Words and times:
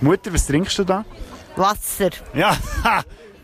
Mutter, 0.00 0.32
was 0.32 0.46
trinkst 0.46 0.78
du 0.78 0.84
da? 0.84 1.04
Wasser. 1.56 2.10
Ja, 2.32 2.56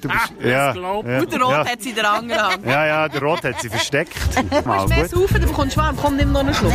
du 0.00 0.08
bist, 0.08 0.32
ja, 0.40 0.48
ja, 0.48 0.70
Und 0.70 1.32
der 1.32 1.40
Rot 1.40 1.50
ja, 1.52 1.66
hat 1.66 1.82
sie 1.82 1.90
in 1.90 1.96
der 1.96 2.12
Hand. 2.12 2.30
ja, 2.30 2.86
ja, 2.86 3.08
der 3.08 3.20
Rot 3.22 3.42
hat 3.44 3.60
sie 3.60 3.68
versteckt. 3.68 4.14
Mal 4.66 4.82
Du 4.84 4.88
mehr 4.88 5.02
gut. 5.02 5.10
saufen, 5.10 5.40
dann 5.40 5.48
bekommst 5.50 5.76
du 5.76 5.80
warm. 5.80 5.96
Komm, 6.00 6.16
nimm 6.16 6.32
noch 6.32 6.40
einen 6.40 6.54
Schluck. 6.54 6.72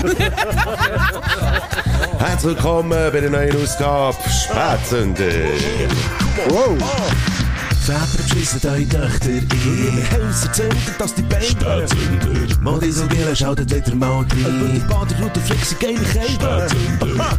Herzlich 2.19 2.43
willkommen 2.55 2.89
bei 2.89 3.19
der 3.19 3.29
neuen 3.29 3.63
Ausgabe 3.63 4.17
Spätzünder. 4.29 5.25
Wow. 6.49 6.77
Väter 7.81 8.05
beschissen 8.15 8.69
eure 8.69 8.87
Töchter 8.87 9.29
in 9.29 9.47
ihre 9.65 10.11
Häuser 10.11 10.53
zünden, 10.53 10.95
dass 10.99 11.15
die 11.15 11.23
Beine 11.23 11.43
Spätzünder 11.43 12.61
Modisogele 12.61 13.35
schaltet 13.35 13.73
wieder 13.73 13.95
mal 13.95 14.17
rein 14.17 14.61
Und 14.61 14.73
die 14.75 14.79
Baderroute 14.79 15.39
flexen 15.39 15.77
geile 15.79 15.99
Kälte 15.99 16.67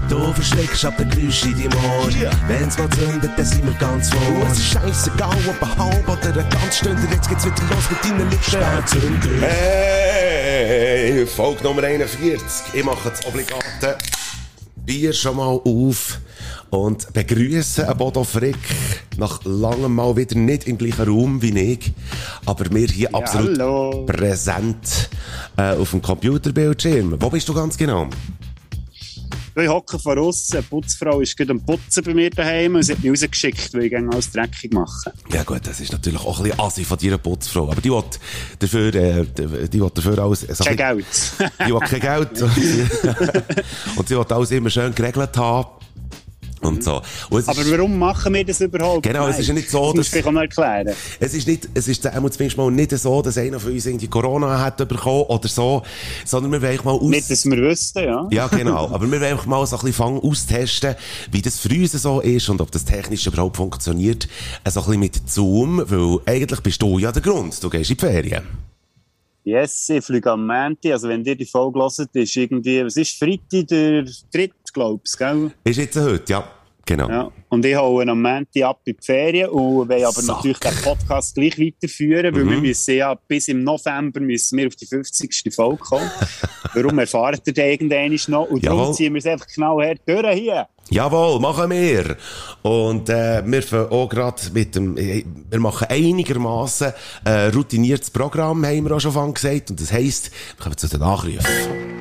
Du 0.08 0.32
verschreckst 0.32 0.84
ab 0.84 0.96
den 0.98 1.10
Geräusch 1.10 1.44
in 1.44 1.54
deinem 1.54 1.84
Ohr 1.84 2.10
Wenn's 2.48 2.76
mal 2.76 2.90
zündet, 2.90 3.30
dann 3.36 3.46
sind 3.46 3.64
wir 3.64 3.74
ganz 3.74 4.10
vor. 4.10 4.46
Es 4.50 4.58
ist 4.58 4.72
scheissegal, 4.72 5.36
ob 5.48 5.62
ein 5.62 5.78
halb 5.78 6.08
oder 6.08 6.40
ein 6.40 6.50
ganz 6.50 6.76
Stunde 6.76 7.02
Jetzt 7.08 7.28
geht's 7.28 7.44
wieder 7.44 7.62
los 7.70 7.90
mit 7.90 8.04
deinen 8.04 8.28
Lippen. 8.28 8.42
Spätzünder 8.42 9.46
Hey, 9.46 11.24
Folge 11.26 11.62
Nummer 11.62 11.84
41. 11.84 12.40
Ich 12.72 12.84
mache 12.84 13.10
das 13.10 13.24
obligate 13.26 13.96
Bier 14.74 15.12
schon 15.12 15.36
mal 15.36 15.60
auf 15.64 16.18
und 16.70 17.12
begrüße 17.12 17.94
Bodo 17.96 18.24
Frick 18.24 18.56
nach 19.16 19.40
langem 19.44 19.94
Mal 19.94 20.16
wieder 20.16 20.36
nicht 20.36 20.66
im 20.66 20.78
gleichen 20.78 21.08
Raum 21.08 21.42
wie 21.42 21.58
ich, 21.58 21.92
aber 22.46 22.70
wir 22.70 22.86
hier 22.88 23.14
absolut 23.14 23.58
hallo. 23.58 24.06
präsent 24.06 25.10
äh, 25.56 25.74
auf 25.76 25.90
dem 25.90 26.02
Computerbildschirm. 26.02 27.16
Wo 27.20 27.30
bist 27.30 27.48
du 27.48 27.54
ganz 27.54 27.76
genau? 27.76 28.08
Ich 29.54 29.68
hocke 29.68 29.98
von 29.98 30.18
außen, 30.18 30.60
die 30.60 30.66
Putzfrau 30.66 31.20
ist 31.20 31.36
gerade 31.36 31.50
am 31.50 31.60
Putzen 31.60 32.02
bei 32.04 32.14
mir 32.14 32.30
daheim 32.30 32.74
und 32.74 32.82
sie 32.84 32.92
hat 32.92 33.02
mich 33.02 33.10
rausgeschickt, 33.10 33.74
weil 33.74 33.84
ich 33.84 33.90
gerne 33.90 34.10
alles 34.10 34.30
dreckig 34.30 34.72
mache. 34.72 35.12
Ja 35.30 35.42
gut, 35.42 35.60
das 35.64 35.78
ist 35.78 35.92
natürlich 35.92 36.20
auch 36.20 36.38
ein 36.38 36.44
bisschen 36.44 36.60
assi 36.60 36.84
von 36.84 36.96
deiner 36.96 37.18
Putzfrau, 37.18 37.70
aber 37.70 37.82
die 37.82 37.90
will 37.90 38.02
dafür, 38.58 38.94
äh, 38.94 39.26
die 39.68 39.78
will 39.78 39.90
dafür 39.92 40.18
alles... 40.20 40.40
So 40.40 40.64
Kein 40.64 40.80
ein 40.80 40.96
Geld. 40.96 41.06
Die 41.66 41.72
will 41.72 41.80
kein 41.80 42.00
Geld. 42.00 42.42
und 43.96 44.08
sie 44.08 44.16
will 44.16 44.24
alles 44.26 44.50
immer 44.52 44.70
schön 44.70 44.94
geregelt 44.94 45.36
haben. 45.36 45.68
Und 46.62 46.82
so. 46.84 47.02
Und 47.28 47.48
Aber 47.48 47.60
ist- 47.60 47.70
warum 47.70 47.98
machen 47.98 48.32
wir 48.34 48.44
das 48.44 48.60
überhaupt? 48.60 49.02
Genau, 49.02 49.26
es 49.26 49.38
ist 49.38 49.48
ja 49.48 49.54
nicht 49.54 49.68
so, 49.70 49.92
das... 49.92 50.10
dass- 50.10 50.24
auch 50.24 50.30
noch 50.30 50.42
erklären. 50.42 50.94
Es 51.18 51.34
ist 51.34 51.46
nicht, 51.46 51.68
es 51.74 51.88
ist 51.88 52.02
zumindest 52.02 52.56
mal 52.56 52.70
nicht 52.70 52.90
so, 52.96 53.20
dass 53.20 53.36
einer 53.36 53.58
von 53.58 53.72
uns 53.72 53.84
irgendwie 53.84 54.06
Corona 54.06 54.60
hat 54.60 54.76
bekommen 54.88 55.24
oder 55.24 55.48
so, 55.48 55.82
sondern 56.24 56.52
wir 56.52 56.62
wollen 56.62 56.80
mal 56.84 56.92
aus... 56.92 57.02
Nicht, 57.02 57.30
dass 57.30 57.44
wir 57.46 57.56
wüssten, 57.58 58.04
ja. 58.04 58.28
ja, 58.30 58.46
genau. 58.46 58.88
Aber 58.90 59.10
wir 59.10 59.20
wollen 59.20 59.38
mal 59.46 59.66
so 59.66 59.76
ein 59.76 59.80
bisschen 59.80 59.92
fangen, 59.94 60.20
austesten, 60.20 60.94
wie 61.32 61.42
das 61.42 61.58
für 61.58 61.68
uns 61.68 61.92
so 61.92 62.20
ist 62.20 62.48
und 62.48 62.60
ob 62.60 62.70
das 62.70 62.84
technisch 62.84 63.26
überhaupt 63.26 63.56
funktioniert. 63.56 64.28
So 64.68 64.80
ein 64.80 64.86
bisschen 64.86 65.00
mit 65.00 65.28
Zoom, 65.28 65.82
weil 65.86 66.18
eigentlich 66.26 66.60
bist 66.60 66.80
du 66.80 66.98
ja 66.98 67.10
der 67.12 67.22
Grund. 67.22 67.62
Du 67.62 67.68
gehst 67.68 67.90
in 67.90 67.96
die 67.96 68.00
Ferien. 68.00 68.42
Yes, 69.44 69.88
ich 69.88 70.04
fliege 70.04 70.30
am 70.30 70.46
Montag. 70.46 70.92
Also, 70.92 71.08
wenn 71.08 71.24
ihr 71.24 71.34
die 71.34 71.44
Folge 71.44 71.80
hört, 71.80 72.14
ist 72.14 72.36
irgendwie, 72.36 72.84
was 72.84 72.96
ist 72.96 73.18
Freitag 73.18 73.66
der 73.66 74.04
glaubst 74.72 75.20
du? 75.20 75.50
Ist 75.64 75.78
jetzt 75.78 75.96
heute, 75.96 76.32
ja. 76.32 76.44
Genau. 76.84 77.08
Ja. 77.08 77.32
Und 77.48 77.64
ich 77.64 77.76
haue 77.76 78.06
am 78.08 78.22
Montag 78.22 78.62
ab 78.64 78.80
in 78.84 78.96
die 78.96 79.04
Ferien 79.04 79.50
und 79.50 79.88
will 79.88 80.04
aber 80.04 80.20
Sack. 80.20 80.36
natürlich 80.36 80.58
den 80.58 80.74
Podcast 80.82 81.34
gleich 81.34 81.58
weiterführen, 81.58 82.34
weil 82.34 82.48
wir 82.48 82.58
müssen 82.58 82.96
ja 82.96 83.14
bis 83.14 83.48
im 83.48 83.62
November 83.62 84.20
müssen 84.20 84.58
wir 84.58 84.66
auf 84.66 84.74
die 84.74 84.86
50. 84.86 85.54
Folge 85.54 85.76
kommen. 85.76 86.10
Warum 86.74 86.98
erfahrt 86.98 87.42
ihr 87.46 87.52
den 87.52 87.70
irgendwann 87.70 88.18
noch? 88.32 88.50
Und 88.50 88.62
Jawohl. 88.62 88.78
darum 88.78 88.94
ziehen 88.94 89.14
wir 89.14 89.18
es 89.18 89.26
einfach 89.26 89.46
genau 89.46 89.80
her 89.80 89.94
durch 90.04 90.38
hier. 90.38 90.66
Jawohl, 90.90 91.40
machen 91.40 91.70
wir. 91.70 92.16
Und 92.62 93.08
äh, 93.08 93.42
wir 93.46 93.62
fangen 93.62 93.90
auch 93.90 94.08
gerade 94.08 94.42
mit 94.52 94.74
dem, 94.74 94.96
äh, 94.96 95.24
wir 95.50 95.60
machen 95.60 95.86
einigermaßen 95.88 96.92
äh, 97.24 97.46
routiniertes 97.46 98.10
Programm, 98.10 98.66
haben 98.66 98.84
wir 98.84 98.96
auch 98.96 99.00
schon 99.00 99.34
gesagt. 99.34 99.70
Und 99.70 99.80
das 99.80 99.92
heisst, 99.92 100.32
wir 100.56 100.64
kommen 100.64 100.76
zu 100.76 100.88
den 100.88 101.00
Nachrufen. 101.00 101.91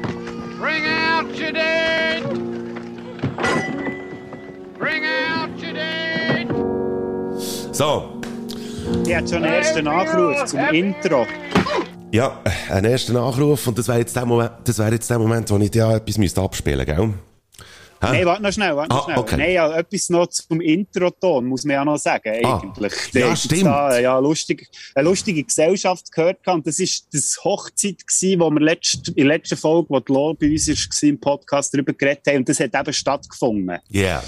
So, 7.82 8.22
Ich 9.08 9.16
hatte 9.16 9.28
schon 9.30 9.44
einen 9.44 9.56
ersten 9.56 9.86
Nachruf 9.86 10.46
zum 10.46 10.60
Intro. 10.72 11.26
ja, 12.12 12.40
äh, 12.44 12.74
ein 12.74 12.86
erster 12.86 13.14
Nachruf. 13.14 13.66
Und 13.66 13.76
das 13.80 13.88
wäre 13.88 13.98
jetzt 13.98 14.16
der 14.16 14.24
Moment, 14.24 14.52
das 14.66 14.78
wäre 14.78 14.92
jetzt 14.94 15.10
der 15.10 15.18
Moment, 15.18 15.50
wo 15.50 15.58
ich 15.58 15.72
dir 15.72 15.80
ja 15.80 15.96
etwas 15.96 16.20
müsste 16.20 16.42
abspielen 16.42 16.86
gell? 16.86 16.96
Hä? 17.00 17.12
Nein, 18.00 18.26
warte 18.28 18.44
noch 18.44 18.52
schnell, 18.54 18.76
warte 18.76 18.90
noch 18.94 19.02
Ah, 19.02 19.04
schnell. 19.06 19.18
okay. 19.18 19.38
Nein, 19.38 19.54
ja, 19.54 19.76
etwas 19.80 20.10
noch 20.10 20.28
zum 20.28 20.62
Introton, 20.62 21.48
muss 21.48 21.64
man 21.64 21.74
ja 21.74 21.84
noch 21.84 21.98
sagen, 21.98 22.32
Ah, 22.44 22.60
eigentlich. 22.60 22.94
ja, 23.14 23.22
Da 23.22 23.28
gibt's 23.30 23.44
stimmt. 23.46 23.66
Da, 23.66 24.00
ja, 24.00 24.20
lustig, 24.20 24.70
eine 24.94 25.10
lustige 25.10 25.44
Gesellschaft 25.44 26.12
gehört 26.12 26.46
haben. 26.46 26.62
Das 26.62 26.78
ist 26.78 27.08
das 27.12 27.40
Hochzeit 27.44 28.06
gewesen, 28.06 28.42
wo 28.42 28.52
wir 28.52 28.62
letzt, 28.62 29.08
in 29.08 29.16
der 29.16 29.26
letzten 29.26 29.58
Folge, 29.58 29.90
wo 29.90 30.00
die 30.00 30.12
Lo 30.14 30.36
bei 30.36 30.52
uns 30.52 30.68
war, 30.68 31.10
im 31.10 31.20
Podcast 31.20 31.74
darüber 31.74 31.94
geredet 31.94 32.28
haben. 32.28 32.38
Und 32.38 32.50
das 32.50 32.60
hat 32.60 32.76
eben 32.80 32.94
stattgefunden. 32.94 33.80
Yeah. 33.92 34.24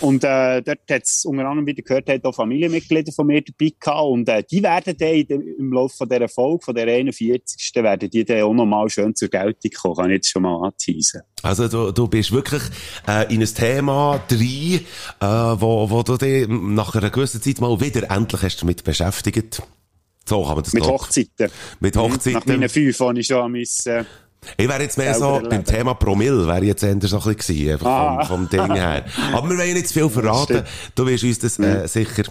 Und 0.00 0.24
äh, 0.24 0.62
dort 0.62 0.80
hat 0.90 1.02
es 1.04 1.24
unter 1.24 1.46
anderem, 1.46 1.66
wie 1.66 1.72
ihr 1.72 1.82
gehört 1.82 2.08
habt, 2.08 2.24
auch 2.24 2.34
Familienmitglieder 2.34 3.12
von 3.12 3.26
mir 3.26 3.42
dabei 3.42 3.72
gehabt. 3.78 4.02
Und 4.06 4.28
äh, 4.28 4.42
die 4.50 4.62
werden 4.62 4.96
dann 4.96 5.26
dem, 5.26 5.42
im 5.58 5.72
Laufe 5.72 5.96
von 5.96 6.08
dieser 6.08 6.28
Folge, 6.28 6.64
von 6.64 6.74
der 6.74 6.86
41. 6.88 7.72
werden 7.76 8.10
die 8.10 8.24
dann 8.24 8.42
auch 8.42 8.54
nochmal 8.54 8.88
schön 8.90 9.14
zur 9.14 9.28
Geltung 9.28 9.70
kommen. 9.80 9.96
Kann 9.96 10.10
ich 10.10 10.14
jetzt 10.16 10.28
schon 10.30 10.42
mal 10.42 10.66
anteasen. 10.66 11.22
Also 11.42 11.68
du, 11.68 11.90
du 11.92 12.08
bist 12.08 12.32
wirklich 12.32 12.62
äh, 13.08 13.32
in 13.34 13.40
ein 13.40 13.46
Thema 13.54 14.20
drin, 14.28 14.80
äh, 15.20 15.26
wo, 15.26 15.90
wo 15.90 16.02
du 16.02 16.16
dich 16.16 16.46
nach 16.48 16.94
einer 16.94 17.10
gewissen 17.10 17.42
Zeit 17.42 17.60
mal 17.60 17.80
wieder 17.80 18.10
endlich 18.10 18.42
hast 18.42 18.62
damit 18.62 18.84
beschäftigt. 18.84 19.62
So 20.24 20.44
kann 20.44 20.54
man 20.54 20.62
das 20.64 20.72
Mit 20.72 20.84
glaub- 20.84 21.00
Hochzeiten. 21.02 21.50
Mit 21.80 21.96
Nach 21.96 22.02
Hochzeiten. 22.04 22.42
meinen 22.46 22.68
fünf 22.68 23.00
habe 23.00 23.18
ich 23.18 23.26
schon 23.26 23.50
müssen. 23.50 24.06
Ich 24.56 24.68
wäre 24.68 24.82
jetzt 24.82 24.98
mehr 24.98 25.14
so, 25.14 25.40
beim. 25.48 25.64
Thema 25.64 25.94
Promille 25.94 26.46
wäre 26.46 26.64
jetzt 26.64 26.82
eher 26.82 26.96
so 27.02 27.18
ein 27.18 27.34
bisschen 27.34 27.36
gewesen, 27.36 27.72
einfach 27.72 27.86
Ah. 27.86 28.24
vom, 28.24 28.48
vom 28.48 28.48
Ding 28.48 28.74
her. 28.74 29.04
Aber 29.32 29.48
wir 29.50 29.58
wollen 29.58 29.84
zu 29.84 29.92
viel 29.94 30.08
verraten. 30.10 30.62
Du 30.94 31.06
wirst 31.06 31.24
uns 31.24 31.38
das 31.38 31.58
äh, 31.58 31.86
sicher 31.86 32.24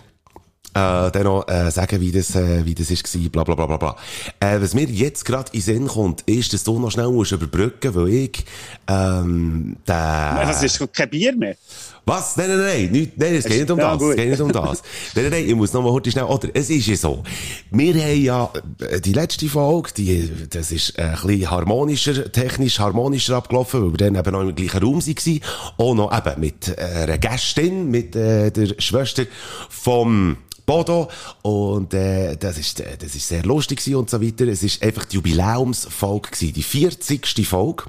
äh, 0.73 1.11
dann 1.11 1.23
noch 1.23 1.47
äh, 1.47 1.69
sagen, 1.69 1.99
wie 1.99 2.11
das, 2.11 2.33
äh, 2.35 2.65
wie 2.65 2.73
das 2.75 2.87
gewesen, 2.87 3.29
bla 3.29 3.43
bla 3.43 3.55
bla 3.55 3.65
bla 3.65 3.77
bla. 3.77 3.95
Äh, 4.39 4.61
was 4.61 4.73
mir 4.73 4.85
jetzt 4.85 5.25
gerade 5.25 5.51
in 5.53 5.61
Sinn 5.61 5.87
kommt, 5.87 6.21
ist, 6.21 6.53
dass 6.53 6.63
du 6.63 6.79
noch 6.79 6.91
schnell 6.91 7.09
musst 7.09 7.31
überbrücken, 7.33 7.93
weil 7.93 8.07
ich 8.09 8.45
ähm, 8.87 9.75
der... 9.87 10.47
Es 10.49 10.63
ist 10.63 10.93
kein 10.93 11.09
Bier 11.09 11.35
mehr. 11.35 11.55
Was? 12.05 12.35
Nein, 12.35 12.49
nein, 12.49 12.59
nein, 12.59 12.91
nicht, 12.91 13.17
nein, 13.17 13.35
es 13.35 13.45
geht 13.45 13.59
nicht 13.59 13.71
um 13.71 13.77
Ja, 13.79 13.93
das, 13.93 14.01
es 14.01 14.07
gut. 14.07 14.17
geht 14.17 14.29
nicht 14.29 14.41
um 14.41 14.51
das. 14.51 14.81
nein, 15.15 15.23
nein, 15.25 15.31
nein, 15.31 15.49
ich 15.49 15.55
muss 15.55 15.71
noch 15.73 15.83
mal 15.83 15.91
heute 15.91 16.11
schnell, 16.11 16.23
oder, 16.25 16.49
es 16.53 16.69
ist 16.69 16.87
ja 16.87 16.95
so. 16.95 17.23
Wir 17.69 17.93
haben 17.93 18.21
ja, 18.21 18.49
äh, 18.79 18.99
die 18.99 19.13
letzte 19.13 19.47
Folge, 19.47 19.91
die, 19.95 20.29
das 20.49 20.71
ist 20.71 20.97
äh, 20.97 21.03
ein 21.03 21.11
bisschen 21.27 21.51
harmonischer, 21.51 22.31
technisch 22.31 22.79
harmonischer 22.79 23.35
abgelaufen, 23.37 23.83
weil 23.83 23.91
wir 23.91 23.97
dann 23.97 24.15
eben 24.15 24.31
noch 24.31 24.41
im 24.41 24.55
gleichen 24.55 24.83
Raum 24.83 24.99
waren. 25.05 25.41
Auch 25.77 25.95
noch 25.95 26.17
eben 26.17 26.39
mit 26.39 26.67
äh, 26.69 26.81
einer 26.81 27.17
Gästin, 27.17 27.91
mit 27.91 28.15
äh, 28.15 28.51
der 28.51 28.75
Schwester 28.79 29.25
vom 29.69 30.37
Bodo 30.71 31.09
und 31.41 31.93
äh, 31.93 32.37
das 32.37 32.57
ist 32.57 32.79
äh, 32.79 32.95
das 32.97 33.13
ist 33.13 33.27
sehr 33.27 33.43
lustig 33.43 33.81
und 33.93 34.09
so 34.09 34.21
weiter. 34.21 34.47
Es 34.47 34.63
ist 34.63 34.81
einfach 34.81 35.03
die 35.03 35.17
Jubiläumsfolge 35.17 36.29
gewesen, 36.31 36.53
die 36.53 36.63
40. 36.63 37.45
Folge 37.45 37.83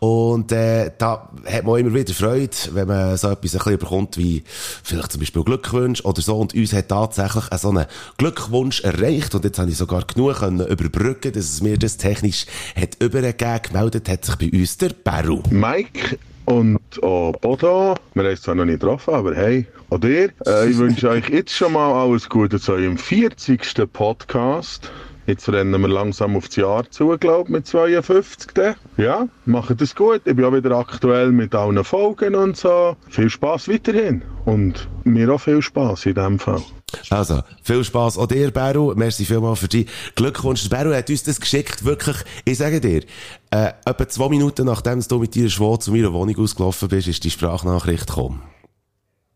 und 0.00 0.50
äh, 0.50 0.90
da 0.98 1.30
hat 1.46 1.62
man 1.64 1.78
immer 1.78 1.94
wieder 1.94 2.12
Freude, 2.12 2.50
wenn 2.72 2.88
man 2.88 3.16
so 3.16 3.28
etwas 3.28 3.54
ein 3.54 3.60
bisschen 3.60 3.78
bekommt 3.78 4.18
wie 4.18 4.42
vielleicht 4.82 5.12
zum 5.12 5.20
Beispiel 5.20 5.44
Glückwunsch 5.44 6.04
oder 6.04 6.20
so 6.20 6.36
und 6.36 6.52
uns 6.52 6.72
hat 6.72 6.88
tatsächlich 6.88 7.44
so 7.58 7.68
einen 7.68 7.86
Glückwunsch 8.16 8.80
erreicht 8.80 9.32
und 9.36 9.44
jetzt 9.44 9.60
habe 9.60 9.70
ich 9.70 9.76
sogar 9.76 10.02
genug 10.02 10.38
können 10.40 10.66
überbrücken, 10.66 11.32
dass 11.32 11.44
es 11.44 11.62
mir 11.62 11.78
das 11.78 11.96
technisch 11.96 12.46
hat 12.74 13.00
übergegeben. 13.00 13.62
Gemeldet 13.62 14.08
hat 14.08 14.24
sich 14.24 14.34
bei 14.34 14.50
uns 14.52 14.76
der 14.78 14.88
Peru. 14.88 15.44
Mike 15.50 16.18
und 16.46 16.80
auch 17.02 17.32
Bodo. 17.40 17.94
Wir 18.14 18.24
haben 18.24 18.32
es 18.32 18.42
zwar 18.42 18.56
noch 18.56 18.64
nicht 18.64 18.80
getroffen, 18.80 19.14
aber 19.14 19.34
hey, 19.36 19.66
auch 19.90 19.98
dir. 19.98 20.30
Äh, 20.46 20.70
ich 20.70 20.78
wünsche 20.78 21.08
euch 21.08 21.28
jetzt 21.28 21.52
schon 21.52 21.72
mal 21.72 21.92
alles 21.92 22.28
Gute 22.28 22.60
zu 22.60 22.72
eurem 22.72 22.98
40. 22.98 23.60
Podcast. 23.92 24.90
Jetzt 25.26 25.48
rennen 25.48 25.80
wir 25.80 25.88
langsam 25.88 26.36
auf 26.36 26.46
das 26.46 26.56
Jahr 26.56 26.88
zu, 26.88 27.08
glaube 27.18 27.48
ich, 27.48 27.48
mit 27.48 27.66
52. 27.66 28.52
dann. 28.54 28.76
Ja, 28.96 29.26
macht 29.44 29.80
es 29.80 29.96
gut. 29.96 30.20
Ich 30.24 30.36
bin 30.36 30.44
auch 30.44 30.52
wieder 30.52 30.76
aktuell 30.76 31.32
mit 31.32 31.52
allen 31.52 31.82
Folgen 31.82 32.36
und 32.36 32.56
so. 32.56 32.96
Viel 33.08 33.28
Spaß 33.28 33.68
weiterhin. 33.68 34.22
Und 34.44 34.88
mir 35.02 35.32
auch 35.32 35.40
viel 35.40 35.60
Spaß 35.60 36.06
in 36.06 36.14
dem 36.14 36.38
Fall. 36.38 36.62
Also, 37.10 37.42
viel 37.64 37.82
Spass 37.82 38.16
auch 38.16 38.28
dir, 38.28 38.52
Beru. 38.52 38.94
Merci 38.94 39.24
vielmals 39.24 39.58
für 39.58 39.68
die 39.68 39.86
Glückwunsch. 40.14 40.68
Beru 40.68 40.94
hat 40.94 41.10
uns 41.10 41.24
das 41.24 41.40
geschickt, 41.40 41.84
wirklich, 41.84 42.18
ich 42.44 42.58
sage 42.58 42.80
dir, 42.80 43.02
äh, 43.50 43.72
etwa 43.84 44.08
zwei 44.08 44.28
Minuten 44.28 44.66
nachdem 44.66 45.00
du 45.00 45.18
mit 45.18 45.34
deiner 45.34 45.48
Schwau 45.48 45.76
zu 45.76 45.90
meiner 45.90 46.12
Wohnung 46.12 46.38
ausgelaufen 46.38 46.88
bist, 46.88 47.08
ist 47.08 47.24
die 47.24 47.30
Sprachnachricht 47.30 48.06
gekommen. 48.06 48.42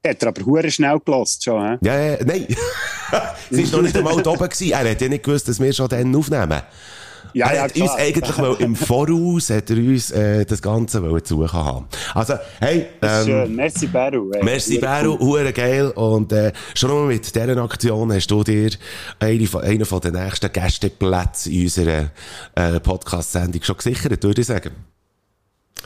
Hat 0.07 0.23
er 0.23 0.29
aber 0.29 0.47
hure 0.47 0.71
schnell 0.71 0.99
gelost 1.05 1.45
schon, 1.45 1.63
hä? 1.63 1.79
Ja, 1.83 2.01
ja, 2.01 2.19
nein. 2.25 2.47
Sie 3.51 3.63
ist 3.63 3.73
noch 3.73 3.83
nicht 3.83 3.95
einmal 3.95 4.15
oben 4.15 4.49
gewesen. 4.49 4.73
Er 4.73 4.91
hat 4.91 5.01
ja 5.01 5.09
nicht 5.09 5.25
gewusst, 5.25 5.47
dass 5.47 5.61
wir 5.61 5.73
schon 5.75 5.89
dann 5.89 6.15
aufnehmen. 6.17 6.63
Ja, 7.35 7.49
er 7.49 7.55
ja, 7.55 7.63
hat 7.63 7.77
uns 7.77 7.85
klar. 7.85 7.99
eigentlich 7.99 8.39
wollen, 8.39 8.61
im 8.61 8.77
Voraus 8.77 9.51
hat 9.51 9.71
er 9.71 9.77
uns 9.77 10.11
äh, 10.11 10.45
das 10.47 10.63
Ganze 10.63 11.01
suchen 11.25 11.53
haben. 11.53 11.87
Also, 12.15 12.35
hey, 12.61 12.87
ähm, 13.03 13.27
Schön, 13.27 13.55
merci 13.55 13.87
Beru. 13.87 14.31
ey. 14.33 14.43
Merci, 14.43 14.77
Hure 14.77 15.03
Beru, 15.03 15.19
hure 15.19 15.53
geil. 15.53 15.91
Und 15.91 16.33
äh, 16.33 16.53
schon 16.75 16.91
nur 16.91 17.07
mit 17.07 17.35
dieser 17.35 17.57
Aktion 17.59 18.13
hast 18.13 18.27
du 18.29 18.43
dir 18.43 18.71
eine 19.19 19.47
von, 19.47 19.63
einen 19.63 19.85
von 19.85 20.01
den 20.01 20.15
nächsten 20.15 20.51
Gästeplätzen 20.51 21.53
in 21.53 21.65
unserer 21.65 22.11
äh, 22.55 22.81
Podcast-Sendung 22.81 23.63
schon 23.63 23.77
gesichert, 23.77 24.25
würde 24.25 24.41
ich 24.41 24.47
sagen. 24.47 24.71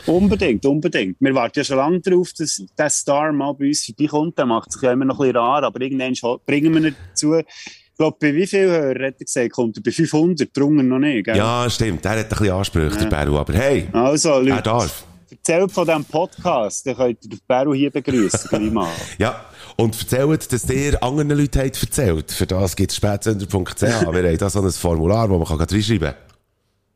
Unbedingt, 0.06 0.64
unbedingt. 0.67 1.17
Wir 1.20 1.35
warten 1.35 1.58
ja 1.61 1.64
schon 1.64 1.76
lange 1.76 2.00
darauf, 2.00 2.32
dass 2.32 2.62
der 2.79 2.91
Star 2.91 3.32
mal 3.32 3.52
bei 3.55 3.69
uns 3.69 3.85
vorbeikommt. 3.85 4.38
Der 4.38 4.46
macht 4.46 4.73
sich 4.73 4.82
ja 4.82 4.93
immer 4.93 5.05
noch 5.06 5.17
ein 5.20 5.26
bisschen 5.29 5.37
rar, 5.37 5.62
aber 5.62 5.81
irgendwann 5.81 6.14
bringen 6.46 6.75
wir 6.75 6.88
ihn 6.91 6.96
dazu. 7.11 7.37
Ich 7.37 7.99
glaube, 7.99 8.17
bei 8.20 8.35
wie 8.35 8.46
viel 8.46 8.67
Hörer 8.67 9.06
hat 9.06 9.14
er 9.19 9.25
gesagt, 9.25 9.52
kommt 9.52 9.76
er 9.76 9.82
bei 9.82 9.93
500, 9.93 10.49
drungen 10.56 10.88
noch 10.88 10.99
nicht, 10.99 11.26
gell? 11.26 11.37
Ja, 11.37 11.69
stimmt. 11.70 12.05
Er 12.05 12.12
hat 12.12 12.19
ein 12.19 12.29
bisschen 12.29 12.50
Ansprüche, 12.50 12.99
der 12.99 13.06
Beru. 13.06 13.38
Aber 13.38 13.52
hey, 13.55 13.88
Also, 13.93 14.31
er 14.31 14.43
Leute, 14.43 14.62
darf. 14.62 15.05
erzählt 15.31 15.70
von 15.70 15.87
diesem 15.87 16.05
Podcast, 16.05 16.85
dann 16.87 16.97
könnt 16.97 17.25
ihr 17.25 17.31
den 17.31 17.40
Beru 17.47 17.73
hier 17.73 17.90
begrüßen, 17.90 18.73
mal. 18.73 18.88
Ja, 19.19 19.44
und 19.76 19.97
erzählt, 19.97 20.52
dass 20.52 20.69
ihr 20.70 21.00
anderen 21.02 21.31
Leuten 21.31 21.61
habt 21.61 21.81
erzählt. 21.82 22.32
Für 22.32 22.47
das 22.47 22.75
gibt 22.75 22.90
es 22.90 22.97
spätsender.ch. 22.97 23.81
Wir 23.82 23.88
haben 24.06 24.38
da 24.38 24.50
so 24.50 24.61
ein 24.61 24.70
Formular, 24.73 25.31
wo 25.31 25.38
man 25.38 25.47
kann 25.47 25.58
reinschreiben 25.61 26.08
kann. 26.08 26.34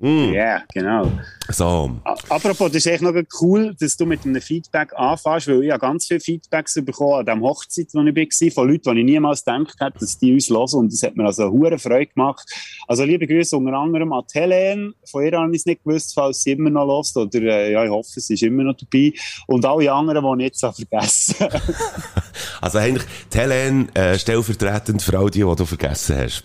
Ja, 0.01 0.63
genau. 0.73 1.11
So. 1.49 1.91
Apropos, 2.29 2.69
das 2.69 2.77
ist 2.77 2.87
echt 2.87 3.03
noch 3.03 3.15
cool, 3.41 3.75
dass 3.81 3.97
du 3.97 4.07
mit 4.07 4.25
einem 4.25 4.41
Feedback 4.41 4.93
anfängst, 4.95 5.49
weil 5.49 5.65
ich 5.65 5.71
habe 5.73 5.81
ganz 5.81 6.07
viele 6.07 6.21
Feedbacks 6.21 6.75
bekommen 6.85 7.15
an 7.15 7.27
dieser 7.27 7.41
Hochzeit, 7.41 7.87
wo 7.93 8.03
ich 8.03 8.15
war, 8.15 8.51
von 8.53 8.71
Leuten, 8.71 8.95
die 8.95 9.01
ich 9.01 9.07
niemals 9.07 9.45
gedacht 9.45 9.75
hätte, 9.81 9.99
dass 9.99 10.19
die 10.19 10.35
uns 10.35 10.49
hören. 10.49 10.69
Und 10.75 10.93
das 10.93 11.03
hat 11.03 11.17
mir 11.17 11.25
also 11.25 11.43
eine 11.43 11.53
hohe 11.53 11.79
Freude 11.81 12.07
gemacht. 12.07 12.49
Also 12.87 13.03
liebe 13.03 13.27
Grüße 13.27 13.57
unter 13.57 13.73
anderem 13.73 14.13
an 14.13 14.23
Helene. 14.33 14.93
Von 15.11 15.25
ihr 15.25 15.37
habe 15.37 15.51
ich 15.51 15.63
es 15.63 15.67
nicht 15.67 15.83
gewusst, 15.83 16.15
falls 16.15 16.43
sie 16.43 16.53
immer 16.53 16.71
noch 16.71 16.87
hört. 16.87 17.17
Oder 17.17 17.41
äh, 17.41 17.73
ja, 17.73 17.85
ich 17.85 17.91
hoffe, 17.91 18.21
sie 18.21 18.35
ist 18.35 18.43
immer 18.45 18.63
noch 18.63 18.77
dabei. 18.77 19.13
Und 19.49 19.65
alle 19.65 19.93
anderen, 19.93 20.39
die 20.39 20.45
ich 20.45 20.49
jetzt 20.51 20.63
habe 20.63 20.77
vergessen 20.77 21.35
Also 22.61 22.79
eigentlich, 22.79 23.05
Helene, 23.33 23.89
äh, 23.95 24.17
stellvertretend 24.17 25.03
für 25.03 25.19
all 25.19 25.31
die, 25.31 25.43
die 25.43 25.57
du 25.57 25.65
vergessen 25.65 26.19
hast. 26.19 26.45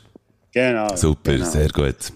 Genau. 0.52 0.96
Super, 0.96 1.34
genau. 1.34 1.50
sehr 1.50 1.70
gut. 1.70 2.14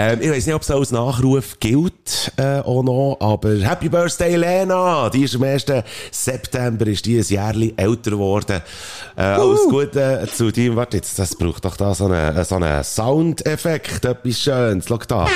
Ähm, 0.00 0.18
ich 0.22 0.30
weiss 0.30 0.46
nicht, 0.46 0.54
ob 0.54 0.62
es 0.62 0.70
als 0.70 0.92
Nachruf 0.92 1.60
gilt, 1.60 2.32
äh, 2.38 2.60
auch 2.60 2.82
noch, 2.82 3.18
aber 3.20 3.60
Happy 3.60 3.90
Birthday, 3.90 4.34
Lena! 4.36 5.10
Die 5.10 5.24
ist 5.24 5.34
am 5.34 5.42
1. 5.42 5.66
September, 6.10 6.86
ist 6.86 7.04
die 7.04 7.18
ein 7.18 7.24
Jahr 7.28 7.54
älter 7.54 8.12
geworden. 8.12 8.62
Äh, 9.14 9.20
alles 9.20 9.60
Gute 9.68 10.26
zu 10.32 10.50
dir. 10.50 10.74
Warte 10.74 10.96
jetzt, 10.96 11.18
das 11.18 11.36
braucht 11.36 11.66
doch 11.66 11.76
da 11.76 11.94
so 11.94 12.06
einen, 12.06 12.44
so 12.44 12.54
einen 12.54 12.82
Soundeffekt, 12.82 14.06
etwas 14.06 14.40
Schönes. 14.40 14.86
Schau 14.88 14.96
da. 15.06 15.26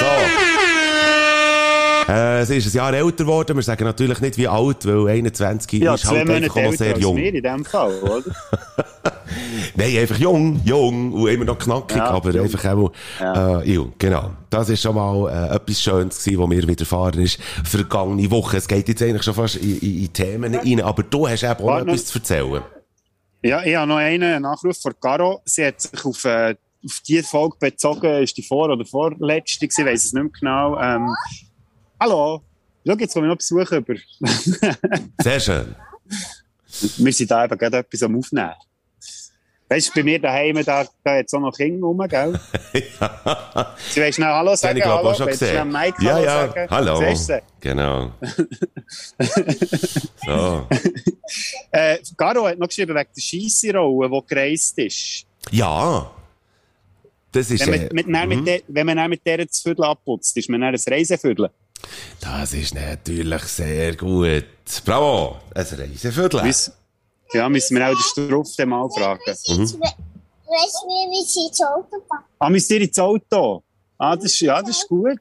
So. 0.00 0.45
Äh, 2.08 2.44
sie 2.44 2.58
ist 2.58 2.72
ein 2.72 2.76
Jahr 2.76 2.94
älter 2.94 3.24
geworden. 3.24 3.56
Wir 3.56 3.62
sagen 3.62 3.84
natürlich 3.84 4.20
nicht 4.20 4.38
wie 4.38 4.46
alt, 4.46 4.86
weil 4.86 5.08
21 5.08 5.82
Ja, 5.82 5.94
ist 5.94 6.06
halt 6.06 6.28
einfach 6.30 6.62
noch 6.62 6.72
sehr 6.72 6.96
jung. 6.98 7.16
in 7.18 7.42
dem 7.42 7.64
Fall, 7.64 7.98
oder? 8.00 8.22
Nein, 9.74 9.96
einfach 9.98 10.16
jung, 10.18 10.60
jung 10.64 11.12
und 11.12 11.28
immer 11.28 11.44
noch 11.44 11.58
knackig, 11.58 11.96
Ja, 11.96 12.10
aber 12.10 12.30
jung. 12.30 12.44
einfach 12.44 12.64
auch 12.64 12.92
äh, 13.62 13.72
jung, 13.72 13.92
genau. 13.98 14.30
Das 14.50 14.68
ist 14.68 14.82
schon 14.82 14.94
mal 14.94 15.28
äh, 15.50 15.56
etwas 15.56 15.82
Schönes 15.82 16.22
gewesen, 16.22 16.40
was 16.42 16.48
mir 16.48 16.68
widerfahren 16.68 17.20
ist, 17.20 17.40
vergangene 17.64 18.30
Woche. 18.30 18.58
Es 18.58 18.68
geht 18.68 18.88
jetzt 18.88 19.02
eigentlich 19.02 19.24
schon 19.24 19.34
fast 19.34 19.56
in, 19.56 19.78
in, 19.80 20.04
in 20.04 20.12
Themen 20.12 20.54
rein, 20.54 20.80
aber 20.80 21.02
du 21.02 21.28
hast 21.28 21.42
eben 21.42 21.52
auch 21.68 21.78
etwas 21.80 22.06
zu 22.06 22.18
erzählen. 22.18 22.62
Ja, 23.42 23.64
ich 23.64 23.74
habe 23.74 23.88
noch 23.88 23.96
einen, 23.96 24.42
Nachruf 24.42 24.80
von 24.80 24.94
Caro. 25.00 25.40
Sie 25.44 25.64
hat 25.66 25.80
sich 25.80 26.04
auf, 26.04 26.24
äh, 26.24 26.54
auf 26.84 27.00
die 27.06 27.22
Folge 27.22 27.56
bezogen, 27.58 28.22
ist 28.22 28.36
die 28.36 28.42
vor- 28.42 28.70
oder 28.70 28.84
vorletzte 28.84 29.66
ich 29.66 29.76
weiss 29.78 30.04
es 30.04 30.12
nicht 30.12 30.22
mehr 30.22 30.32
genau. 30.40 30.80
Ähm, 30.80 31.08
hallo, 32.00 32.42
schau, 32.86 32.94
jetzt 32.98 33.12
komme 33.14 33.26
ich 33.26 33.30
noch 33.30 33.36
Besuch 33.36 33.70
über. 33.72 33.94
Sehr 35.22 35.40
schön. 35.40 35.74
Wir 36.98 37.12
sind 37.12 37.30
da 37.30 37.44
eben 37.44 37.58
gerade 37.58 37.78
etwas 37.78 38.02
am 38.02 38.16
Aufnehmen. 38.18 38.52
Weißt 39.68 39.88
du, 39.88 39.92
bei 39.94 40.02
mir 40.04 40.20
daheim, 40.20 40.62
da, 40.64 40.86
da 41.02 41.16
hat 41.16 41.26
es 41.26 41.34
auch 41.34 41.40
noch 41.40 41.56
Kinder 41.56 41.88
rum, 41.88 41.98
gell? 42.08 42.38
Sie 42.72 44.00
wollen 44.00 44.12
schnell 44.12 44.28
Hallo 44.28 44.54
sagen, 44.54 44.76
ich 44.76 44.84
glaube 44.84 45.08
auch 45.08 45.16
schon 45.16 45.26
gesehen. 45.26 45.72
Mike 45.72 46.04
Ja, 46.04 46.14
Hallo 46.14 46.24
ja, 46.24 46.46
sagen? 46.46 46.70
hallo. 46.70 46.96
Siehst 46.98 47.28
du? 47.30 47.42
Genau. 47.60 48.12
so. 50.24 50.68
Äh, 51.72 51.98
Caro 52.16 52.46
hat 52.46 52.58
noch 52.60 52.68
geschrieben, 52.68 52.94
wegen 52.94 53.08
der 53.16 53.20
Scheisserolle, 53.20 54.08
die 54.08 54.26
gereist 54.28 54.78
ist. 54.78 55.26
Ja. 55.50 56.12
Das 57.32 57.50
ist, 57.50 57.66
Wenn 57.66 57.70
man, 57.70 57.80
äh, 57.80 57.88
mit, 57.92 58.06
dann 58.14 58.28
mit 58.28 58.46
der, 58.46 58.60
wenn 58.68 58.86
man 58.86 58.96
dann 58.98 59.10
mit 59.10 59.26
der 59.26 59.44
das 59.44 59.60
Viertel 59.60 59.84
abputzt, 59.84 60.36
ist 60.36 60.48
man 60.48 60.60
dann 60.60 60.74
ein 60.74 60.80
Reiseviertel. 60.86 61.50
Das 62.20 62.52
ist 62.52 62.74
natürlich 62.74 63.42
sehr 63.42 63.96
gut. 63.96 64.44
Bravo. 64.84 65.36
Ein 65.54 65.64
Reiseviertel. 65.64 66.52
Ja, 67.32 67.48
müssen 67.48 67.76
wir 67.76 67.88
auch 67.88 67.94
den 67.94 68.28
Struff 68.28 68.48
dann 68.56 68.68
mal 68.68 68.88
fragen. 68.90 69.20
Weißt 69.26 69.48
du, 69.48 70.88
wie 70.88 71.24
sie 71.24 71.46
ins 71.48 71.60
Auto 71.60 72.00
packen? 72.08 72.24
Ah, 72.38 72.48
müsst 72.48 72.70
ihr 72.70 72.80
ins 72.80 72.98
Auto? 72.98 73.62
Ah, 73.98 74.14
das 74.14 74.26
ist, 74.26 74.40
ja, 74.40 74.60
das 74.60 74.70
ist 74.70 74.88
gut. 74.88 75.18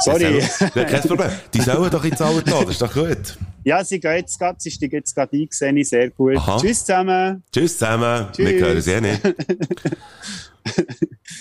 Sorry. 0.00 0.42
Ja, 0.74 0.84
kein 0.84 1.02
Problem. 1.02 1.30
Die 1.52 1.60
sollen 1.60 1.90
doch 1.90 2.04
ins 2.04 2.20
Auto, 2.20 2.40
das 2.40 2.70
ist 2.70 2.82
doch 2.82 2.92
gut. 2.92 3.36
Ja, 3.64 3.84
sie 3.84 3.98
geht 3.98 4.16
jetzt 4.16 4.38
gerade, 4.38 4.56
sie 4.60 4.70
steigt 4.70 4.92
jetzt 4.92 5.14
gerade 5.14 5.36
ein, 5.36 5.48
sehe 5.50 5.72
ich 5.78 5.88
sehr 5.88 6.10
gut. 6.10 6.36
Aha. 6.36 6.58
Tschüss 6.58 6.84
zusammen. 6.84 7.42
Tschüss 7.52 7.78
zusammen. 7.78 8.28
Tschüss. 8.32 8.48
Wir 8.48 8.60
hören 8.60 8.80
sie 8.80 8.92
eh 8.92 9.00
nicht. 9.00 9.22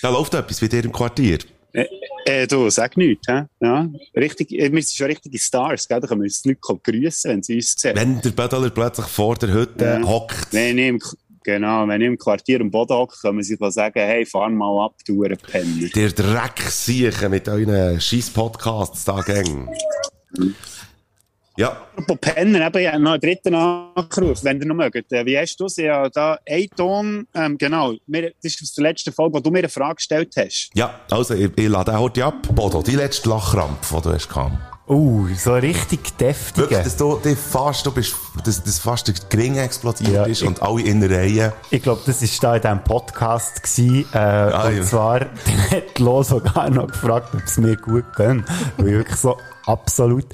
da 0.01 0.09
läuft 0.09 0.33
etwas 0.33 0.59
bei 0.59 0.67
dir 0.67 0.83
im 0.83 0.91
Quartier. 0.91 1.39
Äh, 1.75 1.87
äh, 2.25 2.47
du, 2.47 2.69
sag 2.69 2.95
nichts, 2.95 3.27
hä? 3.27 3.43
Ja, 3.59 3.89
richtig, 4.15 4.51
äh, 4.53 4.71
wir 4.71 4.81
sind 4.81 4.95
schon 4.95 5.07
richtige 5.07 5.37
Stars, 5.37 5.87
gell? 5.87 5.99
Da 5.99 6.07
können 6.07 6.21
wir 6.21 6.25
uns 6.25 6.45
nicht 6.45 6.61
grüßen, 6.61 7.29
wenn 7.31 7.43
sie 7.43 7.55
uns 7.55 7.75
sehen. 7.77 7.95
Wenn 7.97 8.21
der 8.21 8.29
Bödeler 8.31 8.69
plötzlich 8.69 9.07
vor 9.07 9.35
der 9.35 9.51
Hütte 9.51 9.83
Ja. 10.01 10.07
hockt. 10.07 10.53
Wenn 10.53 10.77
ich 10.77 10.87
im, 10.87 11.01
genau, 11.43 11.85
wenn 11.87 12.01
ich 12.01 12.07
im 12.07 12.17
Quartier 12.17 12.61
am 12.61 12.71
Boden 12.71 12.95
hocke, 12.95 13.17
können 13.21 13.37
wir 13.37 13.43
sich 13.43 13.59
sagen, 13.59 13.99
hey, 13.99 14.25
fahr 14.25 14.49
mal 14.49 14.85
ab, 14.85 14.95
du 15.05 15.21
Penner. 15.21 15.89
Der 15.93 16.11
Dreck 16.11 16.61
siechen 16.69 17.31
mit 17.31 17.49
euren 17.49 17.99
scheiß 17.99 18.29
Podcasts 18.29 19.03
da 19.03 19.19
gäng. 19.21 19.67
Ja, 21.57 21.77
Apropos 21.95 22.17
Penner, 22.33 22.67
eben, 22.67 22.77
ich 22.79 22.87
habe 22.87 22.99
noch 23.01 23.11
einen 23.13 23.21
dritten 23.21 23.51
Nachruf, 23.53 24.43
wenn 24.43 24.59
ihr 24.59 24.67
noch 24.67 24.75
mögt. 24.75 25.09
Äh, 25.13 25.25
Wie 25.25 25.37
hast 25.37 25.55
du 25.57 25.65
es? 25.65 25.77
Ja, 25.77 26.09
da 26.09 26.37
ein 26.49 26.67
Ton, 26.75 27.25
ähm, 27.33 27.57
genau, 27.57 27.93
mir, 28.07 28.31
das 28.43 28.53
ist 28.55 28.61
aus 28.61 28.73
der 28.73 28.83
letzten 28.83 29.13
Folge, 29.13 29.35
wo 29.35 29.39
du 29.39 29.51
mir 29.51 29.59
eine 29.59 29.69
Frage 29.69 29.95
gestellt 29.95 30.33
hast. 30.37 30.69
ja, 30.73 30.99
also 31.09 31.33
ich, 31.33 31.49
ich 31.55 31.69
lade 31.69 31.97
heute 31.97 32.25
ab. 32.25 32.35
Bodo, 32.53 32.81
die 32.83 32.95
letzte 32.97 33.29
Lachrampe, 33.29 33.77
die 33.89 34.01
du 34.01 34.13
hast 34.13 34.27
gehabt. 34.27 34.51
Uh, 34.87 35.27
so 35.35 35.53
richtig 35.55 36.15
deftige. 36.17 36.69
Wirklich, 36.69 36.83
dass 36.83 36.97
du, 36.97 37.15
dich 37.17 37.37
fast, 37.39 37.85
du 37.87 37.91
bist, 37.91 38.15
dass, 38.43 38.61
dass 38.63 38.77
fast 38.77 39.07
der 39.07 39.15
Gring 39.31 39.57
explodiert 39.57 40.11
Ja, 40.11 40.25
ist 40.25 40.41
ich- 40.43 40.47
und 40.47 40.61
alle 40.61 40.81
Innereien. 40.83 41.53
Ich 41.71 41.81
glaube, 41.81 42.01
das 42.05 42.21
war 42.21 42.29
da 42.41 42.55
in 42.57 42.61
diesem 42.61 42.83
Podcast. 42.83 43.63
Gewesen, 43.63 44.05
äh, 44.13 44.17
Ah, 44.17 44.67
und 44.67 44.77
ja. 44.77 44.83
zwar, 44.83 45.19
dann 45.45 45.71
hat 45.71 45.97
Lo 45.99 46.21
sogar 46.21 46.69
noch 46.69 46.87
gefragt, 46.87 47.33
ob 47.33 47.41
es 47.45 47.57
mir 47.57 47.77
gut 47.77 48.05
geht. 48.15 48.43
Weil 48.77 48.87
ich 48.87 48.93
wirklich 48.93 49.17
so 49.17 49.37
absolut. 49.65 50.25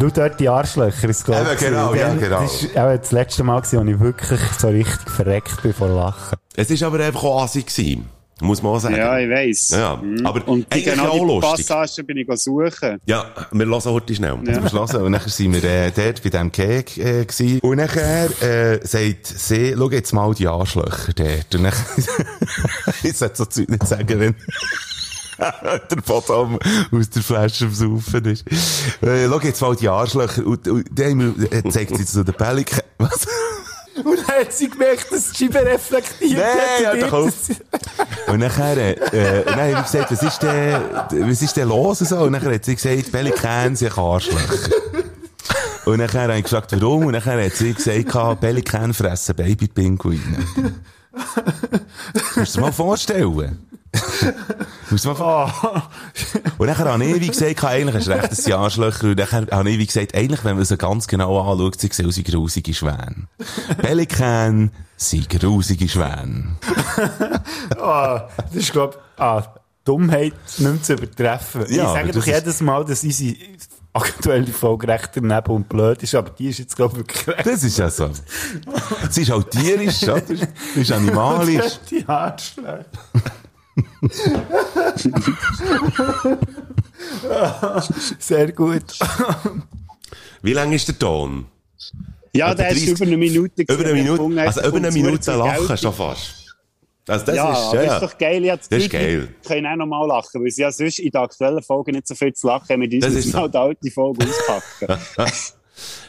Schau 0.00 0.08
dort 0.08 0.40
die 0.40 0.48
Arschlöcher, 0.48 1.08
ist 1.08 1.24
glaube 1.24 1.50
Eben, 1.52 1.58
genau, 1.60 1.94
ja, 1.94 2.12
genau. 2.14 2.42
Das 2.42 2.74
war 2.74 2.92
auch 2.92 2.96
das 2.98 3.12
letzte 3.12 3.44
Mal, 3.44 3.60
gewesen, 3.60 3.86
wo 3.86 3.90
ich 3.92 4.00
wirklich 4.00 4.40
so 4.58 4.68
richtig 4.68 5.10
verreckt 5.10 5.62
bin 5.62 5.72
vor 5.72 5.88
Lachen. 5.88 6.36
Es 6.56 6.70
ist 6.70 6.82
aber 6.82 7.00
einfach 7.00 7.22
auch 7.22 7.42
assig 7.44 7.66
gewesen. 7.66 8.08
Muss 8.40 8.60
man 8.60 8.72
auch 8.72 8.80
sagen. 8.80 8.96
Ja, 8.96 9.16
ich 9.16 9.30
weiss. 9.30 9.70
Ja, 9.70 9.94
Mhm. 9.96 10.26
aber 10.26 10.46
Und 10.48 10.66
die, 10.74 10.82
genau 10.82 11.06
auch 11.06 11.12
die 11.20 11.24
lustig. 11.48 11.68
Passagen 11.68 12.04
bin 12.06 12.16
ich 12.16 12.26
go 12.26 12.34
suchen. 12.34 12.98
Ja, 13.06 13.26
wir 13.52 13.66
hören 13.66 13.84
heute 13.84 14.12
schnell. 14.14 14.36
Ja. 14.44 14.58
beschlossen. 14.58 15.02
Und 15.02 15.12
nachher 15.12 15.28
sind 15.30 15.52
wir 15.54 15.62
äh, 15.62 15.92
dort 15.92 16.20
bei 16.20 16.30
diesem 16.30 16.50
Keg 16.50 16.98
äh, 16.98 17.24
gewesen. 17.24 17.60
Und 17.60 17.76
nachher 17.76 18.24
äh, 18.42 18.84
sagt 18.84 19.28
sie, 19.28 19.74
schau 19.78 19.88
jetzt 19.90 20.12
mal 20.12 20.34
die 20.34 20.48
Arschlöcher 20.48 21.12
dort. 21.14 21.54
Und 21.54 21.62
nachher, 21.62 21.86
ich 23.04 23.16
sollte 23.16 23.36
so 23.36 23.44
Zeug 23.44 23.68
nicht 23.68 23.86
sagen, 23.86 24.18
wenn 24.18 24.34
der 25.38 26.02
Foto 26.04 26.58
aus 26.92 27.10
der 27.10 27.22
Flasche 27.22 27.66
am 27.66 27.74
Saufen 27.74 28.24
ist. 28.26 28.44
Äh, 29.02 29.28
schau 29.28 29.40
jetzt 29.40 29.60
mal 29.60 29.76
die 29.76 29.88
Arschlöcher. 29.88 30.46
Und, 30.46 30.66
und 30.68 30.86
dann 30.92 31.46
äh, 31.50 31.68
zeigt 31.70 31.96
sie 31.96 32.04
so 32.04 32.22
den 32.22 32.34
Pelikan. 32.34 32.80
Was? 32.98 33.26
Und 34.02 34.18
dann 34.18 34.38
hat 34.40 34.52
sie 34.52 34.68
gemerkt, 34.68 35.12
dass 35.12 35.30
die 35.30 35.44
Scheibe 35.44 35.64
reflektiert 35.64 36.38
Nein, 36.40 36.86
hat. 36.86 36.94
hör 36.94 37.08
doch. 37.10 37.30
Und 38.26 38.40
nachher, 38.40 38.76
äh, 38.76 39.38
und 39.38 39.46
dann 39.46 39.60
habe 39.60 39.70
ich 39.70 39.82
gesagt, 39.92 40.10
was 40.10 40.22
ist 40.22 40.42
denn, 40.42 40.80
was 41.28 41.42
ist 41.42 41.56
denn 41.56 41.68
los 41.68 42.00
und 42.00 42.08
so? 42.08 42.18
Und 42.18 42.32
nachher 42.32 42.54
hat 42.54 42.64
sie 42.64 42.74
gesagt, 42.74 43.12
Pelikan 43.12 43.76
sind 43.76 43.96
Arschlöcher. 43.96 44.70
Und 45.84 45.98
nachher 45.98 46.22
habe 46.22 46.38
ich 46.38 46.44
gefragt, 46.44 46.72
warum? 46.72 47.06
Und 47.06 47.12
nachher 47.12 47.44
hat 47.44 47.52
sie 47.52 47.72
gesagt, 47.72 48.40
Pelikan 48.40 48.92
fressen 48.94 49.36
Babypinguine. 49.36 50.44
Musst 52.36 52.56
du 52.56 52.58
dir 52.58 52.64
mal 52.66 52.72
vorstellen. 52.72 53.58
Dir 55.02 55.08
mal 55.08 55.14
vor- 55.14 55.90
Und 56.58 56.66
nachher 56.66 56.84
habe 56.92 57.04
ich 57.04 57.20
wie 57.20 57.28
gesagt, 57.28 57.64
eigentlich 57.64 57.94
hast 57.96 58.06
du 58.06 58.10
recht, 58.12 58.30
das 58.30 58.38
sind 58.44 58.52
Arschlöcher. 58.54 59.08
Und 59.08 59.18
nachher 59.18 59.46
habe 59.50 59.70
ich 59.70 59.78
wie 59.78 59.86
gesagt, 59.86 60.14
eigentlich, 60.14 60.44
wenn 60.44 60.56
man 60.56 60.64
sie 60.64 60.76
ganz 60.76 61.06
genau 61.06 61.40
anschaut, 61.40 61.80
sie 61.80 61.88
sehen 61.92 62.06
aus 62.06 62.16
wie 62.16 62.22
grusige 62.22 62.72
Schwäne. 62.74 63.28
Pelikan 63.78 64.70
sind 64.96 65.28
grusige 65.28 65.88
Schwäne. 65.88 66.56
Ah, 67.80 68.28
das 68.46 68.54
ist, 68.54 68.72
glaub, 68.72 68.98
ah, 69.18 69.42
Dummheit 69.84 70.32
nicht 70.58 70.84
zu 70.86 70.94
übertreffen. 70.94 71.66
Ja, 71.68 71.84
ich 71.84 71.88
sage 71.90 72.12
doch 72.12 72.26
jedes 72.26 72.60
Mal, 72.60 72.84
dass 72.84 73.04
unsere 73.04 73.36
aktuelle 73.92 74.46
Folge 74.46 74.88
recht 74.88 75.10
daneben 75.14 75.52
und 75.52 75.68
blöd 75.68 76.02
ist, 76.02 76.14
aber 76.14 76.30
die 76.30 76.48
ist 76.48 76.58
jetzt, 76.58 76.74
glaube 76.76 76.94
ich, 76.94 76.98
wirklich 77.00 77.28
recht. 77.28 77.46
Das 77.46 77.62
ist 77.62 77.78
ja 77.78 77.90
so. 77.90 78.10
Sie 79.10 79.22
ist 79.22 79.30
halt 79.30 79.50
tierisch, 79.50 80.02
oder? 80.04 80.22
Sie 80.74 80.80
ist 80.80 80.92
animalisch. 80.92 81.78
Die 81.90 82.04
Herzschläge. 82.06 82.86
Sehr 88.18 88.52
gut. 88.52 88.98
Wie 90.42 90.52
lang 90.52 90.72
ist 90.72 90.88
der 90.88 90.98
Ton? 90.98 91.46
Ja, 92.34 92.52
Etwa 92.52 92.62
der 92.62 92.70
ist 92.70 92.86
30 92.86 92.90
über 92.96 93.04
eine 93.06 93.16
Minute. 93.16 93.62
Über 93.62 93.84
eine. 93.84 93.94
Minute, 93.94 94.42
also 94.42 94.60
über 94.66 94.76
eine 94.76 94.90
Minute 94.90 95.32
lachen 95.32 95.78
schon 95.78 95.92
fast. 95.92 96.34
Also 97.06 97.26
das 97.26 97.36
ja, 97.36 97.52
ist, 97.52 97.58
ja, 97.58 97.72
das 97.74 97.84
ja. 97.86 97.94
ist 97.96 98.02
doch 98.02 98.18
geil. 98.18 98.44
Jetzt 98.44 98.72
Das 98.72 98.82
ist 98.82 98.90
geil. 98.90 99.28
können 99.46 99.66
auch 99.66 99.76
noch 99.76 99.86
mal 99.86 100.06
lachen, 100.06 100.42
weil 100.42 100.50
sie 100.50 100.62
ja 100.62 100.72
sonst 100.72 100.98
in 100.98 101.10
der 101.10 101.20
aktuellen 101.20 101.62
Folge 101.62 101.92
nicht 101.92 102.08
so 102.08 102.14
viel 102.14 102.32
zu 102.32 102.46
lachen 102.46 102.66
haben. 102.70 102.80
Wir 102.80 102.88
Das 102.98 103.12
müssen 103.12 103.28
ist 103.28 103.32
so. 103.32 103.40
mal 103.40 103.50
die 103.50 103.58
alte 103.58 103.90
Folge 103.90 104.26
auspacken. 104.48 104.98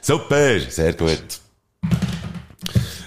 Super, 0.01 0.60
sehr 0.69 0.93
gut. 0.93 1.41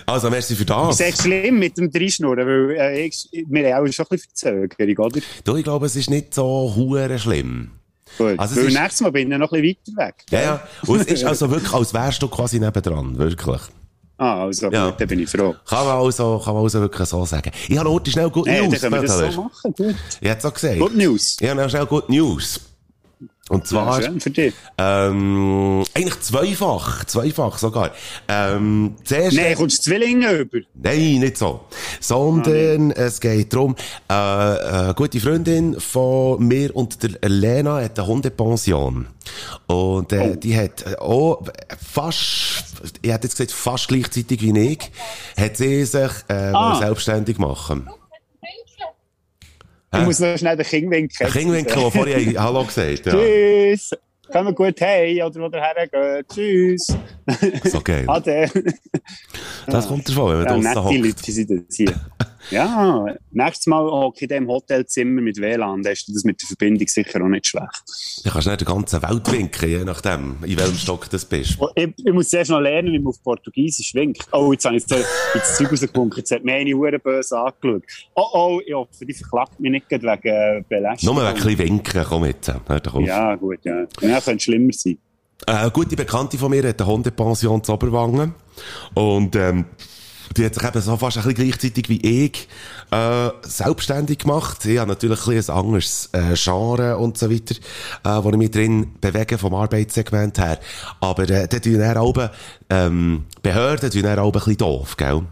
Also, 0.08 0.30
merci 0.30 0.54
für 0.54 0.64
das. 0.64 0.94
ist 0.94 1.00
echt 1.06 1.22
schlimm 1.22 1.58
mit 1.58 1.76
dem 1.76 1.90
Dreischnurren, 1.90 2.46
weil 2.46 2.70
äh, 2.76 3.10
wir 3.48 3.74
haben 3.74 3.86
auch 3.88 3.92
schon 3.92 4.06
ein 4.06 4.16
bisschen 4.16 4.30
Verzögerung, 4.68 5.06
oder? 5.06 5.20
Du, 5.44 5.56
ich 5.56 5.64
glaube, 5.64 5.86
es 5.86 5.96
ist 5.96 6.08
nicht 6.10 6.32
so 6.34 6.72
hure 6.74 7.18
schlimm. 7.18 7.70
Gut. 8.16 8.38
Also 8.38 8.56
weil 8.56 8.68
nächstes 8.68 9.00
Mal 9.02 9.12
bin 9.12 9.30
ich 9.30 9.38
noch 9.38 9.52
ein 9.52 9.60
bisschen 9.62 9.94
weiter 9.96 10.06
weg. 10.08 10.14
Ja, 10.30 10.40
ja. 10.40 10.68
Und 10.86 11.00
es 11.02 11.06
ist 11.08 11.24
also 11.24 11.50
wirklich, 11.50 11.72
als 11.72 11.92
wärst 11.92 12.22
du 12.22 12.28
quasi 12.28 12.58
nebendran, 12.58 13.18
wirklich. 13.18 13.60
Ah, 14.16 14.44
also 14.44 14.70
Ja. 14.70 14.86
gut, 14.90 15.00
dann 15.00 15.08
bin 15.08 15.20
ich 15.20 15.28
froh. 15.30 15.54
Kann 15.66 15.86
man 15.86 15.98
also, 15.98 16.40
kann 16.44 16.54
man 16.54 16.64
also 16.64 16.80
wirklich 16.80 17.06
so 17.08 17.24
sagen. 17.24 17.52
Ich 17.68 17.78
habe 17.78 17.88
heute 17.90 18.10
schnell 18.10 18.30
Good 18.30 18.48
Hey, 18.48 18.60
dann 18.62 18.70
News. 18.70 18.80
können 18.80 18.94
wir 18.94 19.02
das 19.02 19.34
so 19.34 19.42
machen. 19.42 19.74
Gut. 19.76 19.94
Ich 20.20 20.28
hätte 20.28 20.38
es 20.38 20.44
auch 20.46 20.54
gesagt. 20.54 20.78
Good 20.80 20.96
News. 20.96 21.36
Ich 21.38 21.48
habe 21.48 21.68
schnell 21.68 21.86
Good 21.86 22.08
News. 22.08 22.60
Und 23.49 23.67
zwar, 23.67 24.00
Ja, 24.00 24.07
schön 24.09 24.21
für 24.21 24.31
dich. 24.31 24.55
ähm, 24.76 25.83
eigentlich 25.95 26.21
zweifach, 26.21 27.05
zweifach 27.07 27.57
sogar. 27.59 27.93
Ähm, 28.28 28.95
zuerst, 29.05 29.37
Nein, 29.37 29.55
kommst 29.55 29.78
du 29.87 29.90
Zwillinge 29.90 30.33
über? 30.33 30.59
Nein, 30.75 31.21
nicht 31.21 31.38
so. 31.38 31.61
Sondern 32.00 32.90
es 32.90 33.21
geht 33.21 33.52
darum, 33.52 33.75
äh, 34.09 34.12
eine 34.12 34.95
gute 34.95 35.19
Freundin 35.21 35.81
von 35.81 36.47
mir 36.47 36.75
und 36.76 37.02
der 37.02 37.28
Lena 37.28 37.81
hat 37.83 37.99
eine 37.99 38.07
Hundepension. 38.09 39.07
Und 39.67 40.12
äh, 40.12 40.37
die 40.37 40.57
hat 40.57 40.85
äh, 40.87 40.97
auch 40.97 41.43
fast, 41.93 42.64
ich 43.02 43.11
hätte 43.11 43.26
jetzt 43.26 43.37
gesagt, 43.37 43.52
fast 43.52 43.88
gleichzeitig 43.88 44.43
wie 44.43 44.59
ich, 44.73 44.90
hat 45.37 45.57
sie 45.57 45.85
sich 45.85 46.11
äh, 46.28 46.52
Ah. 46.52 46.78
selbstständig 46.78 47.38
machen. 47.38 47.88
Ich 49.95 50.00
muss 50.04 50.18
noch 50.21 50.37
schnell 50.37 50.57
den 50.57 50.66
King 50.66 50.90
winken. 50.90 51.16
Ein 51.26 51.33
Kingwinkel, 51.33 51.75
der 51.80 51.90
vorher 51.90 52.42
Hallo 52.42 52.64
gesagt. 52.64 53.07
Ja. 53.07 53.12
Tschüss. 53.12 53.90
Kommen 54.30 54.54
gut 54.54 54.78
hey 54.80 55.23
oder 55.23 55.40
wo 55.40 55.49
der 55.49 55.62
hergeht. 55.62 56.28
Tschüss. 56.28 56.87
So 57.64 57.80
geil. 57.80 58.04
Ade. 58.09 58.50
Das 59.66 59.88
kommt 59.88 60.07
davon, 60.07 60.38
wenn 60.38 60.45
Ja, 60.45 60.50
man 60.52 60.61
nette 60.61 60.75
draussen 60.75 60.97
hockt. 60.99 61.07
Leute 61.07 61.33
sind 61.33 61.50
das 61.50 61.76
hier. 61.76 61.95
Ja, 62.50 63.07
nächstes 63.31 63.67
Mal 63.67 64.11
ich 64.14 64.23
in 64.23 64.28
diesem 64.28 64.49
Hotelzimmer 64.49 65.21
mit 65.21 65.38
WLAN, 65.38 65.83
dann 65.83 65.93
ist 65.93 66.09
das 66.09 66.25
mit 66.25 66.40
der 66.40 66.47
Verbindung 66.49 66.88
sicher 66.88 67.23
auch 67.23 67.28
nicht 67.28 67.47
schlecht. 67.47 67.83
Dann 68.25 68.33
kannst 68.33 68.47
du 68.47 68.50
nicht 68.50 68.61
die 68.62 68.64
ganze 68.64 69.02
Welt 69.02 69.33
winken, 69.33 69.69
je 69.69 69.85
nachdem, 69.85 70.37
in 70.43 70.59
welchem 70.59 70.75
Stock 70.78 71.09
du 71.11 71.19
bist. 71.19 71.57
Oh, 71.59 71.69
Ich, 71.75 71.88
ich 71.97 72.12
muss 72.12 72.28
zuerst 72.28 72.50
noch 72.50 72.61
lernen, 72.61 72.93
wie 72.93 72.99
man 72.99 73.09
auf 73.09 73.23
Portugiesisch 73.23 73.95
winkt. 73.95 74.26
Oh, 74.33 74.52
jetzt 74.52 74.64
habe 74.64 74.76
ich 74.76 74.83
jetzt 74.88 75.05
ins 75.35 75.57
Zeug 75.57 75.73
rausgewunken. 75.73 76.19
Jetzt 76.19 76.31
hat 76.31 76.45
mir 76.45 76.55
eine 76.55 76.73
Hure 76.73 76.99
böse 76.99 77.38
angeschaut. 77.38 77.83
Oh, 78.14 78.26
oh, 78.33 78.61
ich 78.64 78.75
hoffe, 78.75 79.05
die 79.05 79.14
verklagt 79.14 79.61
mich 79.61 79.71
nicht 79.71 79.90
wegen 79.90 80.05
äh, 80.05 80.62
Belästigung. 80.69 81.17
Nur 81.17 81.25
ein 81.26 81.35
bisschen 81.35 81.59
winken, 81.59 82.05
komm 82.09 82.25
jetzt. 82.25 82.49
Hör. 82.49 83.00
Ja, 83.00 83.35
gut, 83.35 83.59
ja. 83.64 83.85
Ja, 84.00 84.21
könnte 84.21 84.43
schlimmer 84.45 84.73
sein. 84.73 84.99
Äh, 85.47 85.52
Eine 85.52 85.71
gute 85.71 85.97
Bekannte 85.97 86.38
von 86.38 86.50
mir 86.50 86.67
hat 86.67 86.81
eine 86.81 86.90
Hundepension 86.90 87.62
zu 87.62 87.73
Oberwangen. 87.73 88.35
Und, 88.95 89.37
ähm, 89.37 89.67
die 90.37 90.44
hat 90.44 90.54
sich 90.54 90.64
eben 90.64 90.80
so 90.80 90.97
fast 90.97 91.16
ein 91.18 91.25
bisschen 91.25 91.44
gleichzeitig 91.44 91.88
wie 91.88 92.25
ich, 92.25 92.49
äh, 92.90 93.30
selbstständig 93.42 94.18
gemacht. 94.18 94.64
Ich 94.64 94.78
habe 94.78 94.88
natürlich 94.88 95.26
ein, 95.26 95.35
bisschen 95.35 95.54
ein 95.54 95.61
anderes, 95.61 96.11
äh, 96.12 96.35
Genre 96.35 96.97
und 96.97 97.18
so 97.18 97.30
weiter, 97.30 97.54
äh, 98.04 98.25
wo 98.25 98.30
ich 98.30 98.37
mich 98.37 98.50
drin 98.50 98.92
bewege 99.00 99.38
vom 99.38 99.54
Arbeitssegment 99.54 100.38
her. 100.38 100.58
Aber, 101.00 101.28
äh, 101.28 101.49
da 101.49 101.58
tun 101.58 101.78
dann 101.78 101.97
auch, 101.97 102.14
ähm, 102.70 103.25
Behörden 103.42 103.90
tun 103.90 104.02
dann 104.02 104.18
auch 104.18 104.26
ein 104.26 104.32
bisschen 104.32 104.56
doof, 104.58 104.97
gell? 104.97 105.23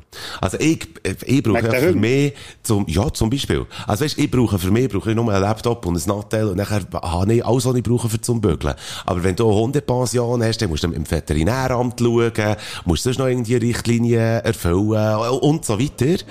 Also 0.41 0.59
ich, 0.59 0.88
ich 1.26 1.43
brauche 1.43 1.65
ja 1.65 1.73
für 1.73 1.93
mich, 1.93 2.33
zum, 2.62 2.87
ja, 2.88 3.12
zum 3.12 3.31
Beispiel. 3.31 3.67
Also 3.87 4.05
weißt, 4.05 4.19
ich 4.19 4.31
brauche 4.31 4.59
für 4.59 4.71
mich, 4.71 4.88
brauche 4.88 5.11
ich 5.11 5.17
nur 5.17 5.31
einen 5.31 5.43
Laptop 5.43 5.85
und 5.87 5.97
ein 5.97 6.09
Nattel 6.09 6.49
und 6.49 6.57
nachher 6.57 6.81
habe 6.93 7.35
ich 7.35 7.45
alles, 7.45 7.67
was 7.67 7.75
ich 7.75 7.83
brauche 7.83 8.09
für 8.09 8.21
zum 8.21 8.41
Bügeln. 8.41 8.75
Aber 9.05 9.23
wenn 9.23 9.37
du 9.37 9.49
eine 9.49 9.59
Hundepension 9.59 10.43
hast, 10.43 10.62
dann 10.62 10.71
musst 10.71 10.85
du 10.85 10.91
im 10.91 11.11
Veterinäramt 11.11 12.00
schauen, 12.00 12.57
musst 12.85 13.03
sonst 13.03 13.19
noch 13.19 13.26
irgendwie 13.26 13.57
Richtlinien 13.57 14.41
erfüllen 14.45 14.86
und 14.93 15.64
so 15.64 15.78
weiter. 15.78 16.23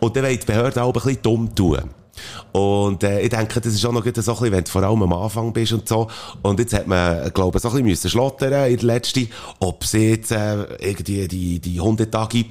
Und 0.00 0.16
dann 0.16 0.24
wollen 0.24 0.38
die 0.38 0.46
Behörden 0.46 0.82
auch 0.82 0.88
ein 0.88 0.92
bisschen 0.92 1.22
dumm 1.22 1.54
tun. 1.54 1.90
Und 2.52 3.02
äh, 3.02 3.20
ich 3.22 3.30
denke, 3.30 3.60
das 3.60 3.72
ist 3.72 3.84
auch 3.84 3.92
noch 3.92 4.04
so 4.04 4.08
ein 4.08 4.12
bisschen, 4.12 4.52
wenn 4.52 4.64
du 4.64 4.70
vor 4.70 4.82
allem 4.82 5.02
am 5.02 5.12
Anfang 5.12 5.52
bist 5.52 5.72
und 5.72 5.88
so. 5.88 6.08
Und 6.42 6.58
jetzt 6.58 6.74
hat 6.74 6.86
man, 6.86 7.32
glaube 7.32 7.58
ich, 7.58 7.62
so 7.62 7.68
ein 7.68 7.72
bisschen 7.72 7.86
müssen 7.86 8.10
schlottern 8.10 8.70
in 8.70 8.76
der 8.76 8.86
letzten, 8.86 9.28
ob 9.60 9.84
sie 9.84 10.10
jetzt 10.10 10.30
äh, 10.30 10.64
irgendwie 10.78 11.26
die, 11.28 11.60
die 11.60 11.80
Hundetage 11.80 12.44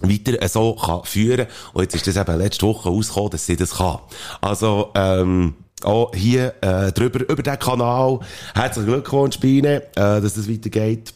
weiter 0.00 0.40
äh, 0.40 0.48
so 0.48 0.74
kann 0.74 1.04
führen 1.04 1.46
Und 1.72 1.82
jetzt 1.82 1.94
ist 1.94 2.06
das 2.06 2.16
eben 2.16 2.38
letzte 2.38 2.66
Woche 2.66 2.88
rausgekommen, 2.88 3.30
dass 3.30 3.46
sie 3.46 3.56
das 3.56 3.76
kann. 3.76 3.98
Also, 4.40 4.90
ähm, 4.94 5.54
auch 5.84 6.12
hier 6.12 6.54
äh, 6.60 6.90
drüber, 6.90 7.20
über 7.20 7.42
den 7.42 7.58
Kanal. 7.58 8.18
Herzlichen 8.54 8.88
Glückwunsch, 8.88 9.38
Biene, 9.38 9.82
äh, 9.94 10.20
dass 10.20 10.34
das 10.34 10.48
weitergeht. 10.48 11.14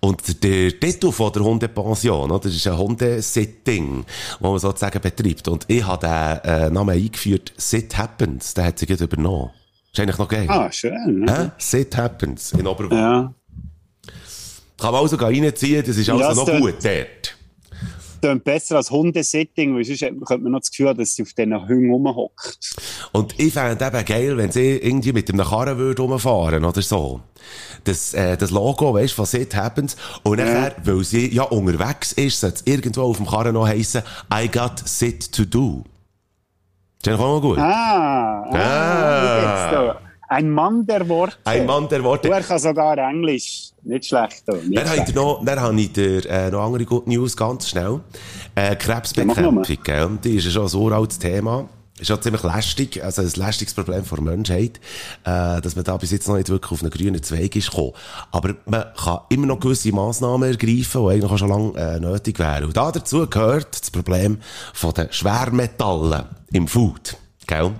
Und 0.00 0.42
der 0.42 0.78
Titel 0.78 1.12
von 1.12 1.32
der 1.32 1.42
Hundepension, 1.44 2.30
oder, 2.30 2.40
das 2.44 2.54
ist 2.54 2.66
ein 2.66 2.76
Hundesitting, 2.78 4.04
wo 4.40 4.50
man 4.50 4.58
sozusagen 4.58 5.00
betreibt. 5.00 5.48
Und 5.48 5.64
ich 5.68 5.86
habe 5.86 6.06
den 6.06 6.50
äh, 6.52 6.70
Namen 6.70 6.96
eingeführt, 6.96 7.52
Sit 7.56 7.96
Happens, 7.96 8.54
den 8.54 8.64
hat 8.64 8.78
sie 8.78 8.86
gerade 8.86 9.04
übernommen. 9.04 9.50
Ist 9.92 10.00
eigentlich 10.00 10.18
noch 10.18 10.28
geil. 10.28 10.46
Ah, 10.48 10.70
schön. 10.72 11.24
Ja. 11.28 11.38
Hä? 11.44 11.50
Sit 11.58 11.96
Happens 11.96 12.52
in 12.52 12.66
Oberwald. 12.66 12.92
ja. 13.00 13.34
Kann 14.78 14.92
man 14.92 15.02
also 15.02 15.14
reinziehen, 15.16 15.84
das 15.86 15.96
ist 15.96 16.10
also 16.10 16.22
Ja, 16.24 16.34
noch 16.34 16.46
gut 16.60 16.74
dort. 16.82 17.36
Klingt 18.22 18.44
besser 18.44 18.76
als 18.76 18.90
Hundesitting, 18.90 19.74
weil 19.74 19.84
sonst 19.84 20.00
könnte 20.00 20.38
man 20.38 20.52
noch 20.52 20.60
das 20.60 20.70
Gefühl 20.70 20.94
dass 20.94 21.14
sie 21.16 21.22
auf 21.22 21.32
diesen 21.32 21.54
Hunden 21.68 21.90
rumhockt. 21.90 22.76
Und 23.12 23.38
ich 23.38 23.52
fände 23.52 23.84
eben 23.84 24.04
geil, 24.04 24.36
wenn 24.36 24.52
sie 24.52 24.76
irgendwie 24.76 25.12
mit 25.12 25.28
einem 25.28 25.44
Karren 25.44 25.76
würde 25.76 26.02
rumfahren 26.02 26.64
oder 26.64 26.82
so. 26.82 27.20
Das, 27.84 28.14
äh, 28.14 28.36
das 28.36 28.50
Logo, 28.50 28.94
weißt, 28.94 29.12
von 29.12 29.26
Sit 29.26 29.56
Happens. 29.56 29.96
Und 30.22 30.38
nachher, 30.38 30.76
weil 30.84 31.02
sie 31.02 31.34
ja 31.34 31.42
unterwegs 31.42 32.12
ist, 32.12 32.40
sollte 32.40 32.56
es 32.56 32.72
irgendwo 32.72 33.02
auf 33.02 33.16
dem 33.16 33.26
Karren 33.26 33.54
noch 33.54 33.66
heissen, 33.66 34.02
I 34.32 34.48
got 34.48 34.78
Sit 34.88 35.32
to 35.32 35.44
do. 35.44 35.84
Ist 36.98 37.06
ja 37.08 37.18
auch 37.18 37.40
gut. 37.40 37.58
Ah, 37.58 38.44
ah, 38.52 39.72
Ah. 39.74 40.11
Ein 40.32 40.48
Mann 40.48 40.86
der 40.86 41.06
Worte. 41.10 41.36
Ein 41.44 41.66
Mann 41.66 41.88
der 41.90 42.02
Worte. 42.02 42.28
Du, 42.28 42.34
er 42.34 42.40
kann 42.42 42.58
sogar 42.58 42.96
Englisch. 42.96 43.68
Nicht 43.82 44.06
schlecht. 44.06 44.48
Nicht 44.48 44.78
Dann 44.78 44.88
habe 44.88 45.04
ich 45.06 45.14
noch, 45.14 45.44
dann 45.44 45.60
habe 45.60 45.78
ich 45.78 45.92
dir, 45.92 46.24
äh, 46.24 46.50
noch 46.50 46.64
andere 46.64 46.86
Good 46.86 47.06
News, 47.06 47.36
ganz 47.36 47.68
schnell. 47.68 48.00
Äh, 48.54 48.68
Ja, 48.70 48.74
Krebsbekämpfung, 48.76 49.54
nur. 49.56 49.62
gell? 49.64 50.18
Die 50.24 50.36
ist 50.36 50.46
ja 50.46 50.50
schon 50.50 50.66
ein 50.68 50.74
uraltes 50.74 51.18
Thema. 51.18 51.68
Ist 52.00 52.08
ja 52.08 52.18
ziemlich 52.18 52.42
lästig, 52.44 53.04
also 53.04 53.20
ein 53.20 53.30
lästiges 53.36 53.74
Problem 53.74 54.02
der 54.10 54.20
Menschheit, 54.22 54.80
äh, 55.24 55.60
dass 55.60 55.76
man 55.76 55.84
da 55.84 55.98
bis 55.98 56.10
jetzt 56.12 56.26
noch 56.26 56.36
nicht 56.36 56.48
wirklich 56.48 56.72
auf 56.72 56.80
einen 56.80 56.90
grünen 56.90 57.22
Zweig 57.22 57.54
ist 57.54 57.70
gekommen. 57.70 57.92
Aber 58.30 58.54
man 58.64 58.84
kann 58.96 59.18
immer 59.28 59.46
noch 59.46 59.60
gewisse 59.60 59.92
Massnahmen 59.92 60.50
ergreifen, 60.50 61.02
die 61.04 61.10
eigentlich 61.10 61.38
schon 61.38 61.48
lange 61.50 61.78
äh, 61.78 62.00
nötig 62.00 62.38
wären. 62.38 62.64
Und 62.64 62.76
da 62.78 62.90
dazu 62.90 63.26
gehört 63.28 63.78
das 63.78 63.90
Problem 63.90 64.38
von 64.72 64.94
den 64.94 65.12
Schwermetallen 65.12 66.24
im 66.52 66.66
Food. 66.68 67.18
Gell? 67.46 67.72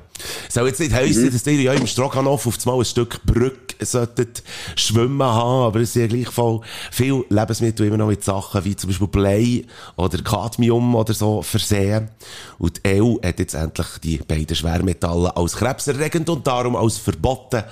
Soll 0.49 0.69
jetzt 0.69 0.81
nicht 0.81 0.93
heissen, 0.93 1.31
dass 1.31 1.47
ihr 1.47 1.61
ja 1.61 1.73
im 1.73 1.87
Stroganoff 1.87 2.47
auf 2.47 2.59
einmal 2.65 2.81
ein 2.81 2.85
Stück 2.85 3.21
Brücke 3.25 3.85
solltet 3.85 4.43
schwimmen 4.77 5.23
haben, 5.23 5.67
aber 5.67 5.81
es 5.81 5.93
sind 5.93 6.03
ja 6.03 6.09
gleich 6.09 6.29
voll 6.29 6.61
viele 6.91 7.25
Lebensmittel 7.29 7.87
immer 7.87 7.97
noch 7.97 8.09
mit 8.09 8.23
Sachen 8.23 8.65
wie 8.65 8.77
zum 8.77 8.89
Beispiel 8.89 9.09
Blei 9.09 9.65
oder 9.97 10.19
Cadmium 10.23 10.95
oder 10.95 11.15
so 11.15 11.43
versehen. 11.43 12.11
Und 12.59 12.85
die 12.85 13.01
EU 13.01 13.17
hat 13.23 13.39
jetzt 13.39 13.55
endlich 13.55 13.87
die 14.03 14.19
beiden 14.19 14.55
Schwermetalle 14.55 15.37
als 15.37 15.57
krebserregend 15.57 16.29
und 16.29 16.47
darum 16.47 16.77
als 16.77 16.99
verboten 16.99 17.65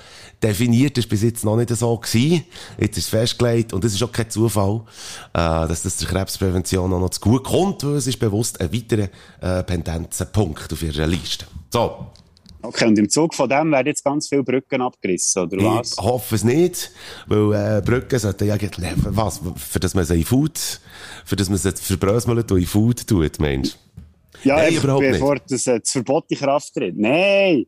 definiert. 0.42 0.96
Das 0.96 1.04
war 1.04 1.10
bis 1.10 1.22
jetzt 1.22 1.44
noch 1.44 1.56
nicht 1.56 1.70
so 1.70 1.96
gewesen. 1.96 2.44
Jetzt 2.78 2.98
ist 2.98 3.04
es 3.04 3.10
festgelegt 3.10 3.72
und 3.72 3.84
es 3.84 3.94
ist 3.94 4.02
auch 4.02 4.12
kein 4.12 4.30
Zufall, 4.30 4.82
äh, 5.32 5.38
dass 5.68 5.82
das 5.82 5.96
der 5.98 6.08
Krebsprävention 6.08 6.92
auch 6.92 7.00
noch 7.00 7.10
zu 7.10 7.20
gut 7.20 7.44
kommt, 7.44 7.84
weil 7.84 7.96
es 7.96 8.06
ist 8.06 8.18
bewusst 8.18 8.60
ein 8.60 8.72
weiterer 8.72 9.08
äh, 9.40 9.62
Pendenzenpunkt 9.62 10.72
auf 10.72 10.82
ihrer 10.82 11.06
Liste. 11.06 11.46
So. 11.72 12.06
Okay, 12.62 12.86
und 12.86 12.98
im 12.98 13.08
Zug 13.08 13.34
von 13.34 13.48
dem 13.48 13.70
werden 13.72 13.86
jetzt 13.86 14.04
ganz 14.04 14.28
viele 14.28 14.42
Brücken 14.42 14.82
abgerissen, 14.82 15.42
oder 15.44 15.56
was? 15.64 15.92
Ich 15.92 15.98
hoffe 16.04 16.34
es 16.34 16.44
nicht, 16.44 16.90
weil 17.26 17.52
äh, 17.78 17.82
Brücken 17.82 18.18
sollten 18.18 18.46
ja 18.46 18.54
eigentlich- 18.54 18.92
was, 18.96 19.40
für 19.56 19.80
das 19.80 19.94
man 19.94 20.04
sie 20.04 20.16
in 20.16 20.24
Food, 20.24 20.58
für 21.24 21.36
das 21.36 21.48
man 21.48 21.58
sie 21.58 21.72
verbröseln 21.72 22.38
und 22.38 22.50
in 22.50 22.66
Food 22.66 23.06
tut, 23.06 23.40
Mensch. 23.40 23.76
Ja, 24.44 24.56
Nein, 24.56 24.74
überhaupt 24.74 25.02
nicht. 25.02 25.12
bevor 25.12 25.36
das, 25.48 25.66
äh, 25.66 25.80
das 25.80 25.90
Verbot 25.90 26.24
in 26.28 26.38
Kraft 26.38 26.74
tritt. 26.74 26.96
Nein! 26.98 27.66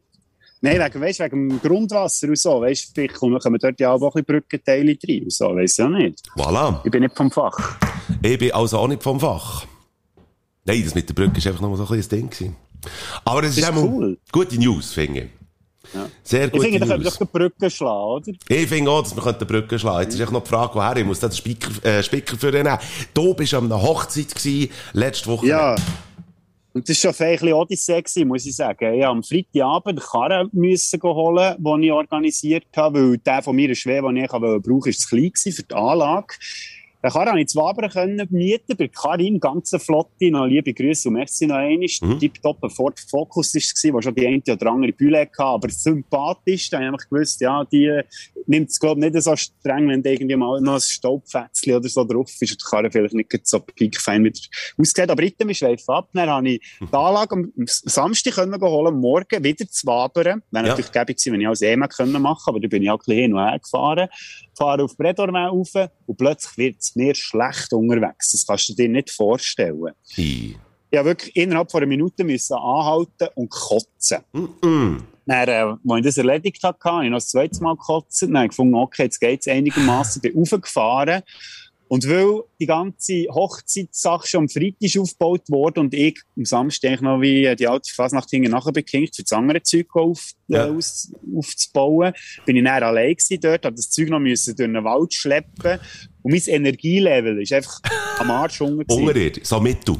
Nein, 0.65 0.79
wegen, 0.81 1.01
weißt, 1.01 1.19
wegen 1.21 1.49
dem 1.49 1.61
Grundwasser 1.61 2.29
und 2.29 2.39
so. 2.39 2.61
Weißt, 2.61 2.93
vielleicht 2.95 3.15
kommen 3.15 3.39
kommen 3.41 3.59
dort 3.61 3.81
ja 3.81 3.91
auch 3.91 4.01
ein 4.01 4.09
bisschen 4.11 4.25
Brückenteile 4.25 4.97
rein 5.09 5.23
und 5.25 5.33
so. 5.33 5.57
Weiss 5.57 5.77
ja 5.77 5.89
nicht. 5.89 6.23
Voilà. 6.37 6.81
Ich 6.85 6.91
bin 6.91 7.03
nicht 7.03 7.17
vom 7.17 7.33
Fach. 7.33 7.77
Ich 8.23 8.39
bin 8.39 8.53
also 8.53 8.79
auch 8.79 8.87
nicht 8.87 9.03
vom 9.03 9.19
Fach. 9.19 9.67
Nein, 10.65 10.81
das 10.85 10.95
mit 10.95 11.09
der 11.09 11.15
Brücke 11.15 11.45
war 11.45 11.47
einfach 11.51 11.61
noch 11.63 11.75
so 11.77 11.93
ein 11.93 11.99
ein 12.01 12.09
Ding. 12.09 12.31
Gewesen. 12.31 12.57
Aber 13.25 13.43
es 13.45 13.57
ist, 13.57 13.69
ist 13.69 13.77
cool. 13.77 14.19
gute 14.31 14.59
News, 14.59 14.93
finde 14.93 15.21
ich. 15.21 15.27
Sehr 16.23 16.47
Ich 16.47 16.53
gute 16.53 16.65
finde, 16.65 16.81
da 16.81 16.87
können 16.87 17.05
wir 17.05 17.11
doch 17.11 17.19
die 17.19 17.25
Brücke 17.25 17.71
schlagen, 17.71 17.99
oder? 18.01 18.33
Ich 18.49 18.69
finde 18.69 18.91
auch, 18.91 19.03
dass 19.03 19.15
wir 19.15 19.33
die 19.33 19.45
Brücke 19.45 19.79
schlagen 19.79 20.03
Jetzt 20.03 20.15
ist 20.15 20.21
echt 20.21 20.33
noch 20.33 20.43
die 20.43 20.49
Frage, 20.49 20.75
woher 20.75 20.97
ich 20.97 21.05
muss 21.05 21.21
den 21.21 21.33
Spicker, 21.33 21.71
äh, 21.85 22.03
Spicker 22.03 22.37
für 22.37 22.51
den 22.51 22.65
nehmen. 22.65 22.79
Du 23.13 23.35
bist 23.35 23.53
an 23.55 23.65
einer 23.65 23.83
Hochzeit 23.83 24.35
gewesen, 24.35 24.71
letzte 24.93 25.29
Woche. 25.29 25.47
Ja. 25.47 25.77
Und 26.75 26.89
das 26.89 27.05
war 27.05 27.13
schon 27.13 27.27
ein 27.27 27.33
bisschen 27.33 27.53
Odyssee, 27.53 28.25
muss 28.25 28.47
ich 28.47 28.57
sagen. 28.57 28.95
Ich 28.95 29.01
musste 29.01 29.09
am 29.09 29.23
Freitagabend 29.23 29.99
den 29.99 30.05
Karren 30.05 30.49
müssen 30.53 31.03
holen, 31.03 31.57
den 31.59 31.83
ich 31.83 31.93
organisiert 31.93 32.67
habe, 32.75 33.11
weil 33.11 33.19
der 33.19 33.43
von 33.43 33.55
mir 33.55 33.75
Schwer, 33.75 34.01
den 34.03 34.17
ich 34.17 34.29
brauchen 34.31 34.65
wollte, 34.65 34.89
ist 34.89 35.01
zu 35.01 35.09
klein 35.09 35.33
für 35.35 35.63
die 35.63 35.75
Anlage. 35.75 36.35
Den 37.03 37.11
Karren 37.11 37.27
konnte 37.27 37.41
ich 37.41 37.49
zu 37.49 37.59
Wabern 37.59 37.91
können 37.91 38.29
mieten, 38.31 38.77
bei 38.77 38.89
Karin, 38.89 39.41
ganze 39.41 39.79
Flotte, 39.81 40.31
noch 40.31 40.47
liebe 40.47 40.73
Grüße 40.73 41.09
und 41.09 41.15
merci 41.15 41.47
noch 41.47 41.57
einmal. 41.57 41.89
Mhm. 42.01 42.19
Tipptopp 42.21 42.63
ein 42.63 42.71
Ford 42.71 43.01
Focus 43.01 43.55
war, 43.55 43.93
der 43.93 44.03
schon 44.03 44.15
die 44.15 44.27
eine 44.27 44.43
oder 44.49 44.71
andere 44.71 44.93
Bühne 44.93 45.21
hatte, 45.21 45.43
aber 45.43 45.69
sympathisch. 45.69 46.71
Da 46.71 46.77
habe 46.77 46.87
ich 46.87 46.93
einfach 46.93 47.09
gewusst, 47.09 47.41
ja, 47.41 47.65
die 47.65 48.01
nimmt 48.47 48.71
es, 48.71 48.79
glaube 48.79 49.05
ich, 49.05 49.13
nicht 49.13 49.23
so 49.23 49.35
streng, 49.35 49.89
wenn 49.89 50.03
da 50.03 50.11
irgendwie 50.11 50.37
mal 50.37 50.61
noch 50.61 50.75
ein 50.75 50.81
Staubfätzchen 50.81 51.75
oder 51.75 51.89
so 51.89 52.05
drauf 52.05 52.31
ist 52.41 52.53
und 52.53 52.61
die 52.61 52.65
Karre 52.71 52.91
vielleicht 52.91 53.15
nicht 53.15 53.47
so 53.47 53.59
piekfein 53.61 54.25
wieder 54.25 54.39
aussieht. 54.79 55.11
Aber 55.11 55.23
item 55.23 55.51
ist 55.51 55.59
schweif 55.59 55.89
ab. 55.89 56.09
Dann 56.13 56.29
habe 56.29 56.49
ich 56.49 56.61
die 56.81 56.95
Anlage 56.95 57.35
am 57.35 57.53
Samstag 57.67 58.35
können 58.35 58.61
holen, 58.61 58.95
morgen 59.01 59.43
wieder 59.43 59.67
zu 59.69 59.87
Wabern. 59.87 60.43
Wäre 60.51 60.67
Ja. 60.67 60.71
natürlich 60.71 60.93
gäbe 60.93 61.07
gewesen, 61.07 61.33
wenn 61.33 61.41
ich 61.41 61.47
alles 61.47 61.63
EMA 61.63 61.89
können 61.89 62.23
machen 62.23 62.43
aber 62.47 62.61
da 62.61 62.69
bin 62.69 62.83
ich 62.83 62.91
auch 62.91 62.95
ein 62.95 63.05
bisschen 63.05 63.19
hin 63.21 63.35
und 63.35 63.41
her 63.41 63.59
gefahren. 63.59 64.09
Fahre 64.63 64.85
auf 64.85 64.97
Bredorwell 64.97 65.47
rauf 65.47 65.75
und 66.07 66.17
plötzlich 66.17 66.57
wird 66.57 66.77
es 66.81 66.95
mir 66.95 67.15
schlecht 67.15 67.73
unterwegs. 67.73 68.31
Das 68.31 68.47
kannst 68.47 68.69
du 68.69 68.75
dir 68.75 68.89
nicht 68.89 69.11
vorstellen. 69.11 69.93
Hi. 70.17 70.57
Ich 70.91 70.99
habe 70.99 71.09
wirklich 71.09 71.35
innerhalb 71.35 71.71
von 71.71 71.79
einer 71.79 71.89
Minute 71.89 72.23
müssen 72.23 72.55
anhalten 72.55 73.29
und 73.35 73.51
kotzen. 73.51 74.19
Mm. 74.33 74.99
Dann, 75.25 75.49
äh, 75.49 75.53
als 75.53 75.99
ich 75.99 76.05
das 76.05 76.19
erledigt 76.19 76.63
hatte, 76.63 76.79
habe 76.85 77.05
ich 77.05 77.11
noch 77.11 77.17
das 77.17 77.31
zweite 77.31 77.63
Mal 77.63 77.75
gekotzt. 77.75 78.23
Dann 78.23 78.37
habe 78.37 78.45
ich 78.45 78.51
gefunden, 78.51 78.75
okay, 78.75 79.05
jetzt 79.05 79.19
geht 79.19 79.41
es 79.41 79.49
einigermaßen. 79.49 80.21
bin 80.21 80.37
raufgefahren. 80.37 81.23
Und 81.93 82.09
weil 82.09 82.45
die 82.59 82.65
ganze 82.65 83.27
Hochzeitssache 83.29 84.27
schon 84.27 84.45
am 84.45 84.49
Freitag 84.49 84.99
aufgebaut 84.99 85.43
wurde 85.49 85.79
und 85.81 85.93
ich 85.93 86.19
am 86.39 86.47
Samstag 86.47 87.03
noch 87.03 87.21
wie 87.21 87.45
äh, 87.45 87.55
die 87.55 87.69
alte 87.69 87.93
Fasnacht 87.93 88.31
hinten 88.31 88.51
nachher 88.51 88.73
bekinkt, 88.73 89.15
für 89.15 89.23
das 89.25 89.33
andere 89.33 89.63
Zeug 89.63 89.95
auf, 89.95 90.31
Ja. 90.49 90.69
äh, 90.69 90.71
aus, 90.71 91.13
aufzubauen, 91.37 92.15
bin 92.47 92.57
ich 92.57 92.65
dann 92.65 92.83
allein 92.83 93.15
gewesen 93.15 93.39
dort, 93.43 93.67
habe 93.67 93.77
das 93.77 93.91
Zeug 93.91 94.09
noch 94.09 94.21
müssen 94.21 94.57
durch 94.57 94.73
den 94.73 94.83
Wald 94.85 95.13
schleppen. 95.13 95.81
Und 96.23 96.33
mein 96.33 96.41
Energielevel 96.47 97.43
ist 97.43 97.53
einfach 97.53 97.79
am 98.19 98.31
Arsch 98.31 98.61
unten. 98.63 98.91
Ungerirrt, 98.91 99.41
so 99.45 99.61
mittel. 99.61 99.97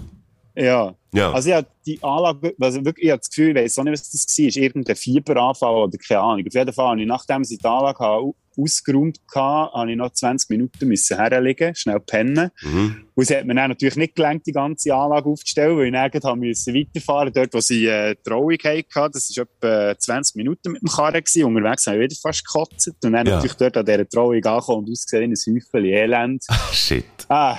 Ja. 0.55 0.95
Ja. 1.15 1.33
Also 1.33 1.51
ich 1.51 1.55
habe 1.55 1.67
die 1.85 2.03
Anlage, 2.03 2.55
also 2.59 2.85
wirklich, 2.85 3.05
ich 3.07 3.11
habe 3.11 3.19
das 3.19 3.29
Gefühl, 3.29 3.51
ich 3.57 3.65
weiss 3.65 3.79
auch 3.79 3.85
nicht, 3.85 3.93
was 3.93 4.11
das 4.11 4.27
war, 4.39 4.47
ist 4.47 4.57
irgendein 4.57 4.97
Fieberanfall 4.97 5.75
oder 5.75 5.99
keine 5.99 6.21
Ahnung. 6.21 6.45
Auf 6.47 6.55
jeden 6.55 6.73
Fall 6.73 6.87
habe 6.89 7.01
ich, 7.01 7.07
nachdem 7.07 7.43
ich 7.43 7.49
die 7.59 7.65
Anlage 7.65 8.33
ausgeräumt 8.57 9.19
hatte, 9.35 9.73
habe 9.73 9.91
ich 9.91 9.97
noch 9.97 10.11
20 10.11 10.51
Minuten 10.51 10.89
müssen 10.89 11.17
herlegen, 11.17 11.75
schnell 11.75 12.01
pennen. 12.01 12.51
Mhm. 12.63 13.05
Und 13.15 13.23
es 13.23 13.31
hat 13.31 13.45
mir 13.45 13.55
dann 13.55 13.71
natürlich 13.71 13.97
nicht 13.97 14.15
gelangt, 14.15 14.47
die 14.47 14.53
ganze 14.53 14.95
Anlage 14.95 15.29
aufzustellen, 15.29 15.77
weil 15.77 15.87
ich 15.87 15.93
dann 15.93 16.11
gleich 16.11 16.25
habe 16.25 16.39
müssen 16.41 16.75
weiterfahren 16.75 17.33
dort, 17.33 17.53
wo 17.55 17.61
sie 17.61 17.87
äh, 17.87 18.15
die 18.15 18.23
Trauung 18.23 18.53
hatten. 18.53 19.13
Das 19.13 19.37
war 19.37 19.45
etwa 19.45 19.99
20 19.99 20.37
Minuten 20.37 20.73
mit 20.73 20.83
dem 20.83 20.89
Karren. 20.89 21.23
Gewesen. 21.23 21.45
Unterwegs 21.45 21.87
habe 21.87 21.97
ich 21.99 22.11
wieder 22.11 22.21
fast 22.21 22.47
gekotzt. 22.47 22.89
Und 22.89 23.13
dann 23.13 23.27
Ja. 23.27 23.35
natürlich 23.37 23.55
dort 23.57 23.77
an 23.77 23.85
dieser 23.87 24.09
Trauung 24.09 24.35
angekommen 24.35 24.85
und 24.87 24.91
ausgesehen 24.91 25.31
wie 25.31 25.51
ein 25.51 25.57
Häufchen 25.57 25.85
Elend. 25.85 26.45
Shit. 26.73 27.05
Ah, 27.29 27.59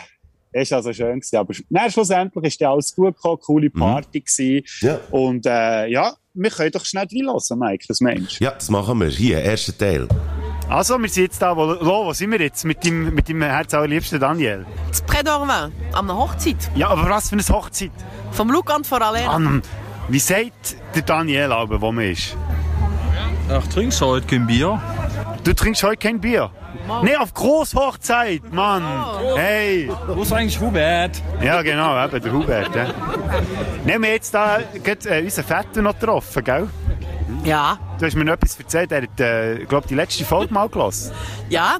ist 0.53 0.73
also 0.73 0.93
schön 0.93 1.19
gewesen. 1.19 1.35
Aber 1.37 1.53
dann 1.69 1.91
schlussendlich 1.91 2.45
ist 2.45 2.59
ja 2.61 2.71
alles 2.71 2.95
gut 2.95 3.15
gekommen, 3.15 3.39
coole 3.41 3.69
Party 3.69 4.21
gewesen. 4.21 4.65
Ja. 4.81 4.99
Und 5.11 5.45
äh, 5.45 5.87
ja, 5.87 6.13
wir 6.33 6.49
können 6.49 6.71
doch 6.71 6.85
schnell 6.85 7.07
reinlassen, 7.11 7.59
Mike, 7.59 7.85
das 7.87 8.01
Mensch. 8.01 8.39
Ja, 8.39 8.51
das 8.51 8.69
machen 8.69 8.99
wir. 8.99 9.07
Hier, 9.07 9.41
erster 9.41 9.77
Teil. 9.77 10.07
Also, 10.69 10.97
wir 10.97 11.09
sind 11.09 11.23
jetzt 11.23 11.41
da, 11.41 11.55
wo, 11.55 11.75
wo, 11.81 12.05
wo 12.05 12.13
sind 12.13 12.31
wir 12.31 12.39
jetzt? 12.39 12.63
Mit 12.63 12.83
dem, 12.83 13.13
mit 13.13 13.27
dem 13.27 13.41
Herz 13.41 13.73
allerliebsten 13.73 14.19
Daniel. 14.19 14.65
Das 14.87 15.01
Prédorvin, 15.03 15.49
an 15.49 15.71
einer 15.93 16.17
Hochzeit. 16.17 16.55
Ja, 16.75 16.87
aber 16.87 17.09
was 17.09 17.29
für 17.29 17.35
eine 17.35 17.43
Hochzeit? 17.43 17.91
Vom 18.31 18.49
Luca 18.49 18.75
und 18.75 18.87
von 18.87 19.01
Alain. 19.01 19.25
Mann, 19.27 19.61
wie 20.07 20.19
sagt 20.19 20.75
der 20.95 21.01
Daniel 21.03 21.51
aber, 21.51 21.81
wo 21.81 21.91
man 21.91 22.05
ist? 22.05 22.35
Ach, 23.49 23.65
trinkst 23.67 24.01
du 24.01 24.05
heute 24.05 24.25
kein 24.25 24.47
Bier? 24.47 24.81
Du 25.43 25.53
trinkst 25.53 25.83
heute 25.83 25.97
kein 25.97 26.19
Bier? 26.19 26.49
Nee, 27.03 27.15
auf 27.15 27.33
Großhochzeit, 27.33 28.51
Mann! 28.51 28.83
Hey! 29.35 29.89
Wo 30.07 30.21
ist 30.21 30.33
eigentlich 30.33 30.59
Hubert? 30.59 31.21
Ja, 31.41 31.61
genau, 31.61 32.03
eben, 32.05 32.21
der 32.21 32.31
Hubert. 32.33 32.75
Ja. 32.75 32.87
Nehmen 33.85 34.03
wir 34.03 34.11
jetzt 34.11 34.33
da 34.33 34.59
gerade, 34.83 35.09
äh, 35.09 35.23
unseren 35.23 35.45
Vetter 35.45 35.81
noch 35.81 35.97
getroffen, 35.97 36.43
gell? 36.43 36.69
Ja, 37.43 37.77
Du 37.99 38.05
hast 38.05 38.15
mir 38.15 38.25
noch 38.25 38.33
etwas 38.33 38.59
erzählt, 38.59 38.91
er 38.91 39.03
hat, 39.03 39.19
äh, 39.19 39.65
glaub, 39.65 39.87
die 39.87 39.95
letzte 39.95 40.25
Folge 40.25 40.53
mal 40.53 40.67
gelassen. 40.69 41.11
ja. 41.49 41.77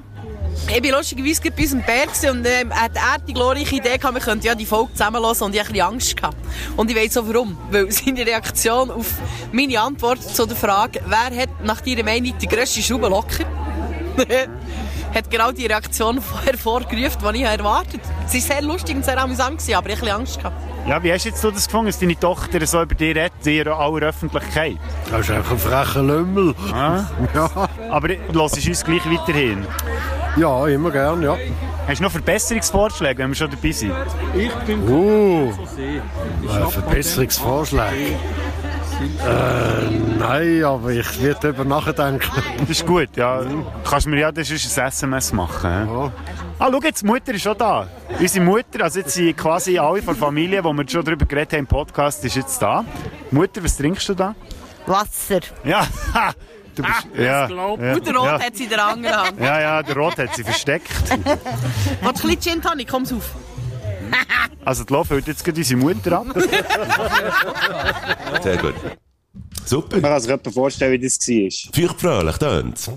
Ich 0.68 0.82
war 0.92 0.98
lustigerweise 0.98 1.42
gerade 1.42 1.56
bei 1.56 1.62
unserem 1.64 1.82
Bär 1.82 2.06
gewesen 2.06 2.30
und 2.30 2.46
ähm, 2.46 2.72
hat 2.72 2.92
er 2.94 3.18
die 3.26 3.34
glorreiche 3.34 3.74
Idee 3.74 3.98
gehabt, 3.98 4.14
wir 4.14 4.20
könnten 4.22 4.46
ja 4.46 4.54
die 4.54 4.64
Folge 4.64 4.92
zusammenlassen 4.92 5.46
und 5.46 5.54
ich 5.54 5.58
hatte 5.60 5.70
ein 5.70 5.74
bisschen 5.74 5.86
Angst. 5.92 6.16
Gehabt. 6.16 6.36
Und 6.76 6.88
ich 6.90 6.96
weiß 6.96 7.16
auch 7.18 7.24
warum. 7.26 7.58
Weil 7.72 7.90
seine 7.90 8.24
Reaktion 8.24 8.88
auf 8.92 9.14
meine 9.50 9.80
Antwort 9.80 10.22
zu 10.22 10.46
der 10.46 10.56
Frage, 10.56 11.00
wer 11.06 11.42
hat 11.42 11.48
nach 11.64 11.80
deiner 11.80 12.04
Meinung 12.04 12.38
die 12.38 12.46
grösste 12.46 12.80
Schraubenlocker, 12.82 13.44
hat 15.14 15.30
genau 15.30 15.52
die 15.52 15.66
Reaktion 15.66 16.20
hervorgerufen, 16.44 17.20
die 17.32 17.38
ich 17.38 17.44
erwartet 17.44 18.00
habe. 18.02 18.26
Es 18.26 18.34
war 18.34 18.40
sehr 18.40 18.62
lustig 18.62 18.96
und 18.96 19.04
sehr 19.04 19.20
amüsant, 19.20 19.58
gewesen, 19.58 19.74
aber 19.74 19.90
ich 19.90 20.00
hatte 20.00 20.14
Angst. 20.14 20.38
Gehabt. 20.38 20.56
Ja, 20.86 21.02
wie 21.02 21.12
hast 21.12 21.24
jetzt 21.24 21.42
du 21.42 21.50
das 21.50 21.66
gefunden, 21.66 21.86
dass 21.86 21.98
deine 21.98 22.18
Tochter 22.18 22.66
so 22.66 22.82
über 22.82 22.94
dich 22.94 23.16
redet, 23.16 23.32
in 23.46 23.68
aller 23.68 24.06
Öffentlichkeit? 24.08 24.76
Das 25.10 25.20
ist 25.20 25.30
einfach 25.30 25.52
ein 25.52 25.58
frecher 25.58 26.02
Lümmel. 26.02 26.54
Ah? 26.72 27.04
Ja, 27.34 27.50
Aber 27.90 28.08
hörst 28.08 28.64
du 28.64 28.68
uns 28.68 28.84
gleich 28.84 29.10
weiterhin? 29.10 29.66
ja 30.36 30.66
immer 30.66 30.90
gern, 30.90 31.22
ja. 31.22 31.36
Hast 31.86 32.00
du 32.00 32.04
noch 32.04 32.10
Verbesserungsvorschläge, 32.10 33.22
wenn 33.22 33.30
wir 33.30 33.34
schon 33.34 33.50
dabei 33.50 33.72
sind? 33.72 33.92
Uh, 34.88 35.52
äh, 35.78 36.70
Verbesserungsvorschläge. 36.70 38.16
Äh, 39.00 40.18
nein, 40.18 40.64
aber 40.64 40.90
ich 40.90 41.22
werde 41.22 41.40
darüber 41.42 41.64
nachdenken. 41.64 42.30
Das 42.60 42.70
ist 42.70 42.86
gut, 42.86 43.16
ja. 43.16 43.42
Kannst 43.88 44.06
mir 44.06 44.20
ja 44.20 44.32
das 44.32 44.50
ist 44.50 44.78
ein 44.78 44.88
SMS 44.88 45.32
machen. 45.32 45.70
Ja. 45.70 46.12
Ah, 46.58 46.68
schau 46.70 46.80
jetzt, 46.82 47.02
die 47.02 47.06
Mutter 47.06 47.34
ist 47.34 47.42
schon 47.42 47.58
da. 47.58 47.88
Unsere 48.18 48.44
Mutter, 48.44 48.84
also 48.84 49.00
jetzt 49.00 49.14
sind 49.14 49.36
quasi 49.36 49.78
alle 49.78 50.02
von 50.02 50.14
der 50.14 50.22
Familie, 50.22 50.62
wo 50.62 50.72
wir 50.72 50.88
schon 50.88 51.04
darüber 51.04 51.26
geredet 51.26 51.52
haben 51.52 51.60
im 51.60 51.66
Podcast, 51.66 52.24
ist 52.24 52.36
jetzt 52.36 52.60
da. 52.62 52.84
Mutter, 53.30 53.62
was 53.64 53.76
trinkst 53.76 54.08
du 54.08 54.14
da? 54.14 54.34
Wasser. 54.86 55.40
Ja, 55.64 55.86
du 56.74 56.82
bist... 56.82 57.06
ja, 57.16 57.48
ja, 57.48 57.64
Und 57.64 58.06
der 58.06 58.14
Rot 58.14 58.26
ja. 58.26 58.40
hat 58.40 58.56
sie 58.56 58.64
in 58.64 58.70
der 58.70 58.84
anderen 58.84 59.16
Hand. 59.16 59.40
Ja, 59.40 59.60
ja, 59.60 59.82
der 59.82 59.96
Rot 59.96 60.18
hat 60.18 60.34
sie 60.34 60.44
versteckt. 60.44 60.90
Willst 61.10 61.24
du 62.24 62.28
ein 62.28 62.36
bisschen 62.36 62.40
Gin 62.40 62.62
Tonic? 62.62 62.88
Komm's 62.88 63.12
auf. 63.12 63.34
Also, 64.64 64.84
die 64.84 64.92
Lo 64.94 65.04
füllt 65.04 65.26
jetzt 65.26 65.44
gerade 65.44 65.58
unsere 65.58 65.78
Mutter 65.78 66.18
ab. 66.18 66.26
Sehr 68.42 68.56
gut. 68.56 68.74
Super. 69.66 70.00
Man 70.00 70.10
kann 70.10 70.20
sich 70.20 70.30
etwa 70.30 70.50
vorstellen, 70.50 70.92
wie 70.92 70.98
das 70.98 71.18
war. 71.18 71.72
Feuchtfröhlich, 71.74 72.36
tönt's. 72.38 72.90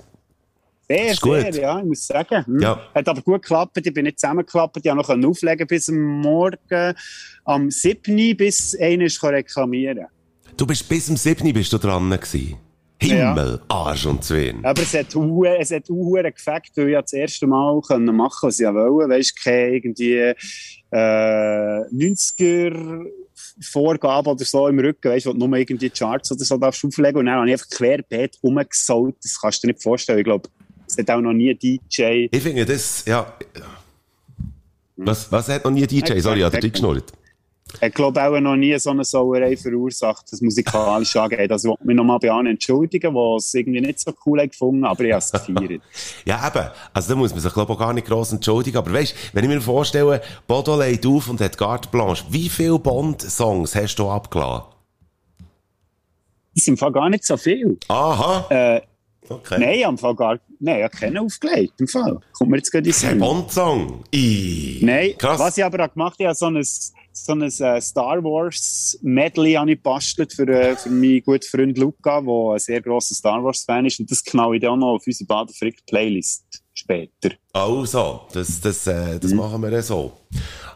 Sehr, 0.89 1.11
Ist 1.11 1.21
gut. 1.21 1.41
sehr, 1.41 1.53
ja, 1.53 1.79
ich 1.79 1.85
muss 1.85 2.07
sagen. 2.07 2.45
Hm. 2.45 2.61
Ja. 2.61 2.79
Hat 2.95 3.09
aber 3.09 3.21
gut 3.21 3.41
geklappt. 3.41 3.77
Ich 3.85 3.93
bin 3.93 4.05
nicht 4.05 4.19
zusammengeklappt. 4.19 4.77
Ich 4.77 4.83
konnte 4.83 4.95
noch 4.95 5.09
auflegen 5.29 5.67
bis 5.67 5.89
am 5.89 6.21
Morgen. 6.21 6.93
Am 7.43 7.69
7. 7.69 8.37
bis 8.37 8.77
einer 8.79 9.07
reklamieren. 9.23 10.05
Du 10.55 10.65
bist 10.65 10.87
bis 10.87 11.07
zum 11.07 11.17
7. 11.17 11.51
bist 11.51 11.73
du 11.73 11.77
dran 11.77 12.09
gewesen. 12.09 12.55
Himmel, 12.99 13.61
Arsch 13.67 14.05
und 14.05 14.23
Zwirn. 14.23 14.65
Aber 14.65 14.81
es 14.81 14.93
hat 14.93 15.13
hu- 15.13 15.45
es 15.45 15.71
hat 15.71 15.89
weil 15.89 16.87
ich 16.87 16.93
ja 16.93 17.01
das 17.01 17.13
erste 17.13 17.47
Mal 17.47 17.79
können 17.81 18.15
machen, 18.15 18.47
was 18.47 18.59
ich 18.59 18.63
ja 18.63 18.73
wollte. 18.73 19.09
Weisst, 19.09 19.41
keine 19.43 19.75
irgendwie, 19.75 20.13
äh, 20.91 20.95
90er 21.91 23.05
Vorgabe 23.61 24.31
oder 24.31 24.45
so 24.45 24.67
im 24.67 24.79
Rücken, 24.79 25.09
weisst, 25.11 25.25
wo 25.27 25.33
du 25.33 25.39
nur 25.47 25.57
irgendwie 25.57 25.89
Charts 25.89 26.31
oder 26.31 26.43
so 26.43 26.57
darfst 26.57 26.83
auflegen. 26.85 27.17
Und 27.19 27.25
dann 27.27 27.35
habe 27.35 27.47
ich 27.47 27.53
einfach 27.53 27.69
querbeet 27.69 28.37
rumgesaut. 28.43 29.15
Das 29.21 29.39
kannst 29.39 29.63
du 29.63 29.67
dir 29.67 29.73
nicht 29.73 29.83
vorstellen. 29.83 30.19
Ich 30.19 30.25
glaube, 30.25 30.49
es 30.87 30.97
hat 30.97 31.09
auch 31.09 31.21
noch 31.21 31.33
nie 31.33 31.51
ein 31.51 31.59
DJ. 31.59 32.27
Ich 32.31 32.41
finde 32.41 32.65
das, 32.65 33.03
ja. 33.05 33.31
Was, 34.95 35.31
was 35.31 35.47
hat 35.49 35.63
noch 35.65 35.71
nie 35.71 35.85
DJ? 35.85 36.19
Sorry, 36.19 36.41
hat 36.41 36.53
er 36.55 36.59
dich 36.61 36.71
geschnurrt? 36.71 37.11
Ich 37.81 37.93
glaube 37.93 38.23
auch 38.23 38.39
noch 38.39 38.55
nie 38.55 38.77
so 38.79 38.89
eine 38.91 39.03
Sauerei 39.03 39.55
verursacht, 39.57 40.31
das 40.31 40.41
musikalisch 40.41 41.15
angeht. 41.15 41.51
Also, 41.51 41.73
ich 41.73 41.79
will 41.79 41.87
mich 41.87 41.95
nochmal 41.95 42.19
bei 42.19 42.31
allen 42.31 42.47
entschuldigen, 42.47 43.13
die 43.13 43.35
es 43.37 43.53
irgendwie 43.53 43.81
nicht 43.81 43.99
so 43.99 44.13
cool 44.25 44.47
gefunden 44.47 44.85
aber 44.85 45.03
ich 45.03 45.11
habe 45.11 45.19
es 45.19 45.31
gefeiert. 45.31 45.81
Ja, 46.25 46.47
eben. 46.47 46.67
Also, 46.93 47.09
da 47.09 47.15
muss 47.15 47.31
man 47.31 47.39
sich, 47.39 47.53
glaube 47.53 47.71
ich, 47.71 47.77
auch 47.77 47.79
gar 47.79 47.93
nicht 47.93 48.07
gross 48.07 48.31
entschuldigen. 48.31 48.77
Aber 48.77 48.91
weißt, 48.93 49.13
wenn 49.33 49.43
ich 49.43 49.49
mir 49.49 49.61
vorstelle, 49.61 50.21
Bodo 50.47 50.79
legt 50.79 51.05
auf 51.05 51.29
und 51.29 51.41
hat 51.41 51.57
Carte 51.57 51.89
Blanche, 51.89 52.23
wie 52.29 52.49
viele 52.49 52.79
Bond-Songs 52.79 53.75
hast 53.75 53.95
du 53.95 54.09
abgelassen? 54.09 54.65
Das 56.55 56.65
sind 56.65 56.73
im 56.73 56.77
Fall 56.77 56.91
gar 56.91 57.09
nicht 57.09 57.25
so 57.25 57.37
viel. 57.37 57.77
Aha. 57.87 58.47
Äh, 58.49 58.81
Okay. 59.29 59.57
Nein, 59.59 59.83
am 59.83 59.97
Fall 59.97 60.15
gar 60.15 60.39
nein, 60.59 60.77
ich 60.77 60.83
habe 60.83 60.97
keinen 60.97 61.17
aufgelegt. 61.17 61.73
Im 61.79 61.87
Fall. 61.87 62.19
Kommt 62.31 62.49
mir 62.49 62.57
jetzt 62.57 62.71
gerade 62.71 62.87
in 62.87 62.93
Sinn. 62.93 63.19
Bond-Song? 63.19 64.03
Nein, 64.13 65.13
Krass. 65.17 65.39
was 65.39 65.57
ich 65.57 65.65
aber 65.65 65.83
auch 65.85 65.91
gemacht 65.93 66.13
habe, 66.13 66.23
ich 66.23 66.27
habe 66.27 66.35
so 66.35 66.45
ein, 66.45 66.65
so 67.25 67.33
ein 67.33 67.41
äh, 67.41 67.81
Star 67.81 68.23
Wars 68.23 68.97
Medley 69.01 69.53
habe 69.53 69.71
ich 69.71 69.77
gebastelt 69.77 70.33
für, 70.33 70.47
äh, 70.47 70.75
für 70.75 70.89
meinen 70.89 71.21
guten 71.23 71.43
Freund 71.43 71.77
Luca, 71.77 72.21
der 72.21 72.53
ein 72.53 72.59
sehr 72.59 72.81
grosser 72.81 73.15
Star 73.15 73.43
Wars 73.43 73.63
Fan 73.63 73.85
ist. 73.85 73.99
Und 73.99 74.09
das 74.09 74.23
knall 74.23 74.55
ich 74.55 74.61
dann 74.61 74.71
auch 74.71 74.77
noch 74.77 74.95
auf 74.95 75.03
unsere 75.05 75.27
Badenfrick 75.27 75.85
Playlist 75.85 76.45
später. 76.73 77.31
Also, 77.53 78.21
das, 78.33 78.61
das, 78.61 78.87
äh, 78.87 79.19
das 79.19 79.33
machen 79.33 79.61
wir 79.61 79.71
ja 79.71 79.81
so. 79.81 80.13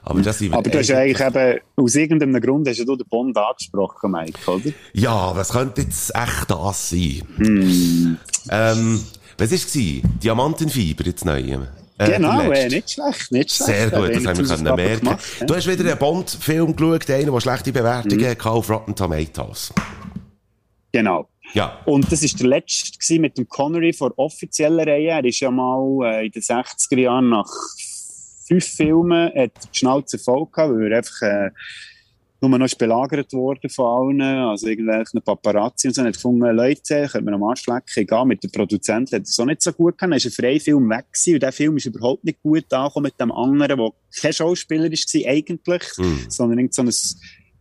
Aber 0.04 0.22
das 0.22 0.42
Aber 0.52 0.64
du 0.64 0.80
hast 0.80 0.88
ja 0.88 0.98
eigentlich 0.98 1.20
eben, 1.20 1.60
aus 1.76 1.96
irgendeinem 1.96 2.42
Grund 2.42 2.68
hast 2.68 2.80
ja 2.80 2.86
du 2.86 2.96
den 2.96 3.08
Bond 3.08 3.38
angesprochen, 3.38 4.12
Mike, 4.12 4.52
oder? 4.52 4.72
Ja, 4.94 5.36
was 5.36 5.50
könnte 5.50 5.82
jetzt 5.82 6.14
echt 6.16 6.50
das 6.50 6.90
sein? 6.90 7.22
Hm. 7.38 8.18
Ähm, 8.50 9.04
was 9.38 9.52
war 9.52 9.58
es? 9.58 10.20
Diamantenfieber 10.24 11.06
jetzt 11.06 11.26
neu? 11.26 11.60
Äh, 12.02 12.12
genau, 12.12 12.52
äh, 12.52 12.68
nicht 12.68 12.92
schlecht, 12.92 13.32
nicht 13.32 13.52
schlecht. 13.52 13.66
Sehr 13.66 13.90
gut, 13.90 14.16
das 14.16 14.26
haben 14.26 14.38
wir 14.38 14.56
können 14.56 14.76
merken. 14.76 15.00
Gemacht. 15.06 15.24
Du 15.48 15.56
hast 15.56 15.68
wieder 15.68 15.90
einen 15.90 16.00
Bond-Film 16.00 16.76
geschaut, 16.76 17.10
einen, 17.10 17.32
der 17.32 17.42
schlechte 17.42 17.72
Bewertungen 17.72 18.20
Mhm. 18.20 18.26
hatte 18.30 18.50
auf 18.50 18.70
Rotten 18.70 18.96
Tomatoes. 18.96 19.74
Genau. 20.92 21.28
Ja. 21.54 21.80
Und 21.86 22.12
das 22.12 22.24
war 22.24 22.40
der 22.40 22.48
letzte 22.48 23.20
mit 23.20 23.38
dem 23.38 23.48
Connery 23.48 23.94
vor 23.94 24.14
offizieller 24.18 24.88
Reihe. 24.88 25.10
Er 25.10 25.26
ist 25.26 25.40
ja 25.40 25.52
mal 25.52 26.06
äh, 26.06 26.26
in 26.26 26.32
den 26.32 26.42
60er 26.42 26.98
Jahren 27.00 27.30
nach 27.30 27.48
fünf 28.48 28.66
Filmen 28.66 29.32
hat 29.36 29.52
die 29.74 29.78
Schnauze 29.80 30.18
voll 30.20 30.46
gehabt, 30.52 30.74
weil 30.74 30.92
er 30.92 30.98
einfach 30.98 31.22
äh, 31.22 31.50
nur 32.42 32.58
noch 32.58 32.70
belagert 32.76 33.32
worden 33.34 33.70
von 33.70 33.86
allen, 34.20 34.22
also 34.22 34.68
irgendwelchen 34.68 35.22
Paparazzi 35.22 35.88
und 35.88 35.94
so. 35.94 36.02
Und 36.02 36.08
hat 36.08 36.16
gefunden, 36.16 36.56
Leute, 36.56 37.08
können 37.12 37.28
wir 37.28 37.34
am 37.34 37.44
Arsch 37.44 37.68
lecken, 37.68 37.84
egal, 37.98 38.26
mit 38.26 38.44
dem 38.44 38.52
Produzenten 38.52 39.16
hat 39.16 39.24
es 39.24 39.40
auch 39.40 39.46
nicht 39.46 39.62
so 39.62 39.72
gut 39.72 39.98
gehabt. 39.98 40.12
Dann 40.12 40.18
ist 40.18 40.26
ein 40.26 40.32
Freifilm 40.32 40.90
weg 40.90 41.06
gewesen 41.14 41.34
und 41.36 41.44
der 41.44 41.52
Film 41.52 41.78
ist 41.78 41.86
überhaupt 41.86 42.24
nicht 42.24 42.42
gut 42.42 42.72
angekommen 42.74 43.04
mit 43.04 43.20
dem 43.22 43.32
anderen, 43.32 43.78
der 43.78 43.90
kein 44.20 44.34
Schauspieler 44.34 44.86
war 44.90 45.30
eigentlich, 45.32 45.84
Mhm. 45.98 46.26
sondern 46.30 46.58
irgend 46.60 46.74
so 46.74 46.82
ein 46.82 46.92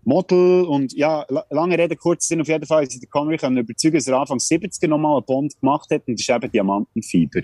Model 0.03 0.62
und 0.64 0.95
ja, 0.95 1.27
la- 1.29 1.45
lange 1.51 1.77
Rede, 1.77 1.95
kurz 1.95 2.27
Sinn, 2.29 2.40
auf 2.40 2.49
jeden 2.49 2.64
Fall 2.64 2.85
ist 2.85 2.99
der 3.03 3.09
Connery 3.11 3.37
können 3.37 3.59
überzeugen, 3.59 3.97
dass 3.97 4.07
er 4.09 4.19
Anfang 4.19 4.38
70er 4.38 4.88
nochmal 4.88 5.16
einen 5.19 5.27
Bond 5.27 5.61
gemacht 5.61 5.90
hat 5.90 6.09
und 6.09 6.14
das 6.19 6.23
ist 6.27 6.31
eben 6.35 6.51
Diamantenfieber. 6.51 7.43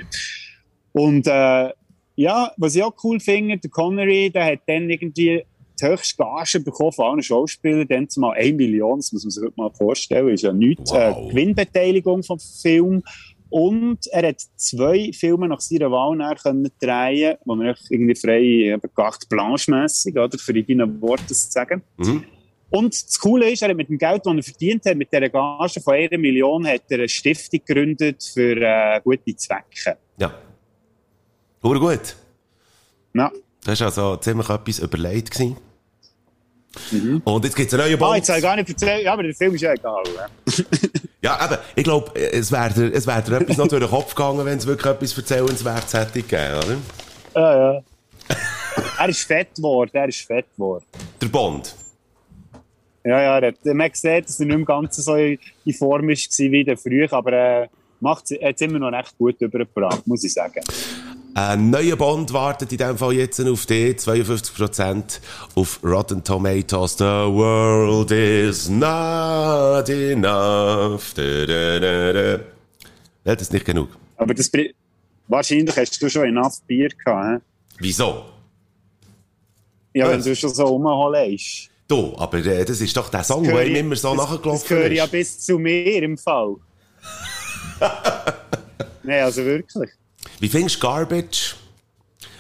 Und 0.93 1.27
äh, 1.27 1.71
ja, 2.15 2.51
was 2.57 2.75
ich 2.75 2.83
auch 2.83 2.95
cool 3.05 3.21
finde, 3.21 3.59
der 3.59 3.71
Connery, 3.71 4.31
der 4.31 4.47
hat 4.47 4.61
dann 4.67 4.89
irgendwie 4.89 5.45
die 5.81 5.87
höchste 5.87 6.17
Gage 6.17 6.61
bekommen 6.61 6.93
von 6.93 7.07
allen 7.07 7.23
Schauspielern, 7.23 7.87
dann 7.89 8.09
zumal 8.09 8.37
1 8.37 8.57
Million, 8.57 8.99
das 8.99 9.13
muss 9.13 9.25
man 9.25 9.31
sich 9.31 9.43
heute 9.43 9.55
mal 9.57 9.71
vorstellen, 9.71 10.29
ist 10.29 10.43
ja 10.43 10.53
nichts, 10.53 10.93
äh, 10.93 11.13
Gewinnbeteiligung 11.29 12.23
vom 12.23 12.39
Film. 12.39 13.03
Und 13.49 14.07
er 14.09 14.29
hat 14.29 14.41
zwei 14.57 15.13
Filme 15.13 15.49
nach 15.49 15.61
seiner 15.61 15.91
Wahl 15.91 16.19
können 16.37 16.69
drehen, 16.81 17.37
wo 17.45 17.61
echt 17.63 17.91
irgendwie 17.91 18.17
frei, 18.17 18.79
carte 18.95 19.27
blanche-mässig, 19.29 20.17
oder, 20.17 20.37
für 20.37 20.57
in 20.57 20.79
deinen 20.79 21.01
Worten 21.01 21.29
zu 21.29 21.51
sagen. 21.51 21.83
Mhm. 21.97 22.25
Und 22.71 22.93
das 22.93 23.19
Coole 23.21 23.51
ist, 23.51 23.63
er 23.63 23.69
hat 23.69 23.77
mit 23.77 23.89
dem 23.89 23.99
Geld, 23.99 24.27
das 24.27 24.35
er 24.35 24.43
verdient 24.43 24.85
hat, 24.87 24.97
mit 24.97 25.13
dieser 25.13 25.29
Gage 25.29 25.81
von 25.81 25.95
einer 25.95 26.19
Million, 26.19 26.67
hat 26.67 26.83
er 26.89 26.99
eine 26.99 27.09
Stiftung 27.09 27.61
gegründet 27.65 28.25
für 28.25 28.57
äh, 28.57 29.01
gute 29.03 29.37
Zwecke. 29.37 29.97
Ja. 30.19 30.35
Hure 31.63 31.79
gut. 31.79 32.17
Ja. 33.15 33.31
Das 33.65 33.81
war 33.81 33.87
also 33.87 34.17
ziemlich 34.17 34.49
etwas 34.49 34.79
überlegt. 34.81 35.31
Gewesen. 35.31 35.57
Und 37.25 37.45
jetzt 37.45 37.57
gibt 37.57 37.73
es 37.73 37.75
einen 37.79 37.89
neuen 37.89 37.95
Ah, 38.03 38.07
Bond. 38.07 38.17
jetzt 38.17 38.29
habe 38.29 38.39
ich 38.39 38.45
gar 38.45 38.57
nicht 38.57 38.69
erzählt, 38.69 39.05
ja, 39.05 39.13
aber 39.13 39.23
der 39.23 39.35
Film 39.35 39.55
ist 39.55 39.61
ja 39.63 39.73
egal. 39.73 40.03
Ja. 41.23 41.39
Ja, 41.39 41.45
eben, 41.45 41.59
ich 41.75 41.83
glaube, 41.85 42.21
es 42.21 42.53
wäre 42.53 42.73
dir, 42.73 42.93
es 42.95 43.07
wär 43.07 43.21
dir 43.21 43.41
etwas 43.41 43.57
noch 43.57 43.67
durch 43.67 43.83
den 43.83 43.91
Kopf 43.91 44.15
gegangen, 44.15 44.45
wenn 44.45 44.59
es 44.59 44.67
wirklich 44.67 44.93
etwas 44.93 45.17
Erzählenswertes 45.19 45.95
hätte 45.95 46.23
gegeben, 46.23 46.59
oder? 46.59 46.77
Ja, 47.35 47.75
ja. 47.75 47.83
er 48.99 49.09
ist 49.09 49.23
fett 49.23 49.55
geworden, 49.57 49.91
er 49.93 50.09
ist 50.09 50.21
fett 50.21 50.47
geworden. 50.55 50.85
Der 51.21 51.27
Bond. 51.27 51.75
Ja, 53.05 53.21
ja, 53.23 53.39
er 53.39 53.49
hat, 53.49 53.65
man 53.65 53.91
gesehen, 53.91 54.25
dass 54.25 54.39
er 54.39 54.47
nicht 54.47 54.55
im 54.55 54.65
Ganzen 54.65 55.03
so 55.03 55.17
in 55.17 55.39
Form 55.77 56.07
war 56.07 56.53
wie 56.53 56.65
der 56.65 56.77
früher, 56.77 57.13
aber 57.13 57.33
äh, 57.33 57.69
macht, 57.99 58.31
hat 58.31 58.55
es 58.55 58.61
immer 58.61 58.79
noch 58.79 58.93
recht 58.97 59.17
gut 59.19 59.41
übergebracht, 59.41 60.07
muss 60.07 60.23
ich 60.23 60.33
sagen. 60.33 60.61
Ein 61.37 61.69
neuer 61.69 61.97
Bond 61.97 62.33
wartet 62.33 62.73
in 62.73 62.79
dem 62.79 62.97
Fall 62.97 63.13
jetzt 63.13 63.39
auf 63.41 63.67
die 63.67 63.93
52% 63.93 65.21
auf 65.55 65.81
Rotten 65.85 66.25
Tomatoes. 66.25 66.97
The 66.97 67.05
world 67.05 68.11
is 68.11 68.71
not 68.71 69.87
enough. 69.91 71.13
Da, 71.13 71.45
da, 71.45 71.79
da, 71.79 72.13
da. 72.15 72.31
Ja, 73.27 73.35
das 73.35 73.43
ist 73.43 73.53
nicht 73.53 73.67
genug. 73.67 73.91
Aber 74.17 74.33
das, 74.33 74.51
wahrscheinlich 75.29 75.77
hast 75.77 76.01
du 76.01 76.09
schon 76.09 76.25
enough 76.25 76.63
Bier 76.67 76.89
gehabt, 76.89 77.43
hä? 77.43 77.45
Wieso? 77.81 78.25
Ja, 79.93 80.09
wenn 80.09 80.21
Was? 80.21 80.25
du 80.25 80.35
schon 80.37 80.55
so 80.55 80.65
rumholst. 80.65 81.69
Du, 81.87 82.17
aber 82.17 82.39
äh, 82.47 82.65
das 82.65 82.81
ist 82.81 82.97
doch 82.97 83.11
der 83.11 83.25
Song, 83.25 83.45
der 83.45 83.67
ihm 83.67 83.77
immer 83.77 83.97
so 83.97 84.15
nachgelaufen 84.15 84.53
Das 84.53 84.65
gehört 84.65 84.91
ist. 84.91 84.97
ja 84.97 85.05
bis 85.05 85.39
zu 85.41 85.59
mir 85.59 86.03
im 86.03 86.17
Fall. 86.17 86.57
Nein, 89.03 89.23
also 89.23 89.45
wirklich. 89.45 89.91
Wie 90.41 90.49
findest 90.49 90.77
du 90.77 90.81
Garbage? 90.81 91.57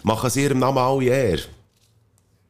Machen 0.02 0.30
sie 0.30 0.44
ihrem 0.44 0.58
Namen 0.58 0.78
alle 0.78 1.04
eher? 1.04 1.38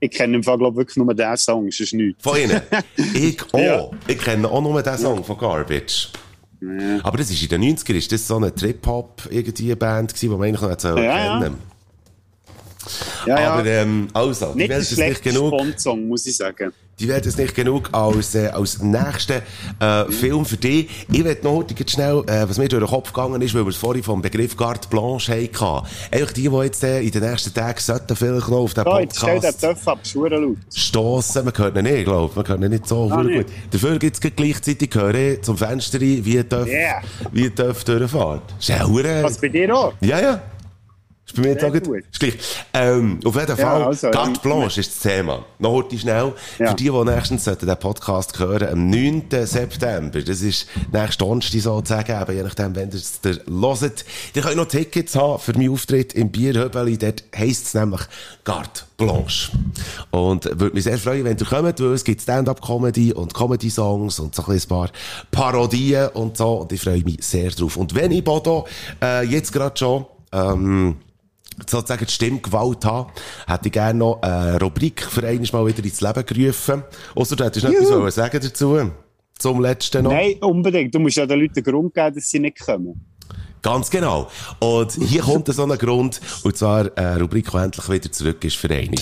Ich 0.01 0.11
kenne 0.11 0.37
im 0.37 0.43
Fall, 0.43 0.59
glaube 0.59 0.77
wirklich 0.77 0.97
nur 0.97 1.15
diesen 1.15 1.37
Song, 1.37 1.69
es 1.69 1.81
ist 1.81 1.95
nichts. 1.95 2.23
Von 2.23 2.37
ihnen? 2.39 2.61
ich 3.15 3.43
auch. 3.53 3.59
Ja. 3.59 3.91
Ich 4.07 4.19
kenne 4.19 4.49
auch 4.49 4.61
nur 4.61 4.83
den 4.83 4.99
Song 4.99 5.25
von 5.25 5.39
Garbage. 5.39 6.11
Aber 7.03 7.19
das 7.19 7.31
ist 7.31 7.43
in 7.43 7.49
den 7.49 7.77
90er, 7.77 7.95
ist 7.95 8.13
das 8.13 8.27
so 8.27 8.37
eine 8.37 8.55
Trip-Hop 8.55 9.29
irgendwie 9.31 9.75
Band 9.75 10.15
gewesen, 10.15 10.31
die 10.31 10.37
man 10.37 10.49
eigentlich 10.49 10.61
noch 10.61 10.71
nicht 10.71 10.81
so 10.81 10.97
Ja, 10.97 11.51
ja. 13.27 13.37
Ja, 13.37 13.43
ja. 13.43 13.53
Aber 13.53 13.67
ähm, 13.67 14.09
also, 14.13 14.53
die 14.53 14.59
Nicht 14.59 14.71
der 14.71 14.77
werden 14.79 14.89
es 14.91 14.97
nicht 14.97 15.23
genug. 15.23 15.51
Bond-Song, 15.51 16.09
muss 16.09 16.27
ich 16.27 16.37
sagen. 16.37 16.73
Die 16.99 17.09
werden 17.09 17.29
es 17.29 17.37
nicht 17.37 17.55
genug 17.55 17.91
als, 17.93 18.35
äh, 18.35 18.47
als 18.47 18.81
nächsten 18.81 19.43
äh, 19.81 20.05
Film 20.11 20.47
für 20.47 20.57
dich. 20.57 20.89
Ich 21.13 21.23
will 21.23 21.37
noch 21.43 21.53
heute 21.57 21.75
schnell, 21.87 22.23
äh, 22.27 22.49
was 22.49 22.57
mir 22.57 22.69
durch 22.69 22.83
den 22.83 22.89
Kopf 22.89 23.13
gegangen 23.13 23.43
ist, 23.43 23.55
weil 23.55 23.65
wir 23.65 23.69
es 23.69 23.77
vorhin 23.77 24.03
vom 24.03 24.23
Begriff 24.23 24.57
Carte 24.57 24.89
Blanche 24.89 25.33
hatten. 25.35 25.87
Einfach 26.11 26.33
die, 26.33 26.49
die 26.49 26.57
jetzt 26.57 26.83
äh, 26.85 27.03
in 27.03 27.11
den 27.11 27.23
nächsten 27.23 27.53
Tagen 27.53 27.79
sollten 27.79 28.17
vielleicht 28.17 28.49
noch 28.49 28.57
auf 28.61 28.73
den 28.73 28.85
So, 28.85 28.99
jetzt 28.99 29.19
stell 29.19 29.29
den 29.35 29.41
Podcast 29.43 29.61
Töpf 29.61 29.89
ab, 29.89 29.99
laut. 30.15 30.57
stossen. 30.75 31.45
Man 31.45 31.53
hört 31.59 31.77
ihn 31.77 31.83
nicht, 31.83 32.05
glaube 32.05 32.31
ich. 32.31 32.37
Man 32.37 32.49
hört 32.49 32.63
ihn 32.63 32.71
nicht 32.71 32.89
so 32.89 33.11
Ah, 33.13 33.23
nicht. 33.23 33.37
gut. 33.47 33.47
Dafür 33.73 33.99
gibt 33.99 34.25
es 34.25 34.33
gleichzeitig 34.35 34.95
höre 34.95 35.15
ich 35.15 35.43
zum 35.43 35.59
Fenster 35.59 36.01
rein, 36.01 36.21
wie 36.25 36.43
Töpf, 36.45 36.67
Yeah. 36.67 37.03
wie 37.31 37.51
Töpf 37.51 37.85
durchfährt. 37.85 38.43
Ist 38.59 38.69
ja 38.71 38.89
Was 39.23 39.37
bei 39.39 39.49
dir 39.49 39.77
auch? 39.77 39.93
Ja, 40.01 40.19
ja. 40.19 40.41
Ist 41.27 41.35
bei 41.35 41.43
mir 41.43 41.49
jetzt 41.49 41.65
auch 41.65 41.73
gut. 41.73 42.05
Ist 42.09 42.21
gleich. 42.21 42.35
Ähm, 42.73 43.19
auf 43.25 43.35
jeden 43.35 43.49
Ja, 43.49 43.57
Fall, 43.57 43.83
also, 43.83 44.11
Carte 44.13 44.31
ähm, 44.31 44.37
Blanche 44.43 44.81
ist 44.81 44.93
das 44.95 45.13
Thema. 45.13 45.45
Noch 45.59 45.73
heute 45.73 45.99
schnell. 45.99 46.33
Ja. 46.61 46.69
Für 46.69 46.75
die, 46.77 46.85
die 46.85 47.05
nächstens 47.05 47.45
sollten 47.45 47.67
den 47.67 47.77
Podcast 47.77 48.39
hören, 48.39 48.69
am 48.69 48.89
9. 48.91 49.25
September, 49.43 50.23
das 50.23 50.41
ist 50.41 50.69
nächste 50.93 51.25
Donnerstag 51.25 51.61
sozusagen, 51.61 52.23
eben, 52.23 52.37
je 52.37 52.43
nachdem, 52.45 52.77
wenn 52.77 52.91
ihr 52.91 52.95
es 52.95 53.21
hört. 53.25 54.05
Ihr 54.35 54.43
könnt 54.43 54.57
noch 54.57 54.69
Tickets 54.69 55.17
haben 55.17 55.41
für 55.41 55.53
meinen 55.55 55.73
Auftritt 55.73 56.13
im 56.13 56.31
Bierhöbeli. 56.31 56.97
Dort 56.97 57.25
heisst 57.37 57.67
es 57.67 57.75
nämlich 57.75 58.03
Carte 58.45 58.85
Blanche. 58.97 59.51
Und 60.13 60.45
würde 60.45 60.75
mich 60.75 60.85
sehr 60.85 60.97
freuen, 60.97 61.25
wenn 61.25 61.37
ihr 61.37 61.45
kommt, 61.45 61.81
weil 61.81 61.93
es 61.93 62.05
gibt 62.05 62.23
Stand-Up-Comedy 62.23 63.13
und 63.13 63.35
Comedy-Songs 63.35 64.21
und 64.21 64.33
so 64.33 64.45
ein 64.47 64.61
paar 64.69 64.91
Parodien 65.33 66.09
und 66.11 66.37
so. 66.37 66.61
Und 66.61 66.71
ich 66.71 66.81
freue 66.81 67.03
mich 67.03 67.19
sehr 67.25 67.51
drauf. 67.51 67.77
Und 67.77 67.97
wenn 67.97 68.13
ich 68.13 68.23
Bodo 68.23 68.69
äh, 69.03 69.25
jetzt 69.27 69.53
gerade 69.53 69.77
schon 69.77 70.07
ähm, 70.33 70.97
sozusagen 71.67 72.07
die 72.07 72.13
Stimmgewalt 72.13 72.85
haben, 72.85 73.11
hätte 73.47 73.67
ich 73.67 73.73
gerne 73.73 73.99
noch 73.99 74.21
eine 74.23 74.61
Rubrik 74.61 75.03
für 75.03 75.27
einmal 75.27 75.49
mal 75.53 75.67
wieder 75.67 75.85
ins 75.85 76.01
Leben 76.01 76.27
gerufen. 76.27 76.83
Ausser 77.15 77.37
du 77.37 77.45
hättest 77.45 77.65
noch 77.65 77.73
etwas 77.73 77.91
wollen 77.91 78.11
sagen 78.11 78.41
dazu. 78.43 78.91
Zum 79.39 79.61
letzten 79.61 80.05
noch. 80.05 80.13
Nein, 80.13 80.37
unbedingt. 80.41 80.95
Du 80.95 80.99
musst 80.99 81.17
ja 81.17 81.27
den 81.27 81.41
Leuten 81.41 81.55
den 81.55 81.65
Grund 81.65 81.95
geben, 81.95 82.15
dass 82.15 82.31
sie 82.31 82.39
nicht 82.39 82.59
kommen. 82.59 83.05
Ganz 83.61 83.91
genau. 83.91 84.31
Und 84.61 84.93
hier 84.93 85.23
kommt 85.23 85.53
so 85.53 85.65
ein 85.65 85.77
Grund, 85.77 86.21
und 86.45 86.57
zwar 86.57 86.91
eine 86.97 87.21
Rubrik, 87.21 87.51
die 87.51 87.57
endlich 87.57 87.89
wieder 87.89 88.13
zurück 88.13 88.45
ist 88.45 88.57
für 88.57 88.71
einmal. 88.71 88.95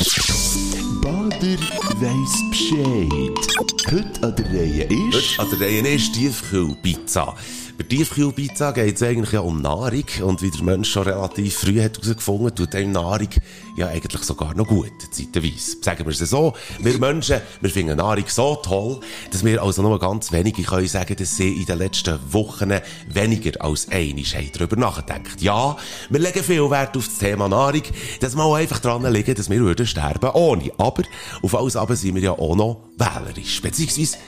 Bader 1.03 1.59
weiss 2.01 2.43
Bescheid. 2.51 3.93
Heute 3.93 4.27
an 4.27 4.35
der 4.37 4.47
Reihe 4.47 4.85
ist... 4.85 5.39
Heute 5.39 5.43
an 5.43 5.51
der 5.51 5.69
Reihe 5.69 5.95
ist 5.95 6.15
Tiefkühlpizza. 6.15 7.35
Bei 7.77 7.83
Tiefkühlpizza 7.83 8.71
geht 8.71 8.95
es 8.95 9.03
eigentlich 9.03 9.33
ja 9.33 9.41
um 9.41 9.61
Nahrung 9.61 10.05
und 10.23 10.43
wie 10.43 10.51
der 10.51 10.63
Mensch 10.63 10.93
schon 10.93 11.03
relativ 11.03 11.57
früh 11.57 11.83
hat 11.83 11.99
herausgefunden, 11.99 12.55
tut 12.55 12.73
einem 12.77 12.93
Nahrung 12.93 13.31
ja 13.77 13.89
eigentlich 13.89 14.23
sogar 14.23 14.55
noch 14.55 14.69
gut, 14.69 14.93
zeitweise. 15.11 15.79
Sagen 15.83 16.07
wir 16.07 16.13
es 16.13 16.19
so, 16.21 16.55
wir 16.79 16.99
Menschen, 17.01 17.41
wir 17.61 17.71
finden 17.71 17.97
Nahrung 17.97 18.27
so 18.29 18.55
toll, 18.57 19.01
dass 19.33 19.45
wir 19.45 19.61
also 19.61 19.83
nur 19.83 19.99
ganz 19.99 20.31
wenige 20.31 20.63
können 20.63 20.87
sagen, 20.87 21.17
dass 21.17 21.37
sie 21.37 21.53
in 21.53 21.67
den 21.67 21.79
letzten 21.79 22.17
Wochen 22.33 22.73
weniger 23.09 23.61
als 23.61 23.89
einig 23.89 24.37
haben 24.37 24.51
darüber 24.53 24.77
nachgedacht. 24.77 25.43
Ja, 25.43 25.77
wir 26.11 26.21
legen 26.21 26.45
viel 26.45 26.71
Wert 26.71 26.97
auf 26.97 27.09
das 27.09 27.19
Thema 27.19 27.49
Nahrung, 27.49 27.83
dass 28.21 28.37
wir 28.37 28.45
auch 28.45 28.55
einfach 28.55 28.79
dran 28.79 29.13
liegen, 29.13 29.35
dass 29.35 29.51
wir 29.51 29.59
würden 29.59 29.85
sterben 29.85 30.31
ohne. 30.31 30.71
Aber 30.79 31.03
auf 31.43 31.57
alles 31.57 31.75
aber 31.75 31.97
sind 31.97 32.15
wir 32.15 32.23
ja 32.23 32.33
auch 32.33 32.55
noch 32.55 32.85
wählerisch. 32.97 33.61
Beziehungsweise 33.61 34.19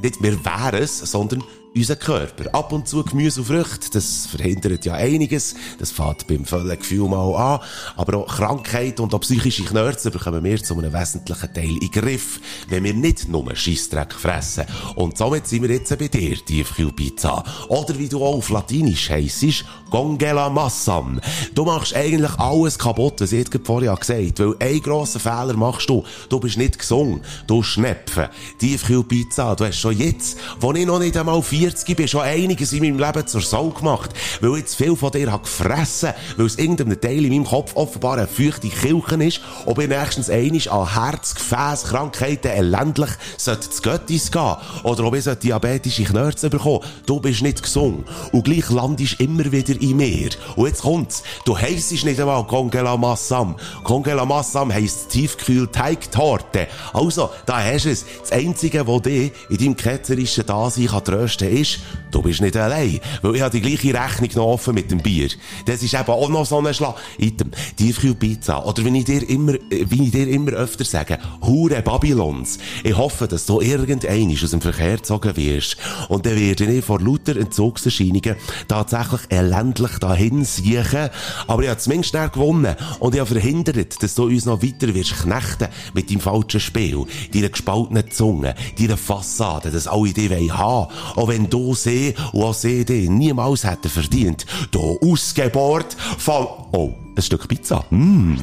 nicht 0.00 0.22
wir 0.22 0.42
wären 0.44 0.82
es, 0.82 0.98
sondern 0.98 1.44
unser 1.76 1.96
Körper. 1.96 2.54
Ab 2.54 2.72
und 2.72 2.88
zu 2.88 3.04
Gemüse 3.04 3.40
und 3.40 3.46
Früchte, 3.46 3.90
das 3.92 4.26
verhindert 4.26 4.84
ja 4.86 4.94
einiges. 4.94 5.54
Das 5.78 5.90
fängt 5.90 6.26
beim 6.26 6.44
vollen 6.44 6.76
Gefühl 6.78 7.08
mal 7.08 7.34
an. 7.34 7.60
Aber 7.96 8.18
auch 8.18 8.26
Krankheit 8.26 8.98
und 8.98 9.12
auch 9.14 9.20
psychische 9.20 9.64
Knörze 9.64 10.10
bekommen 10.10 10.42
wir 10.42 10.62
zu 10.62 10.76
einem 10.78 10.92
wesentlichen 10.92 11.52
Teil 11.52 11.76
in 11.80 11.90
Griff, 11.90 12.40
wenn 12.68 12.84
wir 12.84 12.94
nicht 12.94 13.28
nur 13.28 13.54
Scheissdreck 13.54 14.14
fressen. 14.14 14.64
Und 14.94 15.18
somit 15.18 15.46
sind 15.46 15.62
wir 15.62 15.70
jetzt 15.70 15.96
bei 15.98 16.08
dir, 16.08 16.36
Tiefkühlpizza. 16.42 17.44
Oder 17.68 17.98
wie 17.98 18.08
du 18.08 18.24
auch 18.24 18.36
auf 18.36 18.48
Latinisch 18.48 19.10
heissest, 19.10 19.64
Gongela 19.90 20.48
Massam. 20.48 21.20
Du 21.54 21.64
machst 21.64 21.94
eigentlich 21.94 22.32
alles 22.38 22.78
kaputt, 22.78 23.20
was 23.20 23.32
ich 23.32 23.38
jetzt 23.38 23.66
vorher 23.66 23.94
gesagt 23.94 24.40
habe. 24.40 24.56
Weil 24.58 24.68
einen 24.68 24.82
grossen 24.82 25.20
Fehler 25.20 25.54
machst 25.54 25.90
du. 25.90 26.04
Du 26.28 26.40
bist 26.40 26.56
nicht 26.56 26.78
gesund. 26.78 27.22
Du 27.46 27.62
Schnepfen. 27.62 28.28
Tiefkühlpizza, 28.58 29.54
du 29.54 29.66
hast 29.66 29.78
schon 29.78 29.96
jetzt, 29.96 30.38
wo 30.60 30.72
ich 30.72 30.86
noch 30.86 30.98
nicht 30.98 31.16
einmal 31.16 31.42
40 31.70 31.96
bin, 31.96 32.06
schon 32.06 32.20
einiges 32.20 32.72
in 32.72 32.80
meinem 32.80 32.98
Leben 32.98 33.26
zur 33.26 33.40
Sau 33.40 33.70
gemacht. 33.70 34.10
Weil 34.40 34.64
zu 34.64 34.76
viel 34.76 34.94
von 34.94 35.10
dir 35.10 35.32
habe 35.32 35.42
gefressen, 35.42 36.12
weil 36.36 36.46
es 36.46 36.58
irgendeinem 36.58 37.00
Teil 37.00 37.24
in 37.24 37.30
meinem 37.30 37.44
Kopf 37.44 37.74
offenbar 37.74 38.18
eine 38.18 38.28
feuchte 38.28 38.68
Kilchen 38.68 39.20
ist, 39.20 39.40
ob 39.64 39.80
ich 39.80 39.88
nächstens 39.88 40.30
einisch 40.30 40.68
an 40.68 40.94
Herz, 40.94 41.34
Gefäß, 41.34 41.84
Krankheiten 41.84 42.52
elendlich 42.52 43.10
sollte 43.36 43.68
zu 43.68 43.82
Göttis 43.82 44.30
gehen. 44.30 44.56
Oder 44.84 45.04
ob 45.04 45.16
ich 45.16 45.24
diabetische 45.24 46.04
Knörze 46.04 46.50
bekommen. 46.50 46.84
Du 47.04 47.18
bist 47.18 47.42
nicht 47.42 47.64
gesund. 47.64 48.06
Und 48.30 48.44
gleich 48.44 48.70
landest 48.70 49.20
immer 49.20 49.50
wieder 49.50 49.80
in 49.80 49.96
mir. 49.96 50.30
Und 50.54 50.68
jetzt 50.68 50.82
kommt's. 50.82 51.24
Du 51.44 51.58
heissest 51.58 52.04
nicht 52.04 52.20
einmal 52.20 52.46
Congela 52.46 52.96
Massam. 52.96 53.56
Congela 53.82 54.24
Massam 54.24 54.72
heisst 54.72 55.10
Tiefkühl-Teigtorte. 55.10 56.68
Also, 56.92 57.30
da 57.44 57.60
hast 57.60 57.86
du 57.86 57.90
es. 57.90 58.04
Das 58.20 58.30
Einzige, 58.30 58.86
was 58.86 59.02
dich 59.02 59.32
in 59.48 59.56
deinem 59.56 59.76
ketzerischen 59.76 60.46
Dasein 60.46 60.86
kann 60.86 61.04
trösten 61.04 61.55
ist, 61.56 61.80
du 62.10 62.22
bist 62.22 62.40
nicht 62.40 62.56
allein. 62.56 63.00
Weil 63.22 63.36
ich 63.36 63.42
habe 63.42 63.58
die 63.58 63.60
gleiche 63.60 63.94
Rechnung 63.94 64.30
noch 64.34 64.52
offen 64.52 64.74
mit 64.74 64.90
dem 64.90 64.98
Bier. 64.98 65.28
Das 65.64 65.82
ist 65.82 65.94
eben 65.94 66.08
auch 66.08 66.28
noch 66.28 66.46
so 66.46 66.58
ein 66.58 66.74
Schlag. 66.74 66.96
Item, 67.18 67.50
Tiefkühlpizza. 67.76 68.64
Oder 68.64 68.84
wie 68.84 68.98
ich 68.98 69.04
dir 69.04 69.28
immer, 69.28 69.54
äh, 69.54 69.86
wie 69.88 70.04
ich 70.04 70.10
dir 70.10 70.28
immer 70.28 70.52
öfter 70.52 70.84
sage, 70.84 71.18
Hure 71.42 71.82
Babylons. 71.82 72.58
Ich 72.84 72.96
hoffe, 72.96 73.26
dass 73.28 73.46
du 73.46 73.60
irgendein 73.60 74.36
aus 74.42 74.50
dem 74.50 74.60
Verkehr 74.60 74.96
gezogen 74.96 75.36
wirst. 75.36 75.76
Und 76.08 76.26
dann 76.26 76.36
werde 76.36 76.64
ich 76.64 76.84
vor 76.84 77.00
lauter 77.00 77.36
Entzugserscheinungen 77.36 78.36
tatsächlich 78.68 79.20
elendlich 79.30 79.98
dahin 79.98 80.44
siechen. 80.44 81.10
Aber 81.46 81.62
ich 81.62 81.68
habe 81.68 81.78
zumindest 81.78 82.10
schnell 82.10 82.28
gewonnen. 82.28 82.76
Und 82.98 83.14
ich 83.14 83.20
habe 83.20 83.30
verhindert, 83.30 84.02
dass 84.02 84.14
du 84.14 84.24
uns 84.24 84.44
noch 84.44 84.62
weiter 84.62 84.94
wirst 84.94 85.22
knechten 85.22 85.68
mit 85.94 86.10
deinem 86.10 86.20
falschen 86.20 86.60
Spiel, 86.60 87.04
deiner 87.32 87.48
gespaltenen 87.48 88.10
Zunge, 88.10 88.54
deiner 88.78 88.96
Fassade, 88.96 89.70
dass 89.70 89.86
alle 89.86 90.10
haben 90.10 90.88
wollen. 91.14 91.35
Wenn 91.36 91.50
du 91.50 91.74
sie 91.74 92.14
und 92.32 92.42
auch 92.44 92.54
sie 92.54 92.82
dich 92.86 93.10
niemals 93.10 93.62
hätten 93.62 93.90
verdient. 93.90 94.46
Du 94.70 94.98
ausgebohrt 95.02 95.94
von... 96.16 96.46
Oh, 96.72 96.94
ein 97.14 97.22
Stück 97.22 97.46
Pizza. 97.46 97.84
Mm. 97.90 98.36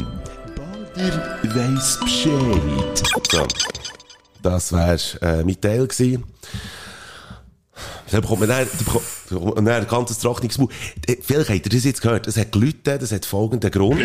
Bader 0.96 1.40
weiss 1.56 2.00
Bescheid. 2.00 3.04
So. 3.32 3.48
Das 4.44 4.72
wär 4.72 5.00
äh, 5.24 5.44
mein 5.44 5.60
Teil 5.60 5.88
gewesen. 5.88 6.24
Dann 8.12 8.22
bekommt 8.22 8.42
man 8.42 8.50
dann, 8.50 8.68
dann 9.32 9.66
dann 9.66 9.68
ein 9.70 9.88
ganzes 9.88 10.20
trockenes 10.20 10.60
Maul. 10.60 10.70
Äh, 11.08 11.16
Vielleicht 11.20 11.50
habt 11.50 11.66
ihr 11.66 11.72
das 11.72 11.84
jetzt 11.86 12.04
gehört. 12.04 12.28
Das 12.28 12.38
hat 12.38 12.52
gelitten, 12.52 13.00
das 13.00 13.12
hat 13.12 13.26
folgenden 13.26 13.72
Grund. 13.72 14.00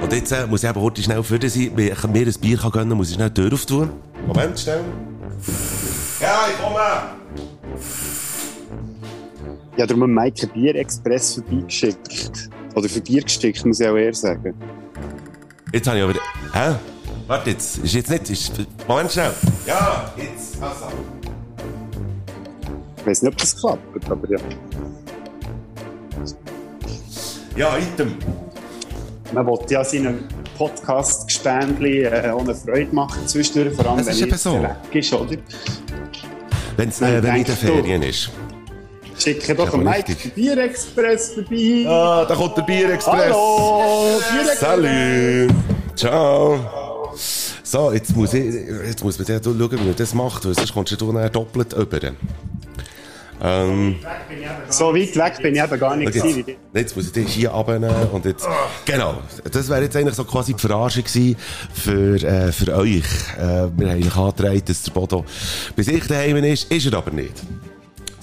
Und 0.00 0.12
jetzt 0.12 0.32
äh, 0.32 0.46
muss 0.46 0.62
ich 0.62 0.70
eben 0.70 0.80
heute 0.80 1.02
schnell 1.02 1.22
für 1.22 1.50
sein, 1.50 1.72
wenn 1.74 1.92
ich 1.92 2.02
mir 2.04 2.26
ein 2.26 2.34
Bier 2.40 2.56
kann 2.56 2.70
gönnen 2.70 2.96
muss 2.96 3.10
ich 3.10 3.16
schnell 3.16 3.28
die 3.28 3.42
Tür 3.42 3.52
auftun. 3.52 3.90
Moment, 4.26 4.58
schnell. 4.58 4.80
Ja, 6.20 6.46
ich 6.50 6.62
komme! 6.62 6.80
Ja, 9.76 9.86
darum 9.86 10.02
haben 10.04 10.14
Mike 10.14 10.42
einen 10.42 10.52
Bier-Express 10.52 11.34
vorbeigeschickt. 11.34 12.50
Oder 12.74 12.88
für 12.88 13.00
Bier 13.00 13.22
geschickt, 13.22 13.64
muss 13.66 13.80
ich 13.80 13.88
auch 13.88 13.96
eher 13.96 14.14
sagen. 14.14 14.54
Jetzt 15.72 15.88
habe 15.88 15.98
ich 15.98 16.04
aber... 16.04 16.14
Hä? 16.52 16.76
Warte 17.26 17.50
jetzt. 17.50 17.78
Ist 17.78 17.94
jetzt 17.94 18.10
nicht... 18.10 18.30
Ist, 18.30 18.52
Moment, 18.86 19.10
schnell. 19.10 19.32
Ja, 19.66 20.12
jetzt. 20.16 20.62
Also. 20.62 20.86
Ich 22.98 23.06
weiß 23.06 23.22
nicht, 23.22 23.32
ob 23.32 23.38
das 23.38 23.56
klappt, 23.56 24.10
aber 24.10 24.30
ja. 24.30 24.38
Ja, 27.56 27.76
Item. 27.78 28.14
Man 29.32 29.46
will 29.46 29.58
ja 29.68 29.84
seinen 29.84 30.28
Podcast-Gespendli 30.56 32.02
äh, 32.04 32.30
ohne 32.32 32.54
Freude 32.54 32.94
machen 32.94 33.26
zwischendurch, 33.26 33.74
vor 33.74 33.86
allem 33.86 34.04
Das 34.04 34.20
wenn 34.20 34.30
es 34.30 34.42
so. 34.42 34.62
weg 34.62 34.76
ist, 34.92 35.12
oder? 35.12 35.36
Wenn's, 36.76 37.00
äh, 37.00 37.04
wenn 37.04 37.14
in 37.16 37.22
den 37.22 37.44
denkst 37.44 37.60
du? 37.60 37.66
Ferien 37.66 38.02
ist. 38.02 38.30
Schicke 39.18 39.54
doch 39.54 39.72
einen 39.72 39.84
Mike 39.84 40.14
den 40.14 40.30
Bier-Express 40.32 41.34
vorbei. 41.34 41.84
Ah, 41.86 42.24
da 42.28 42.34
kommt 42.34 42.56
der 42.56 42.62
Bierexpress. 42.62 43.32
Hallo, 43.32 44.20
Bier-Express. 44.32 44.60
Salut. 44.60 45.54
Ciao. 45.94 46.60
So, 47.62 47.92
jetzt 47.92 48.14
muss, 48.16 48.34
ich, 48.34 48.54
jetzt 48.86 49.04
muss 49.04 49.18
man 49.18 49.26
ja 49.28 49.40
schauen, 49.42 49.72
wie 49.72 49.76
man 49.76 49.96
das 49.96 50.14
macht, 50.14 50.44
weil 50.44 50.54
sonst 50.54 50.72
kommst 50.74 50.92
du 50.92 50.96
doppelt 50.96 51.72
über. 51.72 52.00
Ähm, 53.42 53.96
So 54.68 54.94
weit 54.94 55.16
weg 55.16 55.42
bin 55.42 55.54
ich 55.54 55.62
eben 55.62 55.78
gar 55.80 55.96
nicht 55.96 56.14
schau 56.14 56.22
gewesen. 56.22 56.44
jetzt, 56.46 56.58
jetzt 56.72 56.96
muss 56.96 57.06
ich 57.06 57.12
dich 57.12 57.28
hier 57.32 57.52
abnehmen 57.52 57.90
und 58.12 58.24
jetzt... 58.24 58.46
Genau, 58.84 59.18
das 59.50 59.68
wäre 59.68 59.82
jetzt 59.82 59.96
eigentlich 59.96 60.14
so 60.14 60.24
quasi 60.24 60.54
die 60.54 60.60
Verarschung 60.60 61.04
gewesen 61.04 61.36
für, 61.72 62.22
äh, 62.22 62.52
für 62.52 62.74
euch. 62.76 63.04
Äh, 63.36 63.38
wir 63.38 63.46
haben 63.46 63.80
eigentlich 63.88 64.16
angetragen, 64.16 64.62
dass 64.64 64.82
der 64.82 64.92
Bodo 64.92 65.24
bei 65.76 65.82
sich 65.82 66.06
daheim 66.06 66.36
ist, 66.44 66.70
ist 66.70 66.86
er 66.86 66.98
aber 66.98 67.10
nicht. 67.10 67.34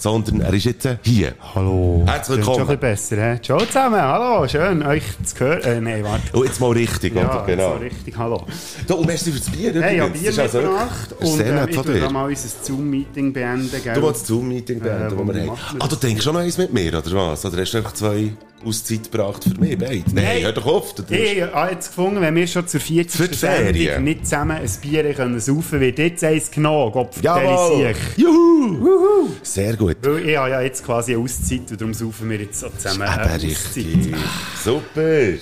Sondern 0.02 0.42
er 0.42 0.52
ist 0.52 0.64
jetzt 0.66 0.90
hier. 1.04 1.34
Hallo. 1.54 2.02
Herzlich 2.08 2.42
Klingt 2.42 2.46
schon 2.46 2.62
ein 2.64 2.68
willkommen. 2.70 2.80
bisschen 2.80 3.18
besser, 3.20 3.34
hä? 3.34 3.40
Ciao 3.44 3.60
zusammen, 3.60 4.02
hallo, 4.02 4.48
schön, 4.48 4.82
euch 4.82 5.04
zu 5.24 5.40
hören. 5.40 5.62
Äh, 5.62 5.80
nein, 5.80 6.04
warte. 6.04 6.36
Und 6.36 6.46
jetzt 6.48 6.60
mal 6.60 6.72
richtig, 6.72 7.16
Ja, 7.16 7.22
oder? 7.30 7.46
Genau. 7.46 7.74
so 7.74 7.78
richtig, 7.78 8.18
hallo. 8.18 8.48
Du, 8.88 8.96
und 8.96 9.06
merci 9.06 9.32
für 9.32 9.38
das 9.40 9.50
Bier 9.52 9.80
Hey, 9.80 9.98
ja. 9.98 10.08
Bier 10.08 10.30
also 10.40 10.58
mitgebracht 10.58 11.12
wirklich- 11.12 11.34
und 11.34 11.40
äh, 11.40 11.94
ich 11.98 12.02
da 12.04 12.10
mal 12.10 12.28
unser 12.28 12.50
Zoom-Meeting 12.64 13.32
beenden, 13.32 13.70
gell? 13.84 13.94
Du 13.94 14.02
willst 14.02 14.22
das 14.22 14.28
Zoom-Meeting 14.30 14.80
beenden, 14.80 15.14
Äh, 15.14 15.20
wo 15.20 15.24
wir 15.34 15.42
haben. 15.44 15.78
Ah, 15.80 15.88
du 15.88 15.96
denkst 15.96 16.24
schon 16.24 16.34
noch 16.34 16.42
eins 16.42 16.58
mit 16.58 16.74
mir, 16.74 16.98
oder 16.98 17.12
was? 17.32 17.46
Oder 17.46 17.62
hast 17.62 17.72
du 17.72 17.78
einfach 17.78 17.94
zwei 17.94 18.32
Auszeit 18.66 19.12
gebracht 19.12 19.44
für 19.44 19.60
mich, 19.60 19.78
beide? 19.78 20.04
Nein, 20.14 20.26
Nein. 20.26 20.44
hör 20.44 20.52
doch 20.54 20.66
auf. 20.66 20.94
Ich 21.10 21.42
habe 21.42 21.72
jetzt 21.72 21.88
gefunden, 21.88 22.22
wenn 22.22 22.36
wir 22.36 22.48
schon 22.48 22.68
zur 22.68 22.80
40. 22.80 23.12
Für 23.22 23.28
die 23.28 23.36
Ferien. 23.38 23.74
Sendung 23.76 24.04
nicht 24.04 24.26
zusammen 24.26 24.58
ein 24.58 24.70
Bier 24.82 25.14
können 25.14 25.40
saufen, 25.40 25.80
wird 25.80 26.00
jetzt 26.00 26.24
eins 26.24 26.52
genommen, 26.52 26.92
Gott 26.92 27.16
vertelle 27.16 27.92
ich. 27.92 28.18
Juhu! 28.18 29.30
Sehr 29.44 29.76
gut. 29.76 29.98
Weil 30.02 30.30
ich 30.30 30.38
habe 30.38 30.50
ja 30.50 30.62
jetzt 30.62 30.86
quasi 30.86 31.14
eine 31.14 31.24
Auszeit 31.24 31.72
und 31.72 31.82
darum 31.82 31.94
saufen 31.94 32.30
wir 32.30 32.40
jetzt 32.40 32.60
so 32.60 32.70
zusammen 32.70 33.04
eine 33.04 33.42
richtig. 33.42 34.16
Super. 34.64 35.34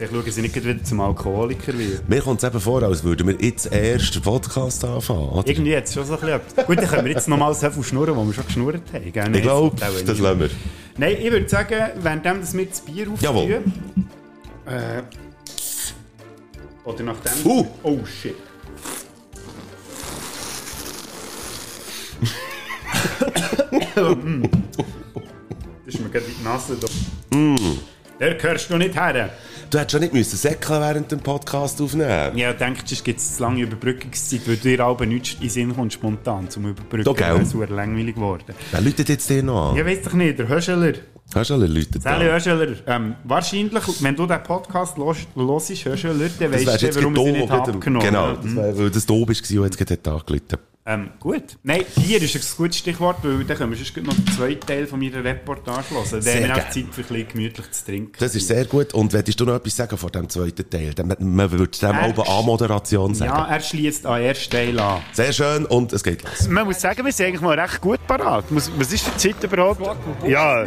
Ich 0.00 0.08
schaue, 0.08 0.22
ich 0.24 0.36
nicht 0.36 0.54
wieder 0.54 0.84
zum 0.84 1.00
Alkoholiker 1.00 1.76
werde. 1.76 2.00
Mir 2.06 2.20
kommt 2.22 2.40
es 2.40 2.48
eben 2.48 2.60
vor, 2.60 2.80
als 2.84 3.02
würden 3.02 3.26
wir 3.26 3.34
jetzt 3.44 3.72
erst 3.72 4.14
den 4.14 4.22
Podcast 4.22 4.84
anfangen, 4.84 5.28
oder? 5.30 5.48
Irgendwie 5.48 5.72
jetzt 5.72 5.92
schon 5.92 6.04
so 6.06 6.14
ein 6.14 6.20
bisschen. 6.20 6.66
Gut, 6.66 6.78
dann 6.78 6.86
können 6.86 7.04
wir 7.04 7.12
jetzt 7.12 7.26
nochmal 7.26 7.52
so 7.52 7.68
viel 7.68 7.82
schnurren, 7.82 8.14
wo 8.14 8.24
wir 8.24 8.32
schon 8.32 8.46
geschnurrt 8.46 8.82
haben. 8.92 9.12
Gell? 9.12 9.34
Ich 9.36 9.42
glaube, 9.42 9.74
das 9.80 10.18
lassen 10.20 10.40
wir. 10.40 10.50
Nein, 10.98 11.16
ich 11.20 11.32
würde 11.32 11.48
sagen, 11.48 11.90
währenddem 12.00 12.40
dass 12.40 12.56
wir 12.56 12.66
das 12.66 12.80
Bier 12.80 13.08
Jawohl. 13.20 13.42
aufführen. 13.42 13.72
Äh, 14.66 15.02
oder 16.84 17.02
nachdem. 17.02 17.32
Uh. 17.44 17.66
Oh 17.82 17.98
shit. 18.04 18.36
Mm. 23.98 24.42
das 25.84 25.94
ist 25.94 26.00
mir 26.00 26.08
gerade 26.08 26.26
in 26.26 26.34
die 26.38 26.44
Nase 26.44 26.76
da. 26.80 27.36
Mm. 27.36 27.56
Der 28.20 28.34
gehörst 28.36 28.70
du 28.70 28.76
nicht 28.76 28.94
her. 28.94 29.30
Du 29.70 29.78
hättest 29.78 29.92
schon 29.92 30.00
nicht 30.00 30.14
müssen 30.14 30.36
säckeln 30.36 30.80
während 30.80 31.12
dem 31.12 31.20
Podcast 31.20 31.80
aufnehmen 31.82 32.36
Ja, 32.38 32.54
denkst 32.54 32.84
du, 32.88 32.94
es 32.94 33.04
gibt 33.04 33.20
zu 33.20 33.42
lange 33.42 33.62
Überbrückungszeit, 33.62 34.48
weil 34.48 34.56
dir 34.56 34.80
aber 34.80 35.04
nichts 35.04 35.34
in 35.34 35.40
den 35.40 35.50
Sinn 35.50 35.76
kommt, 35.76 35.92
spontan 35.92 36.48
zum 36.48 36.70
Überbrücken. 36.70 37.04
Da, 37.04 37.12
gell? 37.12 37.38
Das 37.38 37.52
ist 37.52 37.70
langweilig 37.70 38.14
geworden. 38.14 38.44
Wer 38.70 38.80
läutet 38.80 39.10
jetzt 39.10 39.28
dir 39.28 39.42
noch 39.42 39.72
an? 39.72 39.76
Ja, 39.76 39.84
weiss 39.84 40.02
doch 40.02 40.14
nicht, 40.14 40.38
der 40.38 40.48
Höscheler. 40.48 40.94
Hast 41.34 41.50
du 41.50 41.54
alle 41.54 41.66
Leute 41.66 42.00
Sally 42.00 42.26
Öscheler, 42.26 42.68
ähm, 42.86 43.14
wahrscheinlich, 43.24 43.84
wenn 44.00 44.16
du 44.16 44.26
den 44.26 44.42
Podcast 44.42 44.96
hörst, 44.96 45.26
hörst 45.36 45.86
Öscheler, 45.86 46.30
dann 46.38 46.52
weißt 46.52 46.82
du, 46.82 46.94
warum 46.96 47.14
gerade 47.14 47.32
nicht 47.32 47.50
da, 47.50 47.54
abgenommen 47.58 48.06
Genau, 48.06 48.38
wär, 48.40 48.78
weil 48.78 48.90
das 48.90 49.04
du 49.04 49.26
bist 49.26 49.42
gewesen, 49.42 49.58
und 49.58 49.64
jetzt 49.66 49.76
gerade 49.76 49.96
den 49.96 50.02
Tag 50.02 50.26
gelitten. 50.26 50.56
Ähm, 50.90 51.10
gut. 51.20 51.42
Nein, 51.64 51.82
Bier 51.96 52.22
ist 52.22 52.34
ein 52.34 52.40
gutes 52.56 52.78
Stichwort, 52.78 53.18
weil 53.22 53.44
dann 53.44 53.58
können 53.58 53.70
wir 53.72 53.76
sonst 53.76 53.94
noch 53.98 54.14
den 54.14 54.26
zweiten 54.28 54.66
Teil 54.66 54.86
von 54.86 54.98
meiner 54.98 55.22
Reportage 55.22 55.84
hören. 55.90 56.04
Dann 56.10 56.34
haben 56.34 56.42
wir 56.44 56.54
auch. 56.54 56.58
Zeit 56.70 56.72
für 56.74 56.80
ein 56.80 57.06
bisschen 57.08 57.28
gemütlich 57.28 57.70
zu 57.72 57.84
trinken. 57.84 58.12
Das 58.18 58.34
ist 58.34 58.48
sehr 58.48 58.64
gut. 58.64 58.94
Und 58.94 59.12
würdest 59.12 59.38
du 59.38 59.44
noch 59.44 59.56
etwas 59.56 59.76
sagen 59.76 59.98
vor 59.98 60.10
dem 60.10 60.30
zweiten 60.30 60.70
Teil? 60.70 60.94
Dann- 60.94 61.14
Man 61.20 61.50
würde 61.50 61.78
dem 61.78 61.90
auch 61.90 62.26
eine 62.26 62.28
Anmoderation 62.28 63.14
sagen. 63.14 63.30
Ja, 63.30 63.44
er 63.48 63.60
schließt 63.60 64.06
an 64.06 64.22
ersten 64.22 64.50
Teil 64.50 64.80
an. 64.80 65.02
Sehr 65.12 65.32
schön 65.34 65.66
und 65.66 65.92
es 65.92 66.02
geht 66.02 66.22
los. 66.22 66.48
Man 66.48 66.64
muss 66.66 66.80
sagen, 66.80 67.04
wir 67.04 67.12
sind 67.12 67.26
eigentlich 67.26 67.42
mal 67.42 67.60
recht 67.60 67.82
gut 67.82 68.00
parat. 68.06 68.46
Was 68.48 68.70
was 68.78 68.90
ist 68.90 69.04
für 69.04 69.10
die 69.10 69.18
Zeit 69.34 69.44
überhaupt? 69.44 69.82
Ja, 70.26 70.64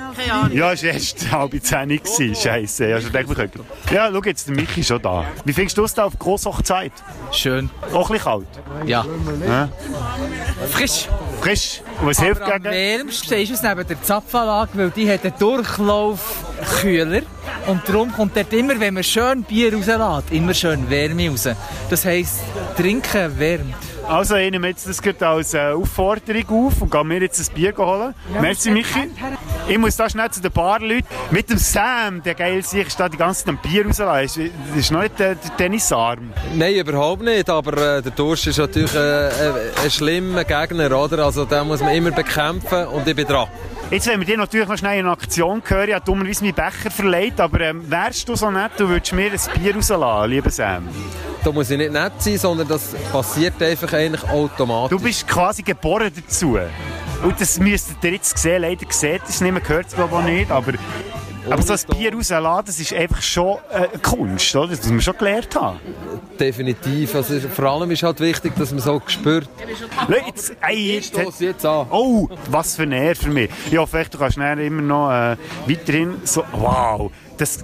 ja, 0.53 0.71
es 0.73 0.83
war 0.83 0.89
erst 0.91 1.31
halb 1.31 1.63
zehn 1.63 1.89
gewesen. 1.89 2.35
Scheisse. 2.35 2.87
Ja, 2.87 3.01
schon 3.01 3.11
gedacht, 3.11 3.55
ja, 3.91 4.11
schau 4.13 4.21
jetzt, 4.23 4.47
der 4.47 4.55
Michi 4.55 4.81
ist 4.81 4.87
schon 4.87 5.01
da. 5.01 5.25
Wie 5.45 5.53
findest 5.53 5.79
du 5.79 5.83
es 5.83 5.95
da 5.95 6.05
auf 6.05 6.19
Grosshochzeit? 6.19 6.91
Schön. 7.31 7.71
Auch 7.91 8.09
ein 8.11 8.17
bisschen 8.19 8.23
kalt? 8.31 8.47
Ja. 8.85 9.03
Ja. 9.47 9.69
Frisch. 10.69 11.07
Frisch. 11.41 11.81
Und 11.99 12.07
was 12.07 12.19
hilft 12.19 12.41
Aber 12.41 12.55
am 12.55 12.63
gegen? 12.63 12.73
wärmsten 12.75 13.33
ist 13.39 13.51
es 13.51 13.63
neben 13.63 13.87
der 13.87 14.01
Zapfanlage, 14.01 14.71
weil 14.75 14.89
die 14.91 15.11
hat 15.11 15.23
einen 15.23 15.33
Durchlaufkühler. 15.39 17.21
Und 17.67 17.87
darum 17.87 18.11
kommt 18.13 18.35
dort 18.35 18.53
immer, 18.53 18.79
wenn 18.79 18.93
man 18.93 19.03
schön 19.03 19.43
Bier 19.43 19.73
rauslässt, 19.73 20.31
immer 20.31 20.53
schön 20.53 20.89
Wärme 20.89 21.29
raus. 21.29 21.47
Das 21.89 22.05
heisst, 22.05 22.39
trinken 22.77 23.39
wärmt. 23.39 23.75
Also, 24.07 24.35
ich 24.35 24.51
nehme 24.51 24.67
jetzt 24.67 24.87
das 24.87 25.01
gerade 25.01 25.27
als 25.27 25.53
äh, 25.53 25.71
Aufforderung 25.71 26.67
auf 26.67 26.81
und 26.81 26.91
gehe 26.91 27.03
mir 27.03 27.21
jetzt 27.21 27.39
ein 27.39 27.55
Bier 27.55 27.73
holen. 27.77 28.13
Merci, 28.39 28.71
Michi. 28.71 29.09
Ich 29.67 29.77
muss 29.77 29.95
da 29.95 30.09
schnell 30.09 30.29
zu 30.31 30.41
den 30.41 30.51
Barleuten. 30.51 31.05
Mit 31.29 31.49
dem 31.49 31.57
Sam, 31.57 32.21
der 32.23 32.35
geil 32.35 32.63
sich 32.63 32.87
ist 32.87 32.99
da 32.99 33.07
die 33.07 33.17
ganze 33.17 33.45
Zeit 33.45 33.49
am 33.49 33.57
Bier 33.57 33.85
rauslassen. 33.85 34.51
Das 34.69 34.77
ist 34.77 34.91
noch 34.91 35.01
nicht 35.01 35.17
der, 35.19 35.35
der 35.35 35.57
Tennisarm. 35.57 36.33
Nein, 36.55 36.75
überhaupt 36.75 37.21
nicht. 37.23 37.49
Aber 37.49 37.97
äh, 37.97 38.01
der 38.01 38.11
Durst 38.11 38.47
ist 38.47 38.57
natürlich 38.57 38.93
äh, 38.93 39.27
äh, 39.27 39.31
ein 39.83 39.91
schlimmer 39.91 40.43
Gegner, 40.43 40.97
oder? 40.97 41.25
Also 41.25 41.45
den 41.45 41.67
muss 41.67 41.81
man 41.81 41.93
immer 41.95 42.11
bekämpfen 42.11 42.87
und 42.87 43.07
ich 43.07 43.15
bin 43.15 43.27
dran. 43.27 43.47
Jetzt 43.91 44.07
wollen 44.07 44.21
wir 44.21 44.25
dir 44.25 44.37
natürlich 44.37 44.69
noch 44.69 44.77
schnell 44.77 45.01
in 45.01 45.05
Aktion 45.05 45.61
hören. 45.67 45.89
Ich 45.89 45.95
habe 45.95 46.05
dummerweise 46.05 46.45
meinen 46.45 46.55
Becher 46.55 46.89
verleiht, 46.89 47.41
aber 47.41 47.59
ähm, 47.59 47.91
wärst 47.91 48.29
du 48.29 48.37
so 48.37 48.49
nett, 48.49 48.71
du 48.77 48.87
würdest 48.87 49.11
mir 49.11 49.29
ein 49.29 49.61
Bier 49.61 49.75
rauslassen, 49.75 50.29
lieber 50.29 50.49
Sam? 50.49 50.87
Da 51.43 51.51
muss 51.51 51.69
ich 51.71 51.77
nicht 51.77 51.91
nett 51.91 52.13
sein, 52.19 52.37
sondern 52.37 52.69
das 52.69 52.95
passiert 53.11 53.61
einfach 53.61 53.91
eigentlich 53.91 54.23
automatisch. 54.29 54.97
Du 54.97 55.03
bist 55.03 55.27
quasi 55.27 55.61
geboren 55.61 56.09
dazu. 56.15 56.57
Und 57.21 57.41
das 57.41 57.59
müsstet 57.59 58.01
ihr 58.03 58.13
jetzt 58.13 58.37
sehen. 58.37 58.61
Leider 58.61 58.85
seht 58.89 59.23
ihr 59.23 59.27
es 59.27 59.41
nicht, 59.41 59.51
man 59.51 59.67
hört 59.67 59.87
es 59.87 59.93
glaube 59.93 60.15
ich 60.15 60.19
auch 60.21 60.23
nicht, 60.23 60.51
aber... 60.51 60.71
Aber 61.49 61.61
so 61.61 61.73
ein 61.73 61.97
Bier 61.97 62.13
rauslassen, 62.13 62.63
das 62.65 62.79
ist 62.79 62.93
einfach 62.93 63.21
schon 63.21 63.57
äh, 63.71 63.75
eine 63.75 63.87
Kunst, 64.01 64.55
oder? 64.55 64.69
Das 64.69 64.79
muss 64.79 64.89
man 64.89 65.01
schon 65.01 65.17
gelernt 65.17 65.55
haben. 65.55 65.79
Definitiv. 66.39 67.15
Also, 67.15 67.39
vor 67.39 67.65
allem 67.65 67.91
ist 67.91 68.03
halt 68.03 68.19
wichtig, 68.19 68.53
dass 68.57 68.71
man 68.71 68.79
so 68.79 69.01
spürt. 69.07 69.49
Schau, 70.07 70.13
Jetzt, 70.25 70.55
ey, 70.61 70.95
jetzt, 70.95 71.39
jetzt 71.39 71.65
an. 71.65 71.87
Oh, 71.89 72.29
was 72.49 72.75
für 72.75 72.83
ein 72.83 72.91
Ehr 72.91 73.15
für 73.15 73.29
mich. 73.29 73.49
Ich 73.71 73.77
hoffe, 73.77 73.99
echt, 73.99 74.13
du 74.13 74.17
kannst 74.17 74.37
nachher 74.37 74.59
immer 74.59 74.81
noch 74.81 75.11
äh, 75.11 75.37
weiterhin 75.67 76.21
so... 76.23 76.43
Wow, 76.53 77.11
das... 77.37 77.59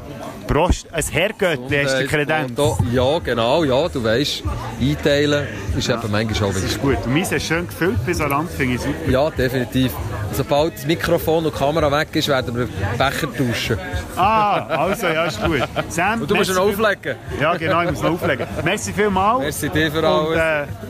Prost, 0.48 0.88
ein 0.92 1.04
Herrgöttli 1.04 1.84
hast 1.84 2.00
du 2.00 2.08
Kredenz. 2.08 2.60
Ja, 2.94 3.20
genau, 3.20 3.64
ja, 3.64 3.88
du 3.90 4.04
weißt, 4.04 4.44
einteilen 4.82 5.48
ist 5.78 5.90
eben 5.90 6.00
manchmal 6.12 6.50
auch 6.50 6.54
Das 6.54 6.64
wichtig. 6.64 6.72
ist 6.72 6.82
gut. 6.82 6.98
Und 7.06 7.14
meins 7.14 7.32
ist 7.32 7.46
schön 7.46 7.68
gefüllt 7.68 8.06
bis 8.06 8.22
an 8.22 8.32
Rand, 8.32 8.50
finde 8.52 8.76
ich 8.76 8.82
super. 8.82 9.10
Ja, 9.10 9.30
definitiv. 9.30 9.92
Sobald 10.34 10.76
das 10.76 10.86
Mikrofon 10.86 11.46
und 11.46 11.54
die 11.54 11.58
Kamera 11.60 11.92
weg 11.92 12.10
ist, 12.14 12.28
werden 12.28 12.56
wir 12.56 12.68
Becher 12.98 13.28
tauschen. 13.34 13.78
Ah, 14.16 14.58
also, 14.68 15.08
ja, 15.08 15.26
ist 15.26 15.42
gut. 15.44 15.62
Sam, 15.90 16.22
Und 16.22 16.32
du 16.32 16.36
musst 16.36 16.50
ihn 16.50 16.58
auflegen. 16.58 17.16
viel- 17.30 17.42
Ja, 17.42 17.56
genau, 17.58 17.82
ich 17.84 17.92
muss 17.92 18.02
ihn 18.02 18.08
auflegen. 18.08 18.48
Merci 18.64 18.94
vielmals. 18.94 19.40
Merci 19.42 19.70
dir 19.70 19.92
für 19.92 20.00
Und, 20.00 20.06
alles. 20.06 20.38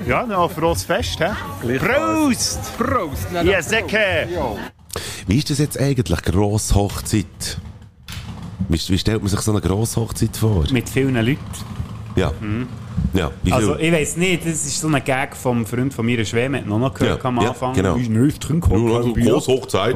äh, 0.05 0.09
ja, 0.09 0.23
noch 0.25 0.49
ein 0.49 0.55
frohes 0.55 0.83
Fest. 0.83 1.19
He? 1.19 1.77
Prost! 1.77 2.59
Prost! 2.77 3.27
Ja, 3.43 3.61
Säcke! 3.61 4.27
Wie 5.27 5.37
ist 5.37 5.49
das 5.49 5.59
jetzt 5.59 5.79
eigentlich, 5.79 6.21
Grosshochzeit? 6.23 7.57
Wie, 8.69 8.79
wie 8.89 8.97
stellt 8.97 9.21
man 9.21 9.29
sich 9.29 9.39
so 9.41 9.51
eine 9.51 9.61
Grosshochzeit 9.61 10.35
vor? 10.35 10.63
Mit 10.71 10.89
vielen 10.89 11.15
Leuten. 11.15 11.39
Ja. 12.15 12.31
Ja, 13.13 13.31
wie 13.43 13.49
viel? 13.49 13.53
Also, 13.53 13.77
ich 13.77 13.91
weiß 13.91 14.17
nicht, 14.17 14.43
das 14.45 14.65
ist 14.65 14.79
so 14.79 14.87
ein 14.87 15.03
Gag 15.03 15.35
vom 15.35 15.65
Freund 15.65 15.93
von 15.93 16.05
mir, 16.05 16.23
Schwem, 16.25 16.55
hat 16.55 16.65
noch, 16.65 16.79
noch 16.79 16.93
gehört 16.93 17.23
Ja, 17.23 17.29
am 17.29 17.41
ja, 17.41 17.49
Anfang. 17.49 17.73
genau. 17.73 17.95
Wie 17.97 18.09
neu 18.09 18.31
trinken 18.31 18.87
Ja, 18.89 18.95
also 18.97 19.13
Grosshochzeit. 19.13 19.95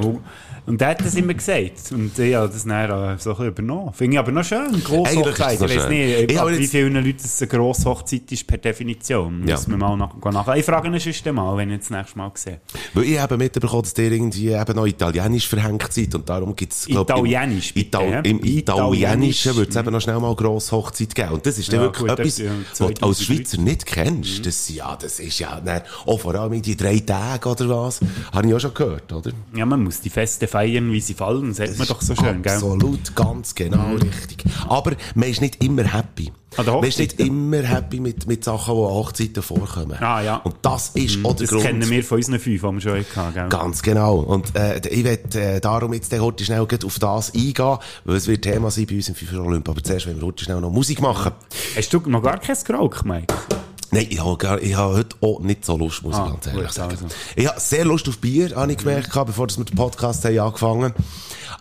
Und 0.65 0.79
der 0.79 0.89
hat 0.89 1.01
das 1.01 1.15
immer 1.15 1.33
gesagt. 1.33 1.91
Und 1.91 2.17
ich 2.19 2.35
habe 2.35 2.47
das 2.49 2.63
dann 2.63 3.19
so 3.19 3.35
ein 3.35 3.47
übernommen. 3.47 3.93
Finde 3.93 4.15
ich 4.15 4.19
aber 4.19 4.31
noch 4.31 4.43
schön. 4.43 4.81
Grosshochzeit. 4.83 5.61
Ich 5.61 5.61
weiß 5.61 5.89
nicht, 5.89 6.31
Ich 6.31 6.39
ab 6.39 6.49
wie 6.49 6.67
vielen 6.67 6.93
Leuten 6.93 7.17
es 7.23 7.41
eine 7.41 7.49
Grosshochzeit 7.49 8.31
ist 8.31 8.45
per 8.45 8.57
Definition. 8.57 9.47
Ja. 9.47 9.55
Muss 9.55 9.67
man 9.67 9.79
mal 9.79 9.97
nach, 9.97 10.19
gehen 10.21 10.33
nach. 10.33 10.55
Ich 10.55 10.65
frage 10.65 10.87
ihn 10.87 10.99
sonst 10.99 11.25
mal, 11.25 11.57
wenn 11.57 11.71
ich 11.71 11.79
das 11.79 11.89
nächste 11.89 12.17
Mal 12.17 12.31
sehe. 12.35 12.61
Weil 12.93 13.03
ich 13.05 13.19
habe 13.19 13.37
mitbekommen, 13.37 13.81
dass 13.83 13.97
ihr 13.97 14.11
irgendwie 14.11 14.49
eben 14.49 14.75
noch 14.75 14.85
Italienisch 14.85 15.47
verhängt 15.47 15.91
seid 15.91 16.13
und 16.15 16.29
darum 16.29 16.55
gibt 16.55 16.73
es, 16.73 16.87
Italienisch, 16.87 17.73
im, 17.75 17.81
Ital 17.81 18.21
im 18.25 18.43
Italienischen 18.43 18.53
Italienisch. 18.53 19.55
wird 19.55 19.69
es 19.69 19.75
eben 19.75 19.91
noch 19.91 20.01
schnell 20.01 20.19
mal 20.19 20.35
Grosshochzeit 20.35 21.15
geben. 21.15 21.29
Und 21.29 21.45
das 21.45 21.57
ist 21.57 21.71
dann 21.71 21.79
Ja, 21.79 21.85
wirklich 21.85 22.07
gut, 22.09 22.19
etwas, 22.19 22.37
ja, 22.37 22.51
was 22.69 22.77
du 22.77 22.85
als 22.85 22.99
2000 22.99 23.27
Schweizer 23.27 23.57
nicht 23.61 23.85
kennst. 23.85 24.45
Das, 24.45 24.69
ja, 24.69 24.95
das 24.95 25.19
ist 25.19 25.39
ja 25.39 25.59
dann, 25.59 25.81
auch 26.05 26.19
vor 26.19 26.35
allem 26.35 26.53
in 26.53 26.61
die 26.61 26.75
drei 26.75 26.99
Tage 26.99 27.49
oder 27.49 27.69
was, 27.69 27.99
habe 28.31 28.47
ich 28.47 28.53
auch 28.53 28.59
schon 28.59 28.73
gehört, 28.73 29.11
oder? 29.11 29.31
Ja, 29.55 29.65
man 29.65 29.83
muss 29.83 30.01
die 30.01 30.09
Feste 30.09 30.47
feiern, 30.51 30.91
wie 30.91 31.01
sie 31.01 31.13
fallen, 31.13 31.53
sagt 31.53 31.77
man 31.79 31.87
doch 31.87 32.01
so 32.01 32.15
schön, 32.15 32.41
gell? 32.43 32.53
Absolut, 32.53 33.15
ganz 33.15 33.55
genau 33.55 33.93
richtig. 33.95 34.43
Aber 34.67 34.93
man 35.15 35.29
ist 35.29 35.41
nicht 35.41 35.63
immer 35.63 35.83
happy. 35.83 36.31
Man 36.57 36.83
ist 36.83 36.99
nicht 36.99 37.17
immer 37.19 37.61
happy 37.63 38.01
mit, 38.01 38.27
mit 38.27 38.43
Sachen, 38.43 38.75
die 38.75 38.81
an 38.81 38.87
Hochzeiten 38.89 39.41
vorkommen. 39.41 39.97
Ah, 40.01 40.21
ja. 40.21 40.35
Und 40.37 40.55
das 40.61 40.89
ist 40.89 41.23
auch 41.23 41.33
der 41.33 41.47
Das 41.47 41.49
Grund. 41.49 41.63
kennen 41.63 41.89
wir 41.89 42.03
von 42.03 42.17
unseren 42.17 42.39
fünf, 42.39 42.61
die 42.61 42.67
wir 42.67 42.81
schon 42.81 43.05
hatten, 43.15 43.33
gell? 43.33 43.47
Ganz 43.49 43.81
genau. 43.81 44.17
Und 44.19 44.53
äh, 44.55 44.79
ich 44.89 45.03
werde 45.05 45.39
äh, 45.41 45.61
darum 45.61 45.93
jetzt 45.93 46.11
heute 46.19 46.43
schnell 46.43 46.59
auf 46.59 46.99
das 46.99 47.33
eingehen, 47.33 47.77
weil 48.03 48.15
es 48.17 48.27
wird 48.27 48.41
Thema 48.41 48.69
sein 48.69 48.85
bei 48.85 48.95
uns 48.95 49.07
im 49.07 49.15
FIFA 49.15 49.37
Olymp. 49.39 49.69
Aber 49.69 49.81
zuerst 49.81 50.07
wollen 50.07 50.19
wir 50.19 50.27
heute 50.27 50.43
schnell 50.43 50.59
noch 50.59 50.71
Musik 50.71 51.01
machen. 51.01 51.31
Hast 51.75 51.93
du 51.93 51.99
noch 52.07 52.21
gar 52.21 52.37
kein 52.39 52.57
geraucht, 52.65 53.05
Mike? 53.05 53.33
Nein, 53.93 54.07
ich 54.09 54.23
habe, 54.23 54.37
gar, 54.37 54.61
ich 54.61 54.75
habe 54.75 54.95
heute 54.95 55.15
auch 55.21 55.39
nicht 55.41 55.65
so 55.65 55.77
Lust, 55.77 56.01
muss 56.01 56.15
ich 56.15 56.21
Ah, 56.21 56.29
ganz 56.29 56.47
ehrlich 56.47 56.63
gut, 56.63 56.73
sagen. 56.73 56.91
also. 56.91 57.05
Ich 57.35 57.47
habe 57.47 57.59
sehr 57.59 57.83
Lust 57.85 58.07
auf 58.07 58.19
Bier, 58.19 58.55
habe 58.55 58.71
ich 58.71 58.77
gemerkt, 58.77 59.09
gehabt, 59.09 59.27
bevor 59.27 59.49
wir 59.49 59.65
den 59.65 59.75
Podcast 59.75 60.23
haben 60.23 60.39
angefangen 60.39 60.93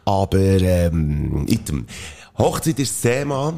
Aber, 0.05 0.39
ähm, 0.39 1.45
item. 1.49 1.87
Hochzeit 2.39 2.79
ist 2.79 3.05
das 3.05 3.13
Thema. 3.13 3.55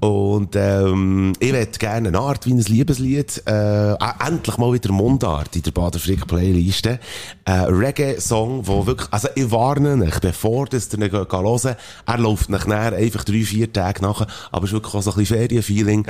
Und 0.00 0.54
ähm, 0.56 1.32
ich 1.40 1.52
hätte 1.52 1.78
gerne 1.78 2.08
eine 2.08 2.18
Art 2.18 2.44
wie 2.46 2.52
ein 2.52 2.58
Liebeslied, 2.58 3.42
äh, 3.46 3.92
äh, 3.92 3.96
endlich 4.26 4.58
mal 4.58 4.72
wieder 4.72 4.92
Mundart 4.92 5.56
in 5.56 5.62
der 5.62 5.70
Bader 5.70 5.98
Frick 5.98 6.26
Playliste. 6.26 7.00
Äh, 7.46 7.52
Reggae-Song, 7.52 8.66
wo 8.66 8.86
wirklich, 8.86 9.08
also 9.10 9.28
ich 9.34 9.50
warne 9.50 10.04
euch, 10.04 10.20
bevor 10.20 10.66
das 10.66 10.92
ihr 10.92 11.00
ihn 11.00 11.10
geht 11.10 11.32
hören, 11.32 11.76
er 12.06 12.18
läuft 12.18 12.50
nach 12.50 12.66
näher 12.66 12.92
einfach 12.92 13.24
drei, 13.24 13.42
vier 13.42 13.72
Tage 13.72 14.02
nachher, 14.02 14.26
aber 14.52 14.64
es 14.64 14.70
ist 14.70 14.74
wirklich 14.74 14.94
auch 14.94 15.02
so 15.02 15.12
ein 15.12 15.16
bisschen 15.16 15.38
Ferienfeeling. 15.38 16.04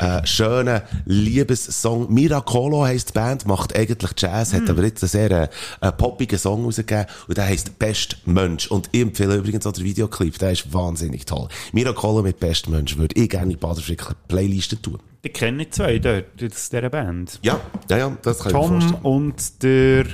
Äh, 0.00 0.26
schöner 0.26 0.84
Liebessong. 1.04 2.12
Miracolo 2.12 2.84
heisst 2.84 3.10
die 3.10 3.12
Band, 3.14 3.46
macht 3.46 3.76
eigentlich 3.76 4.12
Jazz, 4.16 4.54
hat 4.54 4.70
aber 4.70 4.84
jetzt 4.84 5.02
einen 5.02 5.10
sehr 5.10 5.30
äh, 5.30 5.48
äh, 5.80 5.92
poppigen 5.92 6.38
Song 6.38 6.64
rausgegeben 6.64 7.06
und 7.28 7.36
der 7.36 7.44
heisst 7.44 7.78
Best 7.78 8.16
Mensch. 8.24 8.68
Und 8.68 8.88
ich 8.92 9.02
empfehle 9.02 9.36
übrigens 9.36 9.66
auch 9.66 9.72
den 9.72 9.84
Videoclip, 9.84 10.38
der 10.38 10.52
ist 10.52 10.72
wahnsinnig 10.72 11.26
toll. 11.26 11.48
Miracolo 11.72 12.22
mit 12.22 12.40
Best 12.40 12.68
Mensch 12.68 12.96
würde 12.96 13.17
ich 13.24 13.28
gerne 13.30 13.44
in 13.44 13.50
die 13.50 13.56
Bader 13.56 13.80
Frick 13.80 14.04
Playliste 14.28 14.80
tun. 14.80 14.98
Ich 15.22 15.32
kenne 15.32 15.68
zwei 15.70 15.98
dort 15.98 16.26
aus 16.42 16.70
dieser 16.70 16.88
Band. 16.90 17.40
Ja, 17.42 17.60
ja, 17.90 17.98
ja, 17.98 18.16
das 18.22 18.38
kann 18.38 18.50
ich 18.50 18.54
mir 18.56 18.60
Tom 18.62 18.80
vorstellen. 18.80 19.02
und 19.02 19.62
der, 19.62 20.04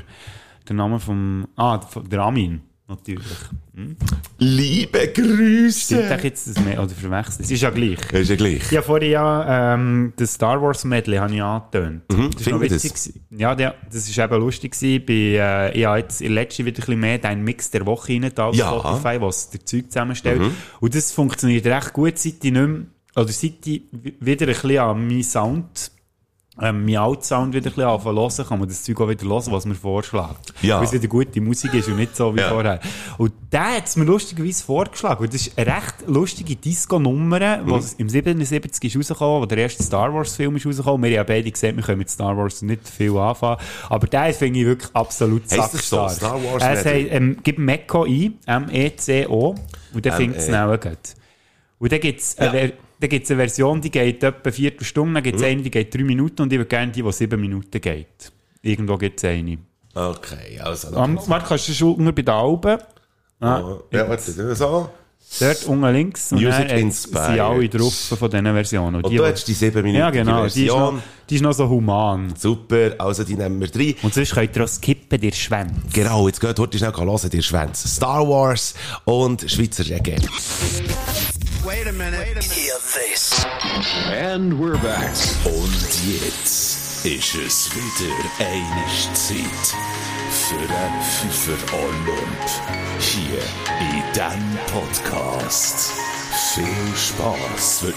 der 0.69 0.77
Name 0.77 0.99
vom, 0.99 1.47
ah, 1.57 1.79
der 2.11 2.21
Amin, 2.21 2.63
natürlich. 2.89 3.27
Hm? 3.75 3.97
Liebe 4.39 5.09
Grüße! 5.09 6.11
Euch 6.11 6.25
jetzt 6.25 6.47
das 6.49 6.65
mehr, 6.65 6.81
oder 6.83 6.89
verwechselt? 6.91 7.41
Es 7.41 7.51
ist 7.51 7.61
ja 7.61 7.71
gleich. 7.71 7.99
Ist 8.13 8.31
ja 8.31 8.37
gleich. 8.37 8.71
Ja, 8.73 8.83
vorher 8.83 9.09
ja, 9.09 9.75
ähm, 9.75 10.13
das 10.17 10.35
Star 10.35 10.63
Wars 10.63 10.85
Medley 10.85 11.17
habe 11.19 11.35
ich 11.35 11.43
angetönt. 11.43 12.03
Mhm, 12.11 12.31
das 12.31 12.41
ist 12.41 12.45
finde 12.49 12.61
witzig. 12.61 12.93
das. 12.93 13.13
Ja, 13.31 13.55
der, 13.55 13.75
das 13.93 14.09
ist 14.09 14.17
eben 14.19 14.41
lustig 14.41 14.73
gewesen. 14.73 15.05
Bei, 15.07 15.13
äh, 15.13 15.79
ich 15.79 15.85
habe 15.85 15.99
jetzt 15.99 16.21
in 16.23 16.33
letzter 16.33 16.65
wieder 16.65 16.79
ein 16.79 16.87
bisschen 16.87 17.01
mehr 17.01 17.19
deinen 17.19 17.43
Mix 17.45 17.71
der 17.71 17.85
Woche 17.85 18.13
rein, 18.15 18.31
da 18.35 18.47
auf 18.47 18.55
Ja. 18.57 18.69
Spotify, 18.71 19.21
was 19.21 19.51
der 19.51 19.65
Zeug 19.67 19.91
zusammenstellt. 19.91 20.41
Mhm. 20.41 20.55
Und 20.81 20.95
das 20.95 21.13
funktioniert 21.13 21.67
recht 21.67 21.93
gut, 21.93 22.17
seit 22.19 22.35
ich 22.45 22.53
nicht 22.53 22.53
mehr, 22.55 22.83
oder 23.17 23.29
seit 23.29 23.67
ich 23.67 23.83
wieder 23.93 24.47
ein 24.47 24.53
bisschen 24.55 24.79
an 24.79 25.07
meinen 25.07 25.23
Sound 25.23 25.91
ähm, 26.63 26.85
mein 26.85 26.97
Alt-Sound 26.99 27.53
wieder 27.53 27.69
ein 27.69 27.75
bisschen 27.75 27.83
anfangen 27.83 28.31
zu 28.31 28.39
hören, 28.39 28.49
kann 28.49 28.59
man 28.61 28.69
das 28.69 28.85
Zeug 28.85 29.01
auch 29.01 29.09
wieder 29.09 29.27
hören, 29.27 29.43
was 29.51 29.67
mir 29.67 29.75
vorschlägt. 29.75 30.55
Ja. 30.63 30.79
Weil 30.79 30.85
es 30.85 30.93
wieder 30.93 31.09
gute 31.09 31.41
Musik 31.41 31.75
ist 31.75 31.89
und 31.89 31.97
nicht 31.97 32.15
so 32.15 32.33
wie 32.33 32.39
Ja. 32.39 32.49
vorher. 32.49 32.79
Und 33.19 33.33
der 33.51 33.77
hat 33.79 33.87
es 33.89 33.97
mir 33.97 34.05
lustigerweise 34.05 34.63
vorgeschlagen. 34.63 35.25
Und 35.25 35.35
das 35.35 35.49
ist 35.49 35.59
eine 35.59 35.67
recht 35.67 36.07
lustige 36.07 36.55
Disco-Nummer, 36.55 37.57
Mhm. 37.57 37.67
die 37.81 38.03
im 38.03 38.09
77 38.09 38.85
ist 38.85 38.97
rausgekommen, 38.97 39.43
wo 39.43 39.47
der 39.47 39.59
erste 39.59 39.83
Star 39.83 40.15
Wars-Film 40.15 40.55
ist 40.55 40.65
rausgekommen. 40.67 41.03
Wir 41.11 41.19
haben 41.19 41.27
ja 41.29 41.35
beide 41.35 41.51
gesagt, 41.51 41.75
wir 41.75 41.83
können 41.83 41.99
mit 41.99 42.11
Star 42.11 42.37
Wars 42.37 42.63
nicht 42.63 42.89
viel 42.89 43.17
anfangen. 43.17 43.61
Aber 43.89 44.07
der 44.07 44.33
finde 44.33 44.61
ich 44.61 44.67
wirklich 44.67 44.95
absolut 44.95 45.43
das 45.51 45.73
so? 45.73 45.97
sackstark. 45.97 46.11
Star 46.13 46.35
Wars 46.45 46.63
Es 46.63 46.85
heisst, 46.85 47.09
ähm, 47.11 47.37
gib 47.43 47.59
Mecco 47.59 48.05
ein, 48.05 48.35
M-E-C-O, 48.47 49.57
und 49.93 50.07
dann 50.07 50.13
findet 50.17 50.39
es 50.39 50.47
gut. 50.81 50.99
Und 51.81 51.91
dann 51.93 52.01
gibt 52.01 52.21
es 52.21 52.37
Ja. 52.39 52.53
Dann 53.05 53.11
gibt's 53.11 53.31
eine 53.31 53.39
Version, 53.41 53.81
die 53.83 53.91
geht 53.91 54.23
etwa 54.25 54.41
eine 54.43 54.53
Viertelstunde, 54.53 55.15
dann 55.15 55.23
gibt 55.23 55.37
es 55.37 55.43
Mhm. 55.43 55.49
eine, 55.49 55.63
die 55.63 55.71
geht 55.71 55.95
drei 55.95 56.03
Minuten 56.05 56.43
und 56.43 56.53
ich 56.53 56.59
würde 56.59 56.69
gerne 56.69 56.91
die, 56.91 57.03
die 57.03 57.13
sieben 57.13 57.41
Minuten 57.41 57.81
geht. 57.81 58.33
Irgendwo 58.63 58.97
gibt 58.97 59.23
es 59.23 59.29
eine. 59.29 59.59
Okay, 59.95 60.59
also. 60.61 60.97
Am, 60.97 61.19
warte, 61.29 61.47
kannst 61.49 61.69
du 61.69 61.73
schon 61.75 61.95
unten 61.97 62.15
bei 62.15 62.23
den 62.23 62.29
Alben? 62.35 62.79
Ah, 63.41 63.77
Ja, 63.91 64.09
warte, 64.09 64.55
so. 64.55 64.89
Dort 65.41 65.65
unten 65.65 65.93
links. 65.93 66.33
Und 66.33 66.43
Music 66.43 66.69
dann 66.69 66.79
Inspired. 66.79 67.27
sind 67.27 67.41
alle 67.41 67.69
drauf 67.69 67.95
von 67.95 68.31
diesen 68.31 68.45
Versionen. 68.45 69.03
Und 69.03 69.13
du 69.13 69.25
hast 69.25 69.45
die 69.49 69.53
sieben 69.53 69.83
Minuten 69.83 69.99
Ja, 69.99 70.11
genau. 70.11 70.43
Die 70.47 70.47
ist, 70.47 70.57
noch, 70.69 70.77
Version. 70.79 71.03
die 71.29 71.35
ist 71.35 71.41
noch 71.43 71.53
so 71.53 71.69
human. 71.69 72.35
Super, 72.37 72.95
also 72.99 73.25
die 73.25 73.35
nehmen 73.35 73.61
wir 73.61 73.69
rein. 73.75 73.95
Und 74.03 74.15
sonst 74.15 74.33
könnt 74.35 74.57
ihr 74.57 74.65
auch 74.65 74.69
skippen, 74.69 75.21
ihr 75.23 75.33
Schwänze. 75.33 75.75
Genau, 75.93 76.27
jetzt 76.29 76.41
geht 76.41 76.59
heute 76.59 76.79
schnell 76.79 76.93
hören, 76.93 77.31
ihr 77.33 77.43
Schwänze. 77.43 77.89
Star 77.89 78.27
Wars 78.29 78.75
und 79.05 79.51
Schweizer 79.51 79.85
Reggae. 79.89 80.17
Wait 81.65 81.87
a 81.87 81.93
minute. 81.93 82.45
Hear 82.45 82.75
this. 82.95 83.43
And 84.13 84.61
we're 84.61 84.77
back. 84.83 85.15
Und 85.47 86.05
jetzt 86.05 87.07
ist 87.07 87.35
es 87.35 87.71
wieder 87.75 88.15
eine 88.39 89.15
Zeit 89.15 89.75
für 90.31 90.59
den 90.59 91.03
Pfeifer 91.03 91.75
Olymp. 91.75 93.01
Hier 93.01 93.41
in 93.81 94.03
diesem 94.13 94.59
Podcast. 94.67 95.93
Viel 96.55 96.97
Spaß. 96.97 97.85
Äh, 97.85 97.93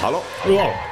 hallo? 0.00 0.22
Ja. 0.48 0.91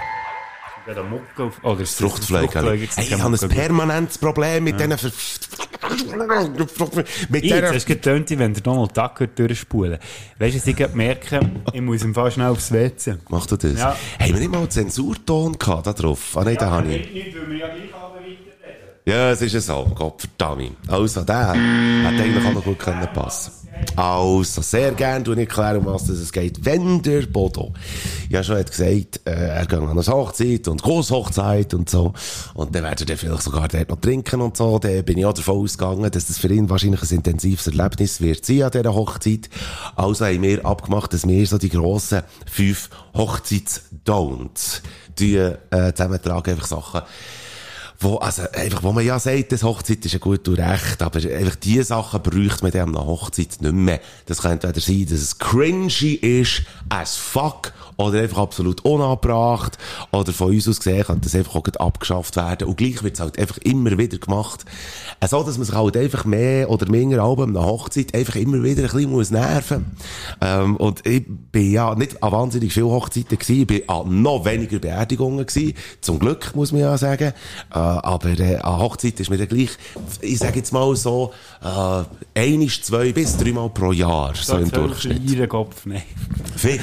Ja, 0.90 0.94
der 0.94 1.04
Mucke 1.04 1.44
auf... 1.44 1.60
Oh, 1.62 1.76
das 1.76 1.94
Fruchtfleisch. 1.94 2.50
Fruchtfleisch, 2.50 2.68
Hey, 2.72 2.80
jetzt 2.82 2.98
ich 2.98 3.12
habe 3.22 3.38
ein 3.40 3.48
permanentes 3.48 4.18
Problem 4.18 4.64
mit 4.64 4.80
Ja. 4.80 4.88
diesen 4.88 4.98
Ver... 4.98 6.88
mit 7.28 7.44
Ich, 7.44 7.52
dieser... 7.52 7.60
das 7.60 7.76
ist 7.76 7.86
getönt, 7.86 8.28
wenn 8.36 8.54
der 8.54 8.62
Donald 8.64 8.96
Duck 8.96 9.20
hört 9.20 9.38
durchspulen. 9.38 10.00
Weißt 10.40 10.66
du, 10.66 10.70
ich 10.70 10.94
merke, 10.94 11.48
ich 11.72 11.80
muss 11.80 12.02
im 12.02 12.12
Fall 12.12 12.32
schnell 12.32 12.48
aufs 12.48 12.72
WC. 12.72 13.18
Mach 13.28 13.46
du 13.46 13.56
das? 13.56 13.78
Ja. 13.78 13.96
Haben 14.18 14.32
wir 14.32 14.40
nicht 14.40 14.50
mal 14.50 14.58
einen 14.58 14.70
Zensurton 14.70 15.56
gehabt 15.56 15.86
da 15.86 15.92
drauf? 15.92 16.36
Ah, 16.36 16.42
nein, 16.42 16.56
den 16.56 16.68
habe 16.70 16.88
ich. 16.92 17.12
Nicht, 17.12 17.36
weil 17.40 17.50
wir 17.50 17.56
ja 17.58 17.66
gleich 17.68 17.92
weiterreden. 17.92 18.40
Ja, 19.04 19.30
es 19.30 19.42
ist 19.42 19.52
ja 19.52 19.60
so. 19.60 19.92
Gott 19.94 20.22
verdammt. 20.22 20.76
Also, 20.88 21.20
der 21.22 21.52
hätte 21.52 22.22
eigentlich 22.24 22.44
auch 22.46 22.52
noch 22.52 22.64
gut 22.64 22.80
können 22.80 23.06
passen 23.14 23.59
Also, 23.96 24.62
sehr 24.62 24.92
gerne 24.92 25.24
tue 25.24 25.34
ich 25.34 25.40
erklären, 25.40 25.78
um 25.78 25.86
was 25.86 26.08
es 26.08 26.32
geht. 26.32 26.64
Wenn 26.64 27.02
der 27.02 27.22
Bodo 27.22 27.72
ja 28.28 28.42
schon 28.42 28.58
hat 28.58 28.70
gesagt, 28.70 29.20
äh, 29.24 29.30
er 29.30 29.66
geht 29.66 29.78
an 29.78 29.88
eine 29.88 30.06
Hochzeit 30.06 30.68
und 30.68 30.82
Großhochzeit 30.82 31.74
und 31.74 31.90
so, 31.90 32.12
und 32.54 32.74
dann 32.74 32.84
wird 32.84 33.10
er 33.10 33.18
vielleicht 33.18 33.42
sogar 33.42 33.68
dort 33.68 33.88
noch 33.90 34.00
trinken 34.00 34.40
und 34.40 34.56
so, 34.56 34.78
dann 34.78 35.04
bin 35.04 35.18
ich 35.18 35.26
auch 35.26 35.32
davon 35.32 35.58
ausgegangen, 35.58 36.10
dass 36.10 36.26
das 36.26 36.38
für 36.38 36.52
ihn 36.52 36.70
wahrscheinlich 36.70 37.02
ein 37.02 37.16
intensives 37.16 37.66
Erlebnis 37.66 38.20
wird 38.20 38.46
sein 38.46 38.62
an 38.62 38.70
dieser 38.70 38.94
Hochzeit. 38.94 39.50
Also 39.96 40.24
haben 40.24 40.42
wir 40.42 40.64
abgemacht, 40.64 41.12
dass 41.12 41.26
wir 41.26 41.46
so 41.46 41.58
die 41.58 41.68
grossen 41.68 42.22
fünf 42.46 42.90
Hochzeits-Don'ts 43.14 44.80
äh, 45.20 45.92
zusammentragen, 45.92 46.54
einfach 46.54 46.66
Sachen, 46.66 47.02
wo, 48.00 48.16
also, 48.16 48.42
einfach, 48.52 48.82
wo 48.82 48.92
man 48.92 49.04
ja 49.04 49.18
sagt, 49.18 49.52
das 49.52 49.62
Hochzeit 49.62 50.04
ist 50.04 50.12
ja 50.12 50.18
gut 50.18 50.48
und 50.48 50.58
recht, 50.58 51.02
aber 51.02 51.18
einfach 51.18 51.56
die 51.56 51.82
Sachen 51.82 52.22
bräuchte 52.22 52.62
man 52.62 52.72
dann 52.72 52.96
an 52.96 53.06
Hochzeit 53.06 53.60
nicht 53.60 53.72
mehr. 53.72 54.00
Das 54.24 54.40
kann 54.40 54.52
entweder 54.52 54.80
sein, 54.80 55.04
dass 55.04 55.20
es 55.20 55.38
cringy 55.38 56.14
ist, 56.14 56.62
as 56.88 57.16
fuck, 57.16 57.72
oder 58.00 58.20
einfach 58.20 58.38
absolut 58.38 58.84
unangebracht, 58.84 59.78
oder 60.12 60.32
von 60.32 60.48
uns 60.48 60.68
aus 60.68 60.78
gesehen 60.78 61.04
kann 61.04 61.20
das 61.20 61.34
einfach 61.34 61.54
auch 61.54 61.66
abgeschafft 61.78 62.36
werden, 62.36 62.68
und 62.68 62.76
gleich 62.76 63.02
wird 63.02 63.14
es 63.14 63.20
halt 63.20 63.38
einfach 63.38 63.58
immer 63.58 63.96
wieder 63.98 64.18
gemacht. 64.18 64.64
Äh, 65.20 65.28
So, 65.28 65.42
dass 65.42 65.56
man 65.58 65.66
sich 65.66 65.74
halt 65.74 65.96
einfach 65.96 66.24
mehr 66.24 66.70
oder 66.70 66.90
weniger 66.90 67.22
an 67.22 67.50
einer 67.50 67.64
Hochzeit 67.64 68.14
einfach 68.14 68.36
immer 68.36 68.62
wieder 68.62 68.82
ein 68.82 68.90
bisschen 68.90 69.10
muss 69.10 69.30
nerven. 69.30 69.86
Ähm, 70.40 70.76
und 70.76 71.06
ich 71.06 71.24
bin 71.52 71.72
ja 71.72 71.94
nicht 71.94 72.22
an 72.22 72.32
wahnsinnig 72.32 72.72
vielen 72.72 72.86
Hochzeiten 72.86 73.38
gewesen, 73.38 73.60
ich 73.60 73.66
bin 73.66 73.88
an 73.88 74.22
noch 74.22 74.44
weniger 74.44 74.78
Beerdigungen 74.78 75.46
gewesen, 75.46 75.74
zum 76.00 76.18
Glück, 76.18 76.54
muss 76.54 76.72
man 76.72 76.80
ja 76.82 76.96
sagen. 76.96 77.32
Äh, 77.72 77.78
aber 77.78 78.38
äh, 78.38 78.56
an 78.56 78.78
Hochzeit 78.78 79.18
ist 79.20 79.30
mir 79.30 79.38
dann 79.38 79.48
gleich, 79.48 79.70
ich 80.20 80.38
sage 80.38 80.58
jetzt 80.58 80.72
mal 80.72 80.94
so, 80.96 81.32
äh, 81.62 82.04
einisch, 82.40 82.82
zwei 82.82 83.12
bis 83.12 83.36
dreimal 83.36 83.70
pro 83.70 83.92
Jahr, 83.92 84.34
so 84.34 84.56
im 84.56 84.70
Durchschnitt. 84.70 85.30
Ihren 85.30 85.48
Kopf, 85.48 85.82
nein. 85.84 86.02
Fick 86.56 86.80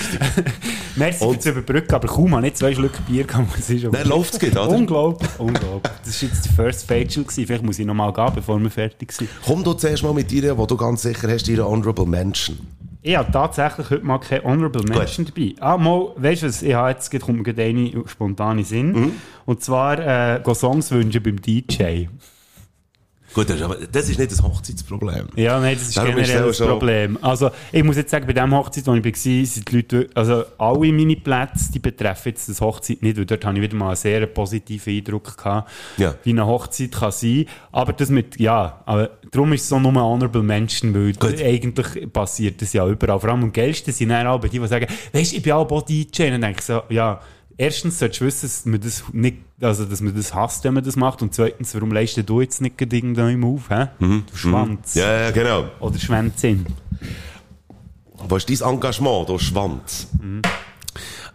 Merci 1.12 1.34
für 1.34 1.40
zu 1.40 1.50
überbrücken, 1.50 1.94
aber 1.94 2.08
kaum 2.08 2.36
habe 2.36 2.48
ich 2.48 2.54
zwei 2.56 2.74
Schluck 2.74 3.06
Bier 3.08 3.24
gehabt, 3.24 3.56
muss 3.56 3.70
ich 3.70 3.82
schon. 3.82 3.92
Dann 3.92 4.08
läuft's 4.08 4.40
gut, 4.40 4.52
oder? 4.52 4.70
Unglaublich, 4.70 5.30
unglaublich. 5.38 5.94
Das 6.06 6.22
war 6.22 6.30
jetzt 6.30 6.46
die 6.46 6.50
First 6.50 6.88
Facial, 6.88 7.26
vielleicht 7.28 7.64
muss 7.64 7.80
ich 7.80 7.86
noch 7.86 7.94
mal 7.94 8.12
gehen, 8.12 8.32
bevor 8.36 8.60
wir 8.60 8.70
fertig 8.70 9.12
sind. 9.12 9.30
Komm 9.46 9.64
du 9.64 9.74
zuerst 9.74 10.04
mal 10.04 10.14
mit 10.14 10.30
dir, 10.30 10.58
wo 10.58 10.66
du 10.66 10.78
ganz 10.78 11.02
sicher 11.02 11.30
hast, 11.30 11.48
ihre 11.48 11.68
Honorable 11.68 12.06
Mention. 12.06 12.58
Ich 13.02 13.16
habe 13.16 13.32
tatsächlich 13.32 13.90
heute 13.90 14.06
mal 14.06 14.20
keine 14.20 14.44
Honorable 14.44 14.84
Mention 14.84 15.26
dabei. 15.26 15.56
Ah, 15.60 15.78
mal, 15.78 16.12
weißt 16.18 16.44
du 16.44 16.48
was, 16.48 16.62
ich 16.62 16.74
habe 16.74 16.90
jetzt, 16.90 17.10
kommt 17.22 17.38
mir 17.38 17.44
gerade 17.44 17.64
eine 17.64 18.04
spontane 18.06 18.64
Sinn. 18.64 18.92
Mhm. 18.92 19.12
Und 19.46 19.64
zwar, 19.64 20.00
äh, 20.00 20.54
Songs 20.54 20.92
wünschen 20.92 21.24
beim 21.24 21.42
DJ. 21.42 22.08
Gut, 23.38 23.62
aber 23.62 23.76
das 23.92 24.10
ist 24.10 24.18
nicht 24.18 24.32
das 24.32 24.42
Hochzeitsproblem. 24.42 25.28
Ja, 25.36 25.60
nein, 25.60 25.76
das 25.78 25.90
ist 25.90 25.98
Darum 25.98 26.16
generell 26.16 26.48
das 26.48 26.58
Problem. 26.58 27.20
Also, 27.22 27.52
ich 27.72 27.84
muss 27.84 27.96
jetzt 27.96 28.10
sagen, 28.10 28.26
bei 28.26 28.34
dem 28.34 28.52
Hochzeit, 28.56 28.88
wo 28.88 28.96
ich 28.96 29.06
war, 29.06 29.14
sind 29.14 29.72
die 29.72 29.76
Leute, 29.76 30.10
also 30.16 30.44
alle 30.58 30.92
meine 30.92 31.16
Plätze, 31.16 31.72
die 31.72 31.78
betreffen 31.78 32.30
jetzt 32.30 32.50
das 32.50 32.60
Hochzeit 32.62 33.04
nicht, 33.04 33.16
weil 33.16 33.28
dort 33.28 33.46
habe 33.46 33.56
ich 33.58 33.62
wieder 33.62 33.76
mal 33.76 33.90
einen 33.90 33.96
sehr 33.96 34.26
positiven 34.26 34.92
Eindruck 34.98 35.38
gehabt, 35.38 35.70
Ja. 35.98 36.16
wie 36.24 36.32
eine 36.32 36.48
Hochzeit 36.48 36.92
kann 36.94 37.12
sein. 37.12 37.46
Aber 37.72 37.94
das 37.94 38.10
mit, 38.10 38.40
ja, 38.40 38.82
aber 38.88 39.12
darum 39.30 39.54
ist 39.54 39.62
es 39.62 39.70
so 39.70 39.80
nur 39.80 39.94
Honorable 39.94 40.42
Mention, 40.42 40.96
weil 40.96 41.14
eigentlich 41.46 42.12
passiert 42.12 42.60
das 42.60 42.74
ja 42.74 42.88
überall. 42.88 43.20
Vor 43.20 43.30
allem 43.30 43.44
am 43.44 43.54
geilsten 43.54 43.94
sind 43.94 44.10
dann 44.10 44.26
auch 44.26 44.42
die, 44.42 44.50
die 44.50 44.68
sagen, 44.68 44.88
weisst, 45.14 45.34
ich 45.34 45.44
bin 45.44 45.54
auch 45.54 45.82
DJ. 45.84 46.24
Und 46.24 46.32
dann 46.32 46.42
denke 46.42 46.60
ich 46.62 46.66
so, 46.66 46.82
ja, 46.90 47.22
erstens 47.58 48.00
solltest 48.00 48.22
du 48.22 48.26
wissen, 48.26 48.48
dass 48.48 48.66
man 48.66 48.82
das 48.82 49.04
nicht, 49.12 49.38
also, 49.62 49.86
dass 49.86 50.02
man 50.02 50.16
das 50.16 50.34
hasst, 50.34 50.64
wenn 50.64 50.74
man 50.74 50.84
das 50.84 50.96
macht. 50.96 51.22
Und 51.22 51.34
zweitens, 51.34 51.74
warum 51.74 51.92
leistest 51.92 52.30
du 52.30 52.42
jetzt 52.42 52.62
nicht 52.62 52.82
irgendeinem 52.82 53.44
auf, 53.44 53.70
hä? 53.70 53.88
Mhm. 54.00 54.24
Du 54.30 54.38
Schwanz. 54.38 54.96
Ja, 54.96 55.24
ja, 55.24 55.32
genau. 55.32 55.66
Oder 55.80 56.00
Schwänzin. 56.00 56.66
Wo 58.28 58.36
ist 58.36 58.50
dein 58.50 58.74
Engagement, 58.74 59.30
du 59.30 59.38
Schwanz? 59.38 60.08
Mhm. 60.22 60.42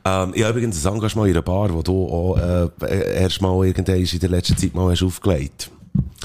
Ähm, 0.04 0.32
ich 0.34 0.42
habe 0.42 0.58
übrigens 0.58 0.84
ein 0.84 0.94
Engagement 0.94 1.28
in 1.28 1.34
einer 1.34 1.42
Bar, 1.42 1.72
wo 1.72 1.82
du 1.82 2.06
auch 2.08 2.36
äh, 2.36 3.20
erst 3.20 3.40
mal 3.40 3.64
irgendwann 3.64 3.96
in 3.96 4.18
der 4.18 4.30
letzten 4.30 4.56
Zeit 4.56 4.74
mal 4.74 4.90
hast 4.90 5.02
aufgelegt 5.02 5.70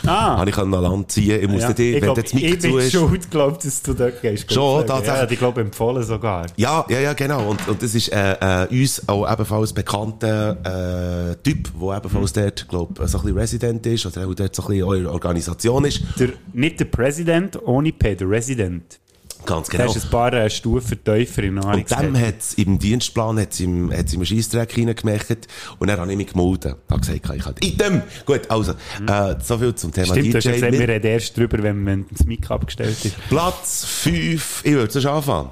Ah. 0.05 0.37
Habe 0.37 0.49
ich 0.49 0.57
an 0.57 0.71
Land 0.71 1.11
ziehen. 1.11 1.41
Ich 1.41 1.49
muss 1.49 1.63
Ja, 1.63 1.73
dir, 1.73 1.87
ich 1.89 1.93
wenn 1.95 2.01
glaub, 2.03 2.21
das 2.21 2.33
Mikro 2.33 2.47
ich 2.47 2.61
zu 2.61 2.67
bin 2.69 2.77
ist. 2.79 2.91
schuld, 2.91 3.31
glaub, 3.31 3.59
dass 3.59 3.81
du 3.81 3.93
dort 3.93 4.21
gehst. 4.21 4.53
Schon, 4.53 4.85
tatsächlich. 4.87 5.21
Ja, 5.23 5.31
ich 5.31 5.39
glaube, 5.39 5.61
empfohlen 5.61 6.03
sogar. 6.03 6.45
Ja, 6.55 6.85
ja, 6.87 6.99
ja, 6.99 7.13
genau. 7.13 7.49
Und, 7.49 7.67
und 7.67 7.81
das 7.81 7.93
ist 7.93 8.09
äh, 8.13 8.63
äh, 8.63 8.67
uns 8.81 9.07
auch 9.09 9.29
ebenfalls 9.29 9.73
bekannter 9.73 11.31
äh, 11.31 11.35
Typ, 11.43 11.69
der 11.81 11.97
ebenfalls 11.97 12.31
dort, 12.33 12.67
glaub, 12.69 12.97
so 12.97 13.03
ein 13.17 13.23
bisschen 13.23 13.37
Resident 13.37 13.85
ist 13.87 14.05
oder 14.05 14.27
auch 14.27 14.33
dort 14.33 14.55
so 14.55 14.63
ein 14.63 14.67
bisschen 14.69 14.83
eure 14.83 15.11
Organisation 15.11 15.83
ist. 15.85 16.01
Der, 16.19 16.29
nicht 16.53 16.79
der 16.79 16.85
Präsident, 16.85 17.59
ohne 17.65 17.91
P, 17.91 18.15
der 18.15 18.29
Resident. 18.29 18.99
Ganz 19.47 19.69
genau. 19.69 19.91
ist 19.91 20.03
ein 20.05 20.09
paar 20.11 20.33
äh, 20.33 20.49
Stufen 20.49 21.03
tiefer 21.03 21.43
in 21.43 21.57
Und 21.57 21.63
Nahrungskette. 21.65 22.03
dem 22.03 22.19
hat's 22.19 22.53
im 22.55 22.77
Dienstplan 22.77 23.39
hat's 23.39 23.59
im, 23.59 23.91
hat's 23.91 24.13
im 24.13 24.23
Scheissdreck 24.23 24.77
reingemerkt. 24.77 25.47
Und 25.79 25.87
dann 25.87 25.99
habe 25.99 26.11
ich 26.11 26.17
mich 26.17 26.27
gemeldet. 26.33 26.75
Habe 26.89 26.99
gesagt, 26.99 27.29
ich 27.35 27.41
kann 27.43 27.55
in 27.61 27.77
dem. 27.77 28.01
Gut, 28.25 28.41
also, 28.49 28.73
äh, 29.07 29.35
so 29.41 29.57
viel 29.57 29.73
zum 29.73 29.91
Thema 29.91 30.07
Mhm. 30.15 30.19
Stimmt, 30.19 30.25
DJ. 30.43 30.47
ja 30.49 30.53
gesagt, 30.55 30.73
wir 30.73 30.87
reden 30.89 31.07
erst 31.07 31.37
drüber, 31.37 31.63
wenn, 31.63 31.85
wenn 31.85 32.05
das 32.11 32.25
Mic 32.25 32.51
abgestellt 32.51 33.03
ist. 33.05 33.15
Platz 33.29 33.85
5. 33.85 34.61
Ich 34.65 34.73
würde 34.73 35.01
schon 35.01 35.11
anfangen. 35.11 35.49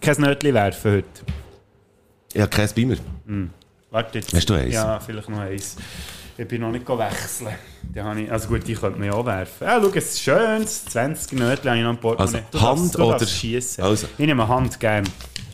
Kein 0.00 0.16
Nötchen 0.20 0.54
werfen 0.54 0.92
heute. 0.92 2.42
Habe 2.42 2.48
kein 2.50 2.68
Beamer. 2.74 2.96
Hm. 3.26 3.50
Warte 3.90 4.18
jetzt. 4.18 4.34
Hast 4.34 4.50
du 4.50 4.54
eins? 4.54 4.74
Ja, 4.74 5.00
vielleicht 5.00 5.28
noch 5.28 5.38
eins. 5.38 5.76
Ich 6.40 6.46
bin 6.46 6.60
noch 6.60 6.70
nicht 6.70 6.88
wechseln. 6.88 7.48
Die 7.82 8.00
habe 8.00 8.20
ich, 8.20 8.30
also 8.30 8.46
gut, 8.46 8.64
die 8.64 8.74
könnte 8.74 8.96
man 8.96 9.08
ja 9.08 9.14
auch 9.14 9.26
werfen. 9.26 9.66
Ja, 9.66 9.80
schau, 9.82 9.88
es 9.92 10.04
ist 10.04 10.20
schön. 10.22 10.64
20 10.64 11.32
Nötchen 11.32 11.68
habe 11.68 11.78
ich 11.78 11.82
noch 11.82 11.90
im 11.90 11.96
Portemonnaie. 11.98 12.44
Also, 12.52 12.66
Hand 12.66 12.94
darfst 12.94 12.98
oder- 13.00 13.26
schießen. 13.26 13.82
Also. 13.82 14.06
Ich 14.16 14.24
nehme 14.24 14.46
Hand 14.46 14.78
gern. 14.78 15.02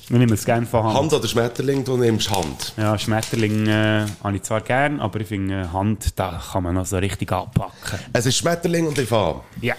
Ich 0.03 0.11
nehme 0.11 0.35
es 0.35 0.45
gerne 0.45 0.67
von 0.67 0.85
Hand. 0.85 0.95
Hand 0.99 1.13
oder 1.15 1.27
Schmetterling, 1.27 1.83
du 1.83 1.97
nimmst 1.97 2.31
Hand. 2.31 2.75
Ja, 2.77 2.99
Schmetterling 2.99 3.67
äh, 3.67 4.05
habe 4.23 4.37
ich 4.37 4.43
zwar 4.43 4.61
gern, 4.61 5.01
aber 5.01 5.21
ich 5.21 5.29
finde 5.29 5.63
äh, 5.63 5.69
Hand, 5.73 6.19
da 6.19 6.39
kann 6.53 6.65
man 6.65 6.75
noch 6.75 6.85
so 6.85 6.99
richtig 6.99 7.33
anpacken. 7.33 7.99
Es 8.13 8.27
ist 8.27 8.37
Schmetterling 8.37 8.87
und 8.87 8.99
ich 8.99 9.09
fahre. 9.09 9.41
Ja. 9.63 9.77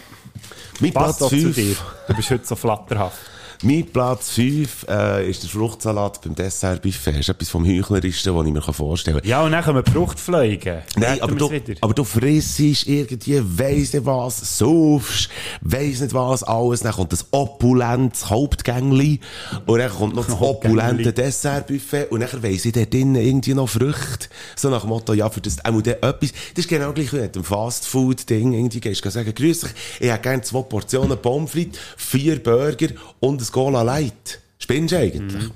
Mein 0.80 0.92
Passt 0.92 1.20
Platz 1.20 1.22
auch 1.22 1.30
zu 1.30 1.36
5. 1.54 1.56
dir. 1.56 1.76
Du 2.08 2.16
bist 2.16 2.32
heute 2.32 2.46
so 2.48 2.56
flatterhaft. 2.56 3.20
Mein 3.64 3.86
Platz 3.86 4.32
5 4.32 4.86
äh, 4.88 5.30
ist 5.30 5.44
der 5.44 5.50
Fruchtsalat 5.50 6.22
beim 6.22 6.36
Dessertbuffet. 6.36 7.12
Das 7.12 7.20
ist 7.22 7.30
etwas 7.30 7.50
vom 7.50 7.66
Heuchlerischsten, 7.66 8.36
was 8.36 8.46
ich 8.46 8.54
mir 8.54 8.62
vorstellen 8.62 9.20
kann. 9.20 9.28
Ja, 9.28 9.42
und 9.44 9.52
dann 9.52 9.64
kommen 9.64 9.84
die 9.84 9.92
Fruchtfliegen. 9.92 10.80
Nein, 10.98 11.22
aber 11.22 11.36
du, 11.36 11.50
aber 11.82 11.94
du 11.94 12.04
frissst 12.04 12.60
irgendwie, 12.60 13.42
weiss 13.44 13.94
nicht 13.94 14.06
was, 14.06 14.58
saufst, 14.58 15.30
weiss 15.62 16.02
nicht 16.02 16.14
was, 16.14 16.44
alles. 16.44 16.82
Dann 16.82 16.94
kommt 16.94 17.12
das 17.12 17.26
opulentes 17.32 18.30
Hauptgängli. 18.30 19.20
Und 19.66 19.80
dann 19.80 19.92
kommt 19.92 20.16
noch 20.16 20.26
das 20.26 20.40
opulente 20.40 21.14
Dessertbuffet. 21.14 22.12
Und 22.12 22.20
dann 22.20 22.44
weiss 22.44 22.66
ich 22.66 22.74
dort 22.74 22.94
drinnen 22.94 23.16
irgendwie 23.16 23.54
noch 23.54 23.70
Früchte. 23.70 24.28
So 24.56 24.70
nach 24.70 24.82
dem 24.82 24.90
Motto, 24.90 25.14
ja, 25.14 25.30
für 25.30 25.42
das, 25.42 25.64
auch 25.66 25.82
der 25.82 26.04
etwas. 26.04 26.32
Das 26.32 26.66
ist 26.66 26.68
genau 26.68 26.94
gleich 26.94 27.12
wie 27.12 27.18
mit 27.18 27.36
dem 27.36 27.44
Fastfood-Ding. 27.44 28.54
Irgendwie 28.54 28.80
gehst 28.80 29.04
du 29.04 29.10
sagen, 29.10 29.34
grüß 29.34 29.62
dich, 29.62 29.72
ich 30.00 30.10
hätte 30.10 30.22
gerne 30.22 30.42
zwei 30.44 30.62
Portionen 30.62 31.18
Pommes 31.18 31.56
frites, 31.56 31.80
vier 31.98 32.42
Burger 32.42 32.88
und 33.20 33.42
ein 33.50 33.52
Cola 33.52 33.82
Light. 33.82 34.40
Spinnst 34.60 34.94
du 34.94 35.00
eigentlich? 35.00 35.50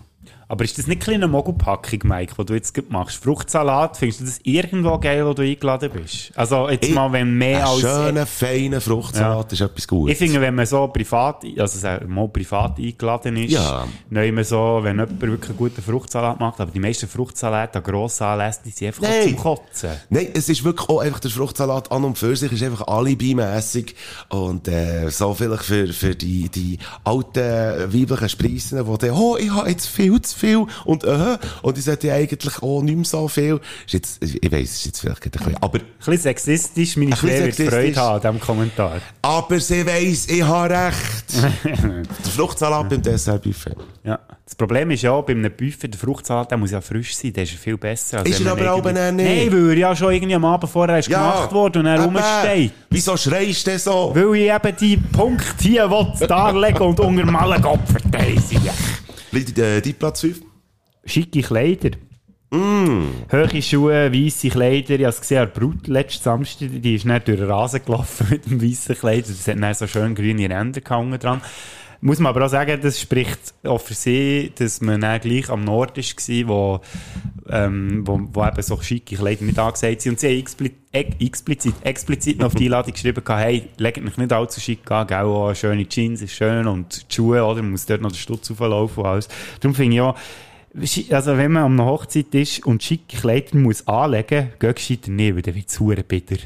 Aber 0.52 0.64
ist 0.64 0.80
das 0.80 0.88
nicht 0.88 1.08
eine 1.08 1.28
Mogelpackung, 1.28 2.00
Mike, 2.06 2.34
die 2.40 2.46
du 2.46 2.54
jetzt 2.56 2.74
machst? 2.90 3.24
Fruchtsalat, 3.24 3.98
findest 3.98 4.22
du 4.22 4.26
das 4.26 4.40
irgendwo 4.42 4.98
geil, 4.98 5.24
wo 5.24 5.34
du 5.34 5.44
eingeladen 5.44 5.92
bist? 5.94 6.32
Also 6.36 6.68
jetzt 6.70 6.88
Ich- 6.88 6.96
mal, 6.96 7.12
wenn 7.12 7.38
mehr 7.38 7.60
Ein 7.60 7.64
als... 7.66 7.80
schöner, 7.82 8.26
feiner 8.26 8.82
Fruchtsalat 8.82 9.54
ist 9.54 9.62
etwas 9.62 9.88
Gutes. 9.88 10.14
Ich 10.14 10.18
finde, 10.18 10.42
wenn 10.42 10.56
man 10.56 10.66
so 10.66 10.88
privat, 10.88 11.44
also 11.58 11.88
mal 12.08 12.28
privat 12.30 12.80
eingeladen 12.80 13.38
ist, 13.38 13.52
Ja. 13.52 13.86
man 14.10 14.44
so, 14.44 14.80
wenn 14.82 14.98
jemand 14.98 15.22
wirklich 15.22 15.50
einen 15.52 15.58
guten 15.60 15.82
Fruchtsalat 15.84 16.40
macht, 16.40 16.60
aber 16.60 16.72
die 16.72 16.80
meisten 16.80 17.08
Fruchtsalate 17.08 17.78
an 17.78 17.84
grossen 17.84 18.24
Anlässen, 18.24 18.62
die 18.66 18.72
sind 18.72 18.88
einfach 18.88 19.04
Nein. 19.04 19.24
zum 19.30 19.38
Kotzen. 19.38 19.92
Nein, 20.10 20.30
es 20.34 20.50
ist 20.50 20.64
wirklich 20.64 20.90
auch 20.90 21.00
einfach 21.00 21.20
der 21.20 21.30
Fruchtsalat 21.30 21.92
an 21.92 22.04
und 22.04 22.18
für 22.18 22.36
sich 22.36 22.52
ist 22.52 22.64
einfach 22.64 22.88
alibimässig 22.88 23.96
und 24.30 24.68
äh, 24.68 25.10
so 25.10 25.36
vielleicht 25.36 25.64
für, 25.64 25.88
für 25.94 26.16
die, 26.16 26.50
die 26.50 26.80
alten 27.04 27.94
weiblichen 27.94 28.30
Spreisen, 28.30 28.84
die 28.84 28.98
dann, 28.98 29.12
oh, 29.12 29.38
ich 29.38 29.52
habe 29.52 29.70
jetzt 29.70 29.86
viel 29.88 30.20
zu 30.22 30.39
viel 30.40 30.66
und 30.86 31.04
äh, 31.04 31.38
und 31.62 31.78
ich 31.78 31.84
sollte 31.84 32.12
eigentlich 32.14 32.62
auch 32.62 32.82
nicht 32.82 32.96
mehr 32.96 33.06
so 33.06 33.28
viel. 33.28 33.60
Ist 33.86 33.94
jetzt, 33.94 34.24
ich 34.24 34.52
weiss, 34.52 34.72
ist 34.72 34.86
jetzt 34.86 35.02
vielleicht 35.02 35.26
ein 35.26 35.32
bisschen, 35.32 35.56
aber, 35.62 35.80
Ein 35.80 35.86
bisschen 35.98 36.18
sexistisch, 36.18 36.98
meine 36.98 37.16
Frau 37.16 37.28
wird 37.28 37.56
Freude 37.56 37.96
haben 37.96 38.16
an 38.16 38.22
diesem 38.22 38.40
Kommentar. 38.40 39.02
aber 39.22 39.60
sie 39.60 39.86
weiss, 39.86 40.28
ich 40.28 40.44
habe 40.44 40.74
recht. 40.74 41.34
der 41.64 42.32
Fruchtsalat 42.32 42.90
beim 42.90 43.02
Dessertbuffet. 43.02 43.76
Ja. 44.04 44.20
Das 44.50 44.56
Problem 44.56 44.90
ist 44.90 45.04
ja, 45.04 45.22
bei 45.22 45.34
einem 45.34 45.52
Buffet, 45.52 45.90
der 45.90 46.00
Fruchtsalat, 46.00 46.50
der 46.50 46.58
muss 46.58 46.72
ja 46.72 46.82
frisch 46.82 47.16
sein, 47.16 47.32
der 47.34 47.44
ist 47.44 47.52
ja 47.52 47.58
viel 47.60 47.78
besser. 47.78 48.20
als 48.20 48.30
Ist 48.30 48.44
er 48.44 48.54
aber 48.54 48.74
auch 48.74 48.84
nicht. 48.84 48.96
Nein, 48.96 49.18
weil 49.52 49.70
er 49.70 49.78
ja 49.78 49.96
schon 49.96 50.12
irgendwie 50.12 50.34
am 50.34 50.46
Abend 50.46 50.72
vorher 50.72 50.98
ist 50.98 51.08
gemacht 51.08 51.52
worden 51.52 51.82
und 51.82 51.86
er 51.86 52.04
rumsteht. 52.04 52.72
Wieso 52.90 53.16
schreist 53.16 53.68
du 53.68 53.72
denn 53.72 53.80
so? 53.80 54.12
Weil 54.16 54.36
ich 54.36 54.52
eben 54.52 54.76
die 54.78 54.98
Punkte 54.98 55.46
hier 55.62 55.88
darlegen 56.28 56.82
und 56.82 57.00
unter 57.00 57.24
dem 57.24 57.62
Kopf 57.62 57.92
verteidigen. 57.92 58.72
Liegt 59.32 59.58
äh, 59.60 59.82
dein 59.82 59.94
Platz 59.94 60.22
5? 60.22 60.42
Schicke 61.06 61.42
Kleider. 61.42 61.92
Hohe 63.32 63.62
Schuhe, 63.62 64.12
weisse 64.12 64.50
Kleider. 64.50 64.96
Ich 64.96 65.02
habe 65.02 65.10
es 65.10 65.22
gesehen, 65.22 65.50
Brut 65.54 65.88
letzten 65.88 66.24
Samstag. 66.24 66.70
Die 66.72 66.96
ist 66.96 67.06
nicht 67.06 67.28
durch 67.28 67.38
den 67.38 67.50
Rasen 67.50 67.86
gelaufen 67.86 68.28
mit 68.32 68.46
dem 68.50 68.62
weißen 68.62 68.96
Kleid. 68.96 69.30
Das 69.30 69.48
hat 69.48 69.62
dann 69.62 69.74
so 69.76 69.86
schön 69.86 70.16
grüne 70.16 70.50
Ränder 70.50 70.82
gehangen 70.82 71.20
dran. 71.20 71.42
Muss 72.02 72.20
man 72.20 72.30
aber 72.30 72.46
auch 72.46 72.50
sagen, 72.50 72.80
das 72.82 73.00
spricht 73.00 73.54
auch 73.64 73.82
für 73.82 73.94
sie, 73.94 74.54
dass 74.58 74.80
man 74.80 75.02
dann 75.02 75.20
gleich 75.20 75.50
am 75.50 75.66
Nord 75.66 75.98
war, 75.98 76.48
wo, 76.48 76.80
ähm, 77.50 78.08
wo, 78.08 78.22
wo 78.32 78.46
eben 78.46 78.62
so 78.62 78.82
schicke 78.82 79.18
Kleider 79.18 79.44
nicht 79.44 79.60
angesagt 79.60 80.02
sind. 80.02 80.14
Und 80.14 80.20
sie 80.20 80.28
haben 80.28 80.40
expli 80.40 80.72
ex 80.92 81.16
explizit, 81.20 81.76
explizit 81.84 82.40
noch 82.40 82.48
auf 82.48 82.56
die 82.56 82.66
Einladung 82.66 82.94
geschrieben, 82.94 83.22
hey, 83.28 83.68
legt 83.78 84.04
mich 84.04 84.18
nicht 84.18 84.34
allzu 84.34 84.60
schick 84.60 84.90
an, 84.90 85.08
gell, 85.08 85.18
auch 85.20 85.54
schöne 85.54 85.88
Jeans 85.88 86.22
ist 86.22 86.34
schön 86.34 86.68
und 86.68 87.12
die 87.12 87.16
Schuhe, 87.16 87.44
oder, 87.44 87.62
man 87.62 87.72
muss 87.72 87.86
dort 87.86 88.02
noch 88.02 88.12
den 88.12 88.18
Stutz 88.18 88.50
auflaufen 88.50 89.04
und 89.04 89.10
alles. 89.10 89.28
Darum 89.60 89.76
finde 89.76 89.96
ich 89.96 90.02
auch, 90.02 90.16
Also, 91.12 91.38
wenn 91.38 91.52
man 91.52 91.64
an 91.64 91.74
einer 91.74 91.86
Hochzeit 91.86 92.34
ist 92.34 92.66
und 92.66 92.82
schicke 92.82 93.18
Kleider 93.18 93.58
muss 93.58 93.88
anlegen, 93.88 94.54
geh 94.60 94.74
gescheiter 94.74 95.12
nicht, 95.12 95.36
weil 95.36 95.42
dann 95.42 95.56
wird 95.56 95.70
es 95.70 96.06
bitter. 96.08 96.38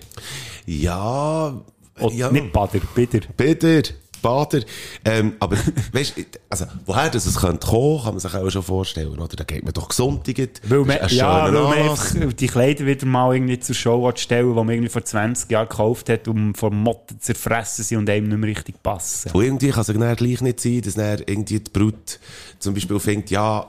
Ja, 0.65 1.61
Oder 1.99 2.13
ja. 2.13 2.31
nicht 2.31 2.51
Bader, 2.51 2.79
bitter. 2.95 3.19
Bitter, 3.37 3.93
Bader. 4.23 4.61
Ähm, 5.05 5.33
aber 5.39 5.57
weißt, 5.91 6.15
also, 6.49 6.65
woher 6.87 7.11
das 7.11 7.27
es 7.27 7.35
könnte 7.35 7.67
kommen, 7.67 8.01
kann 8.03 8.13
man 8.13 8.19
sich 8.19 8.33
auch 8.33 8.49
schon 8.49 8.63
vorstellen, 8.63 9.19
oder? 9.19 9.27
Da 9.27 9.43
geht 9.43 9.63
man 9.63 9.73
doch 9.73 9.89
gesundigt. 9.89 10.61
Weil 10.67 10.79
man, 10.79 10.97
ja, 11.09 11.45
weil 11.45 11.51
man 11.51 11.73
einfach 11.73 12.15
die 12.35 12.47
Kleider 12.47 12.87
wieder 12.87 13.05
mal 13.05 13.35
irgendwie 13.35 13.59
zur 13.59 13.75
Show 13.75 14.11
stellen, 14.15 14.49
die 14.49 14.55
man 14.55 14.69
irgendwie 14.69 14.89
vor 14.89 15.05
20 15.05 15.51
Jahren 15.51 15.69
gekauft 15.69 16.09
hat, 16.09 16.27
um 16.27 16.55
von 16.55 16.75
Motten 16.75 17.19
zu 17.19 17.33
zerfressen 17.33 17.83
sind 17.83 17.97
und 17.99 18.09
einem 18.09 18.29
nicht 18.29 18.37
mehr 18.37 18.49
richtig 18.49 18.81
passen. 18.81 19.31
Und 19.31 19.43
irgendwie 19.43 19.69
kann 19.69 19.81
es 19.81 19.87
dann 19.87 20.15
gleich 20.15 20.41
nicht 20.41 20.59
sein, 20.59 20.81
dass 20.81 20.95
dann 20.95 21.19
irgendwie 21.27 21.59
die 21.59 21.69
Brut 21.69 22.19
zum 22.59 22.73
Beispiel 22.73 22.99
findet, 22.99 23.29
ja, 23.29 23.67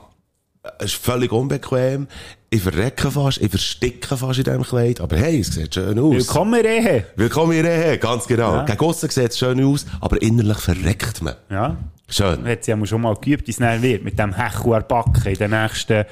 es 0.79 0.93
ist 0.93 0.95
völlig 0.95 1.31
unbequem, 1.31 2.07
ich 2.49 2.61
verrecke 2.61 3.11
fast, 3.11 3.41
ich 3.41 3.49
versticke 3.49 4.15
fast 4.17 4.39
in 4.39 4.43
diesem 4.45 4.63
Kleid, 4.63 5.01
aber 5.01 5.17
hey, 5.17 5.39
es 5.39 5.47
sieht 5.47 5.73
schön 5.73 5.97
aus. 5.99 6.13
Willkommen 6.15 6.53
in 6.55 6.63
der 6.63 6.77
Ehe. 6.77 7.05
Willkommen 7.15 7.51
in 7.53 7.63
der 7.63 7.85
Ehe, 7.91 7.97
ganz 7.97 8.27
genau. 8.27 8.55
Ja. 8.55 8.63
Gegen 8.65 8.79
aussen 8.79 9.09
sieht 9.09 9.31
es 9.31 9.37
schön 9.39 9.63
aus, 9.63 9.85
aber 9.99 10.21
innerlich 10.21 10.57
verreckt 10.59 11.21
man. 11.21 11.35
Ja. 11.49 11.75
Schön. 12.07 12.45
Hat 12.47 12.63
sie 12.63 12.71
ja 12.71 12.85
schon 12.85 13.01
mal 13.01 13.15
geübt, 13.15 13.47
wie 13.47 13.51
es 13.51 13.57
dann 13.57 13.81
wird, 13.81 14.03
mit 14.03 14.17
dem 14.19 14.33
Hechu 14.35 14.73
erbacken 14.73 15.25
in 15.25 15.35
den 15.37 15.51
nächsten, 15.51 16.05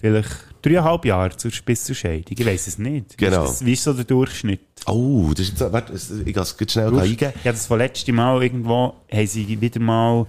vielleicht 0.00 0.30
dreieinhalb 0.62 1.04
Jahren 1.04 1.36
zur, 1.36 1.50
bis 1.64 1.84
zur 1.84 1.94
Scheidung. 1.94 2.34
Ich 2.36 2.46
weiss 2.46 2.66
es 2.66 2.78
nicht. 2.78 3.12
Wie 3.18 3.24
Genau. 3.26 3.44
ist 3.44 3.50
das- 3.60 3.64
Wie 3.64 3.72
ist 3.74 3.84
so 3.84 3.92
der 3.92 4.04
Durchschnitt? 4.04 4.60
Oh, 4.86 5.28
das 5.30 5.40
ist 5.48 5.60
jetzt, 5.60 5.72
warte, 5.72 5.92
ich 6.24 6.34
kann 6.34 6.42
es 6.42 6.72
schnell 6.72 6.98
eingeben. 6.98 7.32
Ja, 7.44 7.52
das 7.52 7.66
von 7.66 7.78
letztem 7.78 8.16
Mal 8.16 8.42
irgendwo 8.42 8.94
haben 9.12 9.26
sie 9.26 9.60
wieder 9.60 9.80
mal 9.80 10.26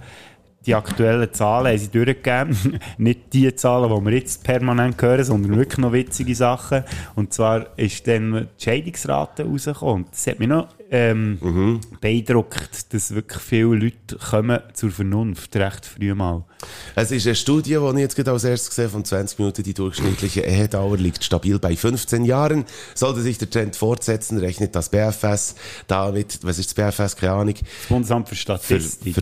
die 0.66 0.74
aktuellen 0.74 1.32
Zahlen 1.32 1.68
haben 1.68 1.78
sie 1.78 1.88
durchgegeben. 1.88 2.80
Nicht 2.98 3.32
die 3.32 3.54
Zahlen, 3.54 3.90
die 3.90 4.04
wir 4.04 4.18
jetzt 4.18 4.44
permanent 4.44 5.00
hören, 5.00 5.24
sondern 5.24 5.56
wirklich 5.56 5.78
noch 5.78 5.92
witzige 5.92 6.34
Sachen. 6.34 6.84
Und 7.14 7.32
zwar 7.32 7.66
ist 7.78 8.06
dann 8.06 8.48
die 8.58 8.64
Scheidungsrate 8.64 9.44
rausgekommen. 9.44 10.06
Das 10.10 10.26
hat 10.26 10.38
mich 10.38 10.48
noch 10.48 10.68
ähm, 10.90 11.38
Mhm. 11.40 11.80
beeindruckt, 12.00 12.92
dass 12.92 13.14
wirklich 13.14 13.40
viele 13.40 13.74
Leute 13.76 14.16
kommen 14.18 14.58
zur 14.74 14.90
Vernunft, 14.90 15.54
recht 15.56 15.86
früh 15.86 16.14
mal. 16.14 16.44
Es 16.94 17.10
ist 17.10 17.26
eine 17.26 17.34
Studie, 17.36 17.78
die 17.80 17.92
ich 17.94 17.98
jetzt 18.00 18.16
gerade 18.16 18.32
als 18.32 18.44
erstes 18.44 18.68
gesehen 18.70 18.90
von 18.90 19.04
20 19.04 19.38
Minuten. 19.38 19.62
Die 19.62 19.72
durchschnittliche 19.72 20.40
Ehedauer 20.42 20.96
liegt 20.98 21.24
stabil 21.24 21.58
bei 21.58 21.74
15 21.76 22.24
Jahren. 22.24 22.64
Sollte 22.94 23.20
sich 23.22 23.38
der 23.38 23.48
Trend 23.48 23.76
fortsetzen, 23.76 24.38
rechnet 24.38 24.74
das 24.74 24.88
BFS 24.90 25.54
damit, 25.86 26.40
was 26.42 26.58
ist 26.58 26.70
das 26.70 26.74
BFS, 26.74 27.16
keine 27.16 27.32
Ahnung, 27.32 27.54
Das 27.54 27.88
Bundesamt 27.88 28.28
für 28.28 28.34
für, 28.34 28.40
Statistik. 28.40 29.14
für 29.14 29.20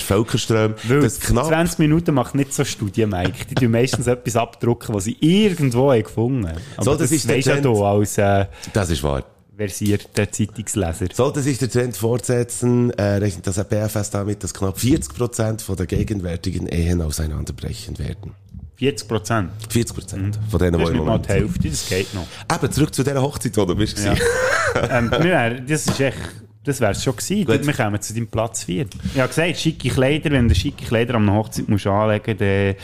Weil 0.89 1.01
das 1.03 1.21
knapp 1.21 1.47
20 1.47 1.79
Minuten 1.79 2.15
macht 2.15 2.35
nicht 2.35 2.53
so 2.55 2.65
Studien, 2.65 3.11
Mike. 3.11 3.45
Die 3.51 3.55
tun 3.55 3.71
meistens 3.71 4.07
etwas 4.09 4.37
abdrucken, 4.37 4.95
was 4.95 5.05
sie 5.05 5.17
irgendwo 5.21 5.93
haben 5.93 6.03
gefunden 6.03 6.49
haben. 6.49 6.59
Aber 6.77 6.85
So, 6.85 6.91
das 6.93 7.01
das 7.03 7.13
ist 7.13 7.29
der 7.29 7.41
Trend. 7.43 7.67
als 7.67 8.19
äh, 8.19 8.47
Das 8.73 8.91
ist 8.91 9.03
wahr. 9.03 9.25
Versierter 9.59 10.31
Zeitungsleser. 10.31 11.07
Sollte 11.13 11.41
sich 11.43 11.59
der 11.59 11.71
Trend 11.71 11.97
fortsetzen, 11.97 12.91
äh, 12.93 13.03
rechnet 13.17 13.47
das 13.47 13.63
BFS 13.69 14.11
damit, 14.11 14.43
dass 14.43 14.55
knapp 14.55 14.79
40 14.81 15.15
Prozent 15.15 15.63
von 15.63 15.77
der 15.77 15.87
gegenwärtigen 15.87 16.67
Ehen 16.69 17.03
auseinanderbrechen 17.03 17.99
werden. 17.99 18.33
40 18.77 19.09
Prozent. 19.09 19.51
40 19.69 19.95
Prozent 19.97 20.39
von 20.49 20.59
denen, 20.61 20.79
Das 20.79 20.89
ist 20.89 20.95
nicht 20.95 21.05
mal 21.05 21.19
die 21.19 21.29
Hälfte, 21.29 21.69
das 21.69 21.89
geht 21.89 22.15
noch. 22.15 22.27
Eben, 22.55 22.73
zurück 22.73 22.95
zu 22.95 23.03
dieser 23.03 23.21
Hochzeit, 23.21 23.57
wo 23.57 23.65
du 23.65 23.75
bist. 23.75 23.99
Ja. 23.99 24.15
ähm, 24.91 25.11
wär- 25.11 25.61
das 25.61 25.87
ist 25.89 25.99
echt, 26.01 26.17
das 26.63 26.81
wär's 26.81 27.03
schon 27.03 27.17
gewesen. 27.17 27.45
Gut. 27.45 27.67
Wir 27.67 27.73
kommen 27.75 28.01
zu 28.01 28.15
deinem 28.15 28.29
Platz 28.29 28.63
4. 28.65 28.87
Ich 29.15 29.19
habe 29.19 29.29
gesagt, 29.29 29.57
schicke 29.59 29.89
Kleider, 29.91 30.31
wenn 30.31 30.49
du 30.49 30.55
schicke 30.55 30.85
Kleider 30.87 31.15
am 31.17 31.29
Hochzeit 31.33 31.69
musst 31.69 31.89
anlegen 31.89 32.37
dann, 32.39 32.75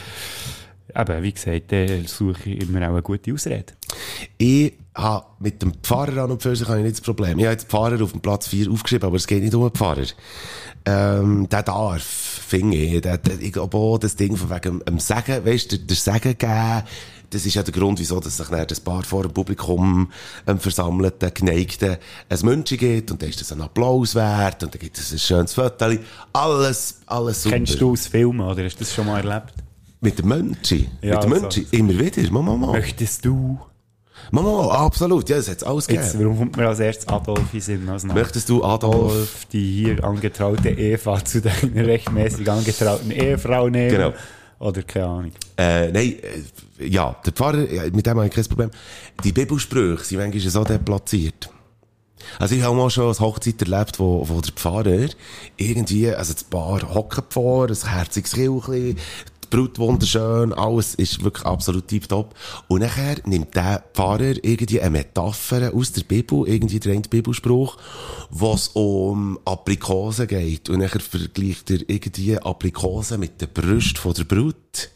eben, 0.95 1.23
wie 1.23 1.33
gesagt, 1.33 1.73
dann 1.73 2.07
suche 2.07 2.51
ich 2.51 2.63
immer 2.63 2.81
auch 2.83 2.93
eine 2.93 3.03
gute 3.03 3.33
Ausrede. 3.33 3.73
Ich 4.39 4.75
habe 4.95 5.27
mit 5.41 5.61
dem 5.63 5.75
Pfarrer 5.83 6.25
an 6.25 6.31
und 6.31 6.43
für 6.43 6.55
sich 6.55 6.69
habe 6.69 6.79
ich 6.79 6.85
nicht 6.85 6.97
das 6.97 7.03
Problem. 7.03 7.39
Ich 7.39 7.45
habe 7.45 7.53
jetzt 7.53 7.69
Pfarrer 7.69 8.03
auf 8.03 8.13
dem 8.13 8.21
Platz 8.21 8.49
4 8.49 8.71
aufgeschrieben, 8.71 9.07
aber 9.07 9.17
es 9.17 9.27
geht 9.27 9.43
nicht 9.43 9.55
um 9.55 9.63
den 9.63 9.73
Pfarrer. 9.73 10.07
Ähm, 10.87 11.49
der 11.49 11.63
darf, 11.63 12.03
finde 12.03 12.77
ich, 12.77 13.01
der, 13.01 13.19
der, 13.19 13.41
ich 13.41 13.53
glaube 13.53 13.77
auch 13.77 13.99
das 13.99 14.17
Ding 14.17 14.37
von 14.37 14.51
wegen 14.51 14.81
dem 14.81 14.99
Sagen, 14.99 15.45
weißt 15.45 15.73
du, 15.73 15.79
der, 15.79 15.87
der 15.87 15.97
Sagen 15.97 16.39
geben, 16.39 16.83
das 17.31 17.47
ist 17.47 17.55
ja 17.55 17.63
der 17.63 17.73
Grund, 17.73 17.99
wieso 17.99 18.21
dass 18.21 18.37
sich 18.37 18.47
dann 18.49 18.67
das 18.67 18.81
Paar 18.81 19.03
vor 19.03 19.23
dem 19.23 19.33
Publikum 19.33 20.11
ähm, 20.47 20.61
versammelten, 20.61 21.33
geneigten 21.35 21.97
ein 22.29 22.39
München 22.43 22.79
gibt 22.79 23.11
und 23.11 23.21
dann 23.21 23.29
ist 23.29 23.41
das 23.41 23.51
ein 23.51 23.61
Applaus 23.61 24.15
wert 24.15 24.63
und 24.63 24.75
dann 24.75 24.81
gibt 24.81 24.99
es 24.99 25.11
ein 25.13 25.19
schönes 25.19 25.55
Foto. 25.55 25.87
Alles, 26.33 27.01
alles 27.07 27.43
super. 27.43 27.57
Kennst 27.57 27.81
du 27.81 27.93
aus 27.93 28.07
Filmen, 28.07 28.47
oder 28.47 28.65
hast 28.65 28.77
du 28.77 28.85
das 28.85 28.95
schon 28.95 29.07
mal 29.07 29.27
erlebt? 29.27 29.64
Mit 30.05 30.19
dem 30.19 30.29
Mönchi? 30.29 30.89
Ja, 31.01 31.15
mit 31.15 31.25
dem 31.25 31.33
also- 31.33 31.43
Mönchi? 31.43 31.67
Immer 31.71 31.99
wieder? 31.99 32.31
Mama, 32.31 32.57
Mama. 32.57 32.73
Möchtest 32.73 33.25
du? 33.25 33.59
Mama, 34.31 34.69
absolut. 34.69 35.29
Ja, 35.31 35.37
das 35.37 35.49
hat 35.49 35.57
es 35.57 35.63
alles 35.65 35.87
gegeben. 35.87 36.05
Jetzt, 36.05 36.19
warum 36.19 36.39
kommt 36.39 36.57
mir 36.57 36.69
als 36.69 36.79
erstes 36.79 37.09
Adolf 37.09 37.39
in 37.39 37.47
den 37.53 37.61
Sinn? 37.61 37.89
Als 37.89 38.05
Name? 38.05 38.21
Möchtest 38.21 38.49
du 38.51 38.63
Adolf? 38.63 38.95
Adolf, 38.95 39.47
die 39.51 39.85
hier 39.85 40.05
angetraute 40.05 40.69
Eva 40.69 41.25
zu 41.25 41.41
deiner 41.41 41.87
rechtmäßig 41.87 42.51
angetrauten 42.51 43.11
Ehefrau 43.11 43.69
nehmen? 43.71 43.91
Genau. 43.91 44.13
Oder 44.59 44.83
keine 44.83 45.07
Ahnung. 45.07 45.33
Äh, 45.57 45.91
nein, 45.91 46.15
äh, 46.79 46.87
ja, 46.87 47.17
der 47.25 47.33
Pfarrer, 47.33 47.71
ja, 47.71 47.83
mit 47.93 48.07
dem 48.07 48.17
habe 48.17 48.27
ich 48.27 48.33
kein 48.33 48.45
Problem. 48.45 48.71
Die 49.23 49.33
Bibelsprüche 49.33 50.05
sind 50.05 50.19
manchmal 50.19 50.41
so 50.41 50.65
deplatziert. 50.65 51.51
Also 52.39 52.55
ich 52.55 52.63
habe 52.63 52.75
mal 52.75 52.91
schon 52.91 53.05
eine 53.05 53.19
Hochzeit 53.19 53.61
erlebt, 53.61 53.99
wo, 53.99 54.27
wo 54.29 54.41
der 54.41 54.53
Pfarrer 54.53 55.09
irgendwie, 55.57 56.11
also 56.11 56.33
das 56.33 56.45
Paar 56.45 56.95
hockt 56.95 57.33
vor, 57.33 57.69
ein 57.69 57.77
herziges 57.89 58.33
Kirchli, 58.33 58.97
die 59.45 59.57
Brut 59.57 59.79
wunderschön, 59.79 60.53
alles 60.53 60.95
ist 60.95 61.23
wirklich 61.23 61.45
absolut 61.47 61.89
tiptop. 61.89 62.35
Und 62.69 62.81
nachher 62.81 63.17
nimmt 63.25 63.55
der 63.55 63.85
Pfarrer 63.93 64.35
irgendwie 64.43 64.81
eine 64.81 64.91
Metapher 64.91 65.73
aus 65.75 65.93
der 65.93 66.03
Bibel, 66.03 66.47
irgendwie 66.47 66.81
der 66.81 67.01
Bibelspruch, 67.01 67.77
wo 68.31 68.55
es 68.55 68.69
um 68.69 69.39
Aprikosen 69.45 70.27
geht. 70.27 70.69
Und 70.69 70.81
nachher 70.81 71.01
vergleicht 71.01 71.71
er 71.71 71.81
irgendwie 71.89 72.39
Aprikosen 72.39 73.21
mit 73.21 73.41
der 73.41 73.47
Brust 73.47 73.99
von 73.99 74.15
der 74.15 74.25
Brut. 74.25 74.91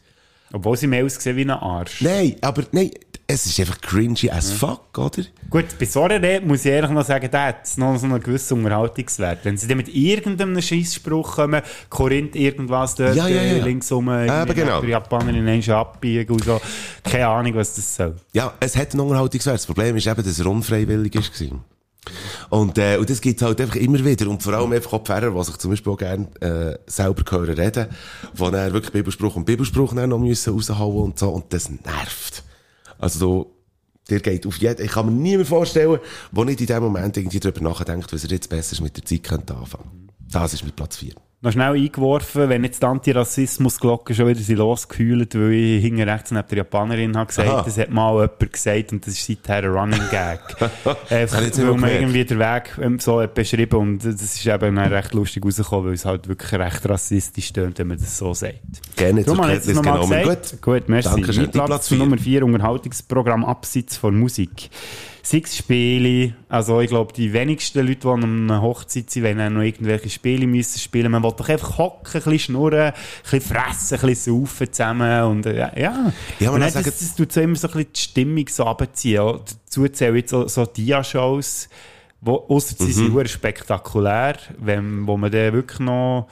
Obwohl 0.52 0.76
sie 0.76 0.86
mehr 0.86 1.04
aussehen 1.04 1.36
wie 1.36 1.42
ein 1.42 1.50
Arsch. 1.50 2.00
Nein, 2.00 2.36
aber 2.40 2.64
nein, 2.72 2.90
es 3.30 3.44
ist 3.44 3.60
einfach 3.60 3.78
cringy 3.82 4.30
as 4.30 4.50
fuck, 4.50 4.96
oder? 4.96 5.22
Gut, 5.50 5.66
bei 5.78 5.84
so 5.84 6.02
einer 6.04 6.14
Rede 6.22 6.46
muss 6.46 6.64
ich 6.64 6.72
ehrlich 6.72 6.90
noch 6.90 7.04
sagen, 7.04 7.28
da 7.30 7.48
hat 7.48 7.66
es 7.66 7.76
noch 7.76 7.98
so 7.98 8.06
einen 8.06 8.22
gewissen 8.22 8.56
Unterhaltungswert. 8.58 9.40
Wenn 9.44 9.58
sie 9.58 9.68
dann 9.68 9.76
mit 9.76 9.94
irgendeinem 9.94 10.62
Scheissspruch 10.62 11.36
kommen, 11.36 11.60
Korinth 11.90 12.34
irgendwas 12.34 12.94
dort 12.94 13.14
Ja, 13.14 13.28
ja, 13.28 13.42
ja. 13.42 13.62
linksum, 13.62 14.08
Eben 14.08 14.28
irgendwie 14.28 14.54
genau. 14.54 14.80
der 14.80 14.88
Japanerin 14.88 15.46
einmal 15.46 15.76
abbiegen 15.76 16.32
und 16.32 16.44
so. 16.44 16.58
Keine 17.04 17.28
Ahnung, 17.28 17.54
was 17.54 17.74
das 17.74 17.96
soll. 17.96 18.16
Ja, 18.32 18.54
es 18.60 18.74
hat 18.76 18.92
einen 18.92 19.00
Unterhaltungswert. 19.00 19.56
Das 19.56 19.66
Problem 19.66 19.94
ist 19.96 20.06
eben, 20.06 20.24
dass 20.24 20.38
er 20.38 20.46
unfreiwillig 20.46 21.14
war. 21.14 21.64
Und, 22.48 22.78
äh, 22.78 22.96
und 22.96 23.10
das 23.10 23.20
gibt's 23.20 23.42
halt 23.42 23.60
einfach 23.60 23.76
immer 23.76 24.02
wieder. 24.02 24.26
Und 24.30 24.42
vor 24.42 24.54
allem 24.54 24.72
einfach 24.72 24.94
auch 24.94 25.04
Pfarrer, 25.04 25.32
die 25.32 25.44
sich 25.44 25.58
zum 25.58 25.70
Beispiel 25.72 25.92
auch 25.92 25.98
gerne 25.98 26.28
äh, 26.40 26.78
selber 26.90 27.22
hören 27.30 27.54
reden, 27.54 27.88
wo 28.34 28.48
dann 28.48 28.72
wirklich 28.72 28.92
Bibelspruch 28.94 29.36
und 29.36 29.44
Bibelspruch 29.44 29.94
dann 29.94 30.08
noch 30.08 30.18
müssen 30.18 30.54
raushauen 30.54 31.04
und 31.04 31.18
so. 31.18 31.28
Und 31.28 31.52
das 31.52 31.68
nervt. 31.68 32.44
Also 32.98 33.18
so, 33.18 33.54
der 34.10 34.20
geht 34.20 34.46
auf 34.46 34.56
jeden, 34.58 34.84
ich 34.84 34.90
kann 34.90 35.06
mir 35.06 35.12
nie 35.12 35.36
mehr 35.36 35.46
vorstellen, 35.46 35.98
wo 36.32 36.44
nicht 36.44 36.60
in 36.60 36.66
dem 36.66 36.82
Moment 36.82 37.16
irgendwie 37.16 37.40
darüber 37.40 37.60
nachdenkt, 37.60 38.12
was 38.12 38.24
er 38.24 38.30
jetzt 38.30 38.48
besser 38.48 38.82
mit 38.82 38.96
der 38.96 39.04
Zeit 39.04 39.22
könnte 39.22 39.54
anfangen. 39.54 40.08
Das 40.30 40.52
ist 40.52 40.64
mit 40.64 40.76
Platz 40.76 40.96
4. 40.96 41.14
Noch 41.40 41.52
schnell 41.52 41.74
eingeworfen, 41.74 42.48
wenn 42.48 42.64
jetzt 42.64 42.82
die 42.82 42.86
Antirassismus-Glocke 42.86 44.12
schon 44.12 44.26
wieder 44.26 44.40
sind 44.40 44.56
losgekühlt, 44.56 45.36
weil 45.36 45.52
ich 45.52 45.82
hinten 45.84 46.02
rechts 46.02 46.32
neben 46.32 46.48
der 46.48 46.58
Japanerin 46.58 47.16
habe 47.16 47.28
gesagt, 47.28 47.48
Aha. 47.48 47.62
das 47.62 47.78
hat 47.78 47.90
mal 47.90 48.14
jemand 48.14 48.52
gesagt 48.52 48.92
und 48.92 49.06
das 49.06 49.14
ist 49.14 49.24
seither 49.24 49.62
ein 49.62 49.66
Running 49.66 50.02
Gag. 50.10 50.40
Einfach, 51.10 51.40
nicht 51.40 51.56
weil 51.58 51.64
man 51.66 51.74
gemerkt. 51.76 52.00
irgendwie 52.00 52.24
den 52.24 52.38
Weg 52.40 52.78
ähm, 52.82 52.98
so 52.98 53.20
hat 53.20 53.34
beschrieben 53.34 53.76
und 53.76 54.04
das 54.04 54.20
ist 54.20 54.44
eben 54.44 54.78
recht 54.78 55.14
lustig 55.14 55.44
rausgekommen, 55.44 55.86
weil 55.86 55.94
es 55.94 56.04
halt 56.04 56.26
wirklich 56.26 56.52
recht 56.58 56.88
rassistisch 56.88 57.52
tönt, 57.52 57.78
wenn 57.78 57.86
man 57.86 57.98
das 57.98 58.18
so 58.18 58.34
sagt. 58.34 58.58
Gerne 58.96 59.24
zur 59.24 59.36
Kenntnis 59.40 59.80
genommen. 59.80 60.08
gesagt. 60.08 60.60
Gut, 60.60 60.88
merci. 60.88 61.08
Dankeschön. 61.08 61.50
Mein 61.54 61.66
Platz. 61.66 61.90
Nummer 61.92 62.18
4, 62.18 62.44
Unterhaltungsprogramm 62.44 63.44
abseits 63.44 63.96
von 63.96 64.18
Musik. 64.18 64.70
Sechs 65.30 65.58
Spiele, 65.58 66.34
also 66.48 66.80
ich 66.80 66.88
glaube, 66.88 67.12
die 67.12 67.34
wenigsten 67.34 67.86
Leute, 67.86 68.00
die 68.00 68.06
an 68.08 68.24
einer 68.24 68.62
Hochzeit 68.62 69.10
sind, 69.10 69.24
wenn 69.24 69.52
noch 69.52 69.60
irgendwelche 69.60 70.08
Spiele 70.08 70.46
müssen 70.46 70.78
spielen, 70.78 71.12
man 71.12 71.22
will 71.22 71.34
doch 71.36 71.50
einfach 71.50 71.76
hocken, 71.76 72.06
ein 72.06 72.12
bisschen 72.12 72.38
schnurren, 72.38 72.80
ein 72.80 72.94
bisschen 73.22 73.42
fressen, 73.42 74.00
ein 74.00 74.06
bisschen 74.06 74.34
saufen 74.40 74.72
zusammen 74.72 75.24
und 75.24 75.44
äh, 75.44 75.58
ja. 75.78 76.12
Ja, 76.40 76.50
und 76.50 76.60
dann, 76.60 76.72
das, 76.72 76.82
das 76.82 77.14
tut 77.14 77.30
so 77.30 77.42
immer 77.42 77.56
so 77.56 77.68
ein 77.68 77.74
bisschen 77.74 77.92
die 77.92 78.00
Stimmung 78.00 78.48
so 78.48 78.62
runterziehen. 78.62 79.18
Auch 79.20 79.40
Dazu 79.40 79.86
zählen 79.88 80.16
jetzt 80.16 80.30
so, 80.30 80.48
so 80.48 80.64
Dia-Shows, 80.64 81.68
wo, 82.22 82.46
ausser 82.48 82.76
sie 82.78 82.84
Mhm. 83.02 83.12
sind 83.14 83.28
spektakulär, 83.28 84.36
wenn, 84.58 85.06
wo 85.06 85.18
man 85.18 85.30
dann 85.30 85.52
wirklich 85.52 85.80
noch 85.80 86.28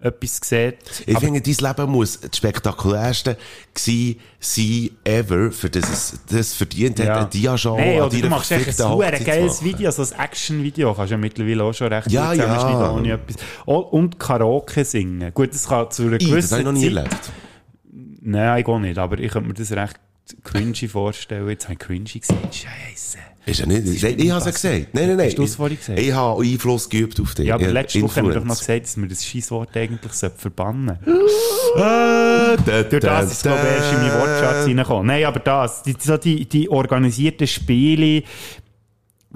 etwas 0.00 0.40
sieht. 0.44 0.76
Ich 1.06 1.16
Aber- 1.16 1.24
finde, 1.26 1.40
dein 1.40 1.54
Leben 1.54 1.90
muss 1.90 2.20
das 2.20 2.36
spektakulärste 2.36 3.36
gewesen 3.74 4.20
sein 4.38 4.90
ever, 5.04 5.50
für 5.50 5.68
das 5.68 5.90
es 5.90 6.20
das 6.30 6.54
verdient 6.54 7.00
hat, 7.00 7.08
eine 7.08 7.26
Dia-Show 7.28 7.76
Nein, 7.76 8.00
an 8.00 8.06
oder 8.06 8.16
du 8.20 8.28
machst 8.28 8.52
echt 8.52 8.68
ein 8.68 8.72
super 8.74 9.10
geiles. 9.10 9.64
Video, 9.64 9.90
so 9.90 10.02
ein 10.02 10.20
Action-Video, 10.20 10.94
kannst 10.94 11.10
du 11.10 11.14
ja 11.14 11.18
mittlerweile 11.18 11.64
auch 11.64 11.72
schon 11.72 11.92
recht 11.92 12.10
Ja, 12.12 12.30
gut 12.30 12.38
ja. 12.38 12.92
ohne 12.92 13.12
etwas. 13.12 13.36
Oh, 13.66 13.78
und 13.78 14.18
Karaoke 14.20 14.84
singen. 14.84 15.34
Gut, 15.34 15.52
das 15.52 15.66
kann 15.66 15.90
zu 15.90 16.02
einer 16.04 16.18
gewissen 16.18 16.34
das 16.42 16.52
habe 16.52 16.60
ich 16.60 16.66
noch 16.66 16.72
nie 16.72 16.86
Zeit- 16.94 16.96
erlebt. 16.96 17.32
Nein, 18.20 18.60
ich 18.60 18.66
auch 18.66 18.78
nicht, 18.78 18.98
aber 18.98 19.18
ich 19.18 19.32
könnte 19.32 19.48
mir 19.48 19.54
das 19.54 19.72
recht 19.72 19.96
cringy 20.44 20.86
vorstellen. 20.88 21.48
Jetzt 21.48 21.64
habe 21.64 21.72
ich 21.74 21.78
cringy 21.80 22.20
gesagt, 22.20 22.54
scheisse. 22.54 23.18
Ist 23.48 23.60
ja 23.60 23.66
nicht, 23.66 23.84
ist 23.86 24.02
ich 24.04 24.30
habe 24.30 24.38
es 24.38 24.44
ja 24.44 24.50
gesagt. 24.50 24.94
Nein, 24.94 25.06
nein, 25.08 25.16
nein. 25.16 25.26
Hast 25.26 25.38
du 25.38 25.42
es 25.44 25.54
vorhin 25.56 25.78
gesagt? 25.78 25.98
Ich 25.98 26.12
habe 26.12 26.42
Einfluss 26.42 26.88
geübt 26.88 27.18
auf 27.20 27.34
dich. 27.34 27.46
Ja, 27.46 27.54
aber 27.54 27.66
Ich- 27.66 27.72
letzte 27.72 28.02
Woche 28.02 28.16
haben 28.16 28.28
wir 28.28 28.34
doch 28.34 28.44
noch 28.44 28.58
gesagt, 28.58 28.82
dass 28.84 28.96
wir 28.96 29.08
das 29.08 29.24
Scheisswort 29.24 29.76
eigentlich 29.76 30.12
sollten 30.12 30.38
verbannen 30.38 30.98
da, 31.76 32.56
Durch 32.82 33.02
das 33.02 33.32
ist 33.32 33.42
glaube 33.42 33.58
ich, 33.62 33.76
erst 33.82 33.92
in 33.92 33.98
meinen 34.00 34.20
Wortschatz 34.20 34.66
reingekommen. 34.66 35.06
Nein, 35.06 35.24
aber 35.24 35.40
das, 35.40 35.82
die, 35.82 35.94
so 35.98 36.16
die, 36.16 36.46
die 36.48 36.68
organisierten 36.70 37.46
Spiele, 37.46 38.22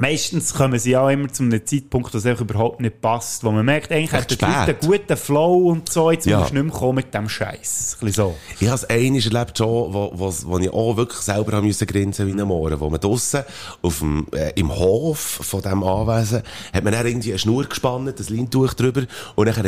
meistens 0.02 0.52
kommen 0.52 0.78
sie 0.80 0.96
auch 0.96 1.08
immer 1.08 1.32
zu 1.32 1.44
einem 1.44 1.64
Zeitpunkt, 1.64 2.12
wo 2.12 2.18
es 2.18 2.24
überhaupt 2.24 2.80
nicht 2.80 3.00
passt, 3.00 3.44
wo 3.44 3.52
man 3.52 3.64
merkt, 3.64 3.92
eigentlich 3.92 4.12
hat 4.12 4.28
die 4.30 4.34
Leute 4.34 4.56
einen 4.56 4.76
guten 4.80 5.16
Flow 5.16 5.68
und 5.70 5.90
so, 5.90 6.10
jetzt 6.10 6.26
Ja. 6.26 6.40
musst 6.40 6.50
du 6.50 6.54
nicht 6.56 6.64
mehr 6.64 6.72
kommen 6.74 6.96
mit 6.96 7.14
dem 7.14 7.28
Scheiß. 7.28 7.98
So. 8.08 8.34
Ich 8.58 8.66
habe 8.66 8.74
es 8.74 8.84
einmal 8.84 9.20
erlebt 9.22 9.56
schon, 9.58 9.94
wo, 9.94 10.10
wo, 10.14 10.34
wo 10.44 10.58
ich 10.58 10.70
auch 10.70 10.96
wirklich 10.96 11.20
selber 11.20 11.52
haben 11.56 11.66
müssen 11.66 11.86
grinsen 11.86 12.26
wie 12.26 12.32
ein 12.40 12.46
Mohren, 12.46 12.80
wo 12.80 12.90
man 12.90 13.00
draussen 13.00 13.44
auf 13.80 14.00
dem, 14.00 14.26
äh, 14.34 14.50
im 14.56 14.74
Hof 14.74 15.18
von 15.18 15.62
diesem 15.62 15.84
Anwesen, 15.84 16.42
hat 16.72 16.82
man 16.84 16.92
dann 16.92 17.06
irgendwie 17.06 17.30
eine 17.30 17.38
Schnur 17.38 17.64
gespannt, 17.64 18.18
ein 18.18 18.36
Leintuch 18.36 18.74
drüber, 18.74 19.04
und 19.36 19.46
dann 19.46 19.56
hat 19.56 19.66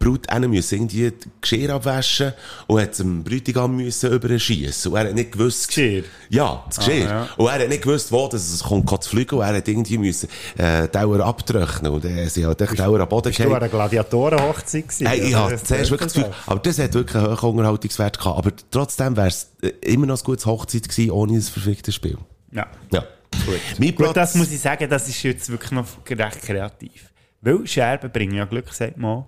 Brut 0.00 0.26
müssen 0.48 0.74
irgendwie 0.76 1.10
die 1.10 1.28
Geschirr 1.42 1.74
abwaschen 1.74 2.32
und 2.66 2.80
hat 2.80 2.98
dem 2.98 3.22
Bräutigam 3.22 3.76
müssen 3.76 4.10
überschiessen. 4.10 4.92
Und 4.92 4.98
er 4.98 5.08
hat 5.08 5.14
nicht 5.14 5.32
gewusst... 5.32 5.68
Geschirr? 5.68 6.04
Ja, 6.30 6.64
das 6.66 6.78
Geschirr. 6.78 7.06
Ah, 7.06 7.12
ja. 7.12 7.28
Und 7.36 7.46
er 7.48 7.60
hat 7.60 7.68
nicht 7.68 7.82
gewusst, 7.82 8.10
wo 8.10 8.26
das 8.26 8.50
es 8.50 8.62
kommt, 8.62 8.88
zu 9.04 9.10
fliegen, 9.10 9.34
und 9.34 9.42
er 9.42 9.56
hat 9.56 9.68
irgendwie 9.68 9.98
müssen, 9.98 10.30
äh, 10.56 10.88
Dauer 10.88 11.20
abtrocknen, 11.20 11.92
und 11.92 12.04
äh, 12.06 12.26
sie 12.30 12.46
hat 12.46 12.58
echt 12.62 12.78
Dauer 12.78 12.98
am 12.98 13.08
Boden 13.10 13.28
Bist 13.28 13.40
du 13.40 13.44
an 13.44 13.56
einer 13.56 13.68
Gladiatorenhochzeit 13.68 14.88
gewesen? 14.88 15.06
Hey, 15.06 15.20
ich 15.20 15.34
habe 15.34 15.62
zuerst 15.62 15.90
wirklich 15.90 16.12
das 16.12 16.14
Gefühl, 16.14 16.34
aber 16.46 16.60
das 16.60 16.78
hat 16.78 16.94
wirklich 16.94 17.22
einen 17.22 17.42
hohen 17.42 17.58
Unterhaltungswert 17.58 18.18
gehabt. 18.18 18.38
Aber 18.38 18.52
trotzdem 18.70 19.14
wäre 19.18 19.28
es 19.28 19.50
äh, 19.60 19.68
immer 19.82 20.06
noch 20.06 20.18
ein 20.18 20.24
gutes 20.24 20.46
Hochzeit 20.46 20.88
gewesen, 20.88 21.10
ohne 21.10 21.34
ein 21.34 21.42
verficktes 21.42 21.94
Spiel. 21.94 22.16
Ja. 22.52 22.66
Ja. 22.90 23.04
Gut. 23.44 23.60
Mein 23.78 23.88
Gut, 23.94 23.98
Platz- 23.98 24.14
das 24.14 24.34
muss 24.34 24.50
ich 24.50 24.60
sagen, 24.60 24.88
das 24.88 25.08
ist 25.08 25.22
jetzt 25.22 25.50
wirklich 25.50 25.72
noch 25.72 25.84
recht 26.08 26.40
kreativ. 26.40 27.10
Weil 27.42 27.66
Scherben 27.66 28.10
bringen 28.10 28.34
ja 28.34 28.46
Glück, 28.46 28.72
sagt 28.72 28.96
man. 28.96 29.24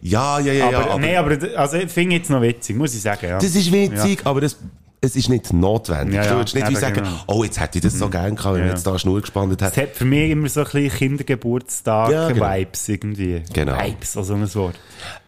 Ja, 0.00 0.38
ja, 0.40 0.52
ja, 0.52 0.64
aber, 0.68 0.72
ja. 0.72 0.90
Aber 0.90 0.98
Nein, 1.00 1.16
aber 1.16 1.58
also, 1.58 1.76
ich 1.76 1.90
finde 1.90 2.16
jetzt 2.16 2.30
noch 2.30 2.42
witzig, 2.42 2.76
muss 2.76 2.94
ich 2.94 3.02
sagen. 3.02 3.26
Ja. 3.28 3.38
das 3.38 3.54
ist 3.54 3.72
witzig, 3.72 4.20
aber 4.24 4.40
das, 4.40 4.56
es 5.00 5.14
ist 5.16 5.28
nicht 5.28 5.52
notwendig. 5.52 6.16
Ja, 6.16 6.24
ja. 6.24 6.30
Du 6.30 6.36
würdest 6.36 6.54
nicht 6.54 6.68
wie 6.68 6.74
sagen, 6.76 6.96
genau. 6.96 7.10
oh, 7.26 7.44
jetzt 7.44 7.60
hätte 7.60 7.78
ich 7.78 7.84
das 7.84 7.94
so 7.98 8.08
gern 8.08 8.34
gehabt, 8.34 8.54
wenn 8.54 8.62
Ja. 8.62 8.66
man 8.68 8.76
jetzt 8.76 8.86
da 8.86 8.98
Schnur 8.98 9.20
gespannt 9.20 9.60
Es 9.60 9.76
hat. 9.76 9.88
für 9.94 10.04
mich 10.04 10.30
immer 10.30 10.48
so 10.48 10.60
ein 10.60 10.64
bisschen 10.66 10.90
Kindergeburtstag-Vibes 10.90 12.86
Ja, 12.86 12.94
irgendwie. 12.94 13.42
Genau. 13.52 13.78
Vibes, 13.78 14.16
also 14.16 14.34
ein 14.34 14.54
Wort. 14.54 14.74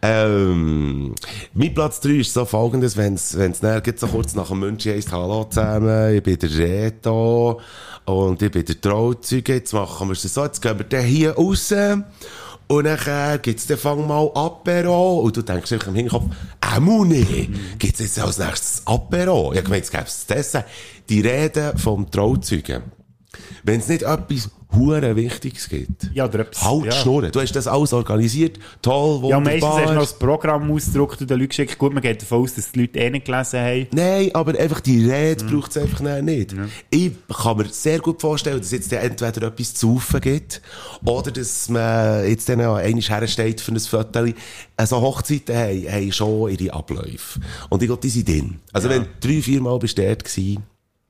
Ähm, 0.01 1.13
mein 1.53 1.73
Platz 1.73 1.99
3 2.01 2.09
ist 2.11 2.33
so 2.33 2.45
folgendes, 2.45 2.97
wenn 2.97 3.13
es 3.13 3.33
näher 3.35 3.81
geht, 3.81 3.99
so 3.99 4.07
kurz 4.07 4.33
nach 4.35 4.47
dem 4.49 4.59
München 4.59 4.93
heisst, 4.93 5.11
hallo 5.11 5.45
zusammen, 5.45 6.15
ich 6.15 6.23
bin 6.23 6.37
der 6.39 6.57
Reto 6.57 7.59
und 8.05 8.41
ich 8.41 8.51
bin 8.51 8.65
der 8.65 8.81
Trauzeuge, 8.81 9.53
jetzt 9.55 9.73
machen 9.73 10.07
wir 10.07 10.13
es 10.13 10.23
so, 10.23 10.43
jetzt 10.43 10.61
gehen 10.61 10.77
wir 10.89 10.99
hier 11.01 11.33
raus 11.33 11.73
und 12.71 12.83
dann 12.83 13.41
gibt's 13.41 13.65
dann 13.65 13.79
fang 13.79 14.07
mal 14.07 14.29
Apero 14.35 15.21
und 15.21 15.35
du 15.35 15.41
denkst 15.41 15.73
einfach 15.73 15.87
im 15.87 15.95
Hinterkopf, 15.95 16.35
äh, 16.61 16.79
Muni, 16.79 17.49
gibt's 17.79 17.99
jetzt 17.99 18.19
als 18.19 18.37
nächstes 18.37 18.83
Apero? 18.85 19.53
Ja, 19.55 19.61
gemeint, 19.61 19.85
es 19.85 19.91
gäbe 19.91 20.03
das 20.03 20.25
Essen. 20.29 20.63
Die 21.09 21.21
Rede 21.21 21.73
vom 21.77 22.11
Trauzeugen. 22.11 22.83
Wenn 23.63 23.79
es 23.79 23.87
nicht 23.87 24.03
etwas 24.03 24.51
hure 24.75 25.15
Wichtiges 25.15 25.67
gibt, 25.67 26.11
Ja, 26.13 26.25
oder 26.25 26.39
etwas, 26.41 26.63
halt 26.63 26.85
ja. 26.85 26.91
Schnurren. 26.91 27.31
Du 27.31 27.41
hast 27.41 27.53
das 27.55 27.65
alles 27.67 27.91
organisiert, 27.91 28.59
toll, 28.83 29.15
Ja, 29.27 29.37
wunderbar. 29.37 29.41
meistens 29.41 29.63
hast 29.69 29.89
du 29.89 29.93
noch 29.93 30.01
das 30.01 30.19
Programm 30.19 30.71
ausgedruckt 30.71 31.21
und 31.21 31.29
den 31.29 31.39
Leuten 31.39 31.49
geschickt. 31.49 31.77
Gut, 31.79 31.91
man 31.93 32.03
geht 32.03 32.21
davon 32.21 32.43
aus, 32.43 32.53
dass 32.53 32.71
die 32.71 32.81
Leute 32.81 32.99
eh 32.99 33.09
nicht 33.09 33.25
gelesen 33.25 33.59
haben. 33.59 33.87
Nein, 33.91 34.29
aber 34.33 34.57
einfach 34.59 34.79
die 34.79 35.09
Rede 35.09 35.43
Mhm. 35.43 35.49
braucht 35.49 35.71
es 35.71 35.77
einfach 35.77 36.01
nicht. 36.21 36.55
Ich 36.91 37.11
kann 37.41 37.57
mir 37.57 37.65
sehr 37.65 37.99
gut 37.99 38.21
vorstellen, 38.21 38.59
dass 38.59 38.71
jetzt 38.71 38.93
entweder 38.93 39.47
etwas 39.47 39.73
zu 39.73 39.93
saufen 39.95 40.21
gibt, 40.21 40.61
oder 41.03 41.31
dass 41.31 41.67
man 41.69 42.27
jetzt 42.27 42.47
dann 42.47 42.61
auch 42.61 42.75
einmal 42.75 43.01
hersteht 43.01 43.61
für 43.61 43.71
ein 43.71 43.79
Foto. 43.79 44.25
Also 44.77 45.01
Hochzeiten 45.01 45.55
haben, 45.57 45.91
haben 45.91 46.11
schon 46.11 46.51
ihre 46.51 46.73
Abläufe. 46.73 47.39
Und 47.69 47.81
ich 47.81 47.87
glaube, 47.87 48.01
die 48.01 48.09
sind 48.09 48.27
drin. 48.27 48.59
Also 48.71 48.87
Ja. 48.87 48.95
wenn 48.95 49.03
du 49.03 49.27
drei, 49.27 49.41
vier 49.41 49.61
Mal 49.61 49.79
bist 49.79 49.97
du 49.97 50.03
dort 50.05 50.23
gewesen, 50.23 50.63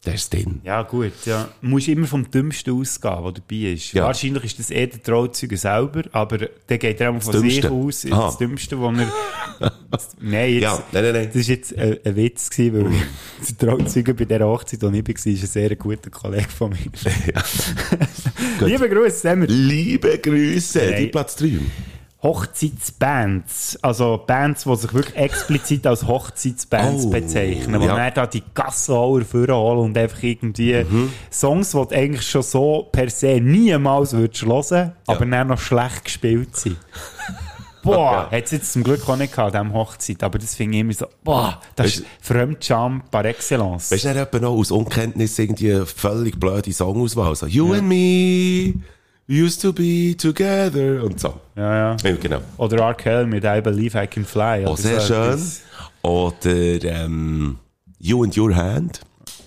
dann 0.04 0.14
ist 0.14 0.34
drin. 0.34 0.62
Ja, 0.64 0.84
gut, 0.84 1.12
ja. 1.26 1.50
Du 1.62 1.68
musst 1.68 1.90
immer 1.90 2.08
vom 2.08 2.30
Dümmsten 2.32 2.74
ausgehen, 2.74 3.22
der 3.22 3.32
dabei 3.34 3.74
ist. 3.74 3.92
Ja. 3.92 4.06
Wahrscheinlich 4.06 4.46
ist 4.46 4.60
das 4.60 4.72
eh 4.72 4.88
der 4.88 5.04
Trauzeuge 5.04 5.58
selber, 5.58 6.04
aber 6.14 6.38
der 6.70 6.78
geht 6.78 7.02
auch 7.02 7.22
von 7.22 7.42
sich 7.42 7.66
aus. 7.68 8.06
Aha. 8.06 8.28
Das 8.28 8.38
Dümmste, 8.38 8.80
wo 8.80 8.88
er... 8.92 9.12
nein, 10.22 10.54
jetzt, 10.54 10.64
Ja, 10.64 10.84
nein, 10.94 11.04
nein, 11.04 11.14
nein. 11.14 11.28
das 11.28 11.36
ist 11.36 11.48
jetzt 11.50 11.78
ein, 11.78 11.98
ein 12.06 12.16
Witz 12.16 12.50
gewesen, 12.50 12.86
weil 12.86 12.92
der 13.60 13.68
Trauzeuge 13.68 14.14
bei 14.14 14.24
dieser 14.24 14.46
Hochzeit, 14.48 14.82
wo 14.82 14.90
ich 14.90 15.06
war, 15.06 15.16
ist 15.16 15.26
ein 15.26 15.36
sehr 15.36 15.76
guter 15.76 16.10
Kollege 16.10 16.50
von 16.50 16.70
mir. 16.70 16.78
Liebe 18.68 18.90
Grüße, 18.90 19.18
Semmer. 19.20 19.48
Liebe 19.48 20.18
Grüße, 20.18 20.80
Nein. 20.80 21.02
die 21.02 21.08
Platz 21.08 21.36
3. 21.36 21.60
Hochzeitsbands, 22.22 23.78
also 23.82 24.22
Bands, 24.28 24.64
die 24.66 24.76
sich 24.76 24.94
wirklich 24.94 25.16
explizit 25.16 25.88
als 25.88 26.06
Hochzeitsbands 26.06 27.06
Oh, 27.06 27.10
bezeichnen, 27.10 27.80
wo 27.82 27.86
ja. 27.86 27.96
dann 27.96 28.14
da 28.14 28.28
die 28.28 28.44
Gassenhauer 28.54 29.22
vorholen 29.22 29.80
und 29.80 29.98
einfach 29.98 30.22
irgendwie 30.24 30.84
Mhm. 30.84 31.12
Songs, 31.32 31.72
die 31.72 31.78
du 31.78 31.96
eigentlich 31.96 32.28
schon 32.30 32.42
so 32.44 32.88
per 32.92 33.10
se 33.10 33.40
niemals 33.40 34.14
würdest 34.14 34.46
hören, 34.46 34.94
aber 35.08 35.26
dann 35.26 35.48
noch 35.48 35.60
schlecht 35.60 36.06
gespielt 36.06 36.56
sind. 36.56 36.78
Boah, 37.82 38.28
Ja. 38.30 38.38
hat 38.38 38.44
es 38.46 38.52
jetzt 38.52 38.74
zum 38.74 38.84
Glück 38.84 39.08
auch 39.08 39.16
nicht 39.16 39.34
gehabt, 39.34 39.56
an 39.56 39.68
dieser 39.70 39.80
Hochzeit, 39.80 40.22
aber 40.24 40.38
das 40.38 40.54
finde 40.54 40.76
ich 40.76 40.82
immer 40.82 40.92
so, 40.94 41.06
boah, 41.24 41.62
das 41.78 41.86
Weißt 41.86 42.00
ist 42.00 42.06
Fremdscham 42.22 43.04
par 43.10 43.24
excellence. 43.24 43.90
Weißt 43.92 44.04
du, 44.04 44.08
dann 44.10 44.18
etwa 44.18 44.40
noch 44.40 44.52
aus 44.52 44.72
Unkenntnis 44.72 45.40
irgendwie 45.40 45.82
völlig 45.86 46.38
blöde 46.38 46.74
Songauswahl. 46.74 47.34
So, 47.36 47.46
you 47.46 47.72
and 47.74 47.88
me 47.88 48.74
used 49.30 49.62
to 49.62 49.72
be 49.72 50.16
together 50.18 51.04
und 51.04 51.20
so. 51.20 51.40
Ja, 51.56 51.92
ja. 51.92 51.98
Ja, 52.04 52.16
genau. 52.16 52.40
Oder 52.58 52.80
R. 52.80 52.94
Kelly 52.96 53.28
mit 53.28 53.44
I 53.44 53.62
Believe 53.62 54.02
I 54.04 54.08
Can 54.08 54.26
Fly. 54.26 54.66
Oh, 54.66 54.76
sehr 54.76 55.00
so 55.00 55.14
schön. 55.14 55.24
etwas. 55.34 55.62
Oder 56.02 56.84
ähm, 56.84 57.60
You 58.00 58.24
and 58.24 58.36
Your 58.38 58.56
Hand 58.56 59.02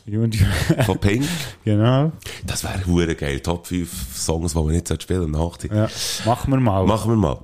You 0.04 0.22
and 0.24 0.34
Your- 0.40 0.84
von 0.84 0.98
Pink. 0.98 1.24
genau. 1.64 2.12
Das 2.46 2.64
wäre 2.64 2.84
hure 2.86 3.14
geil. 3.14 3.40
Top 3.40 3.66
5 3.66 3.88
Songs, 4.16 4.52
die 4.52 4.58
wir 4.58 4.72
nicht 4.72 5.02
spielen 5.02 5.32
der 5.32 5.40
Hochzeit. 5.40 5.72
Ja. 5.72 5.88
Machen 6.24 6.50
wir 6.52 6.60
mal. 6.60 6.84
Machen 6.86 7.10
wir 7.12 7.16
mal. 7.16 7.38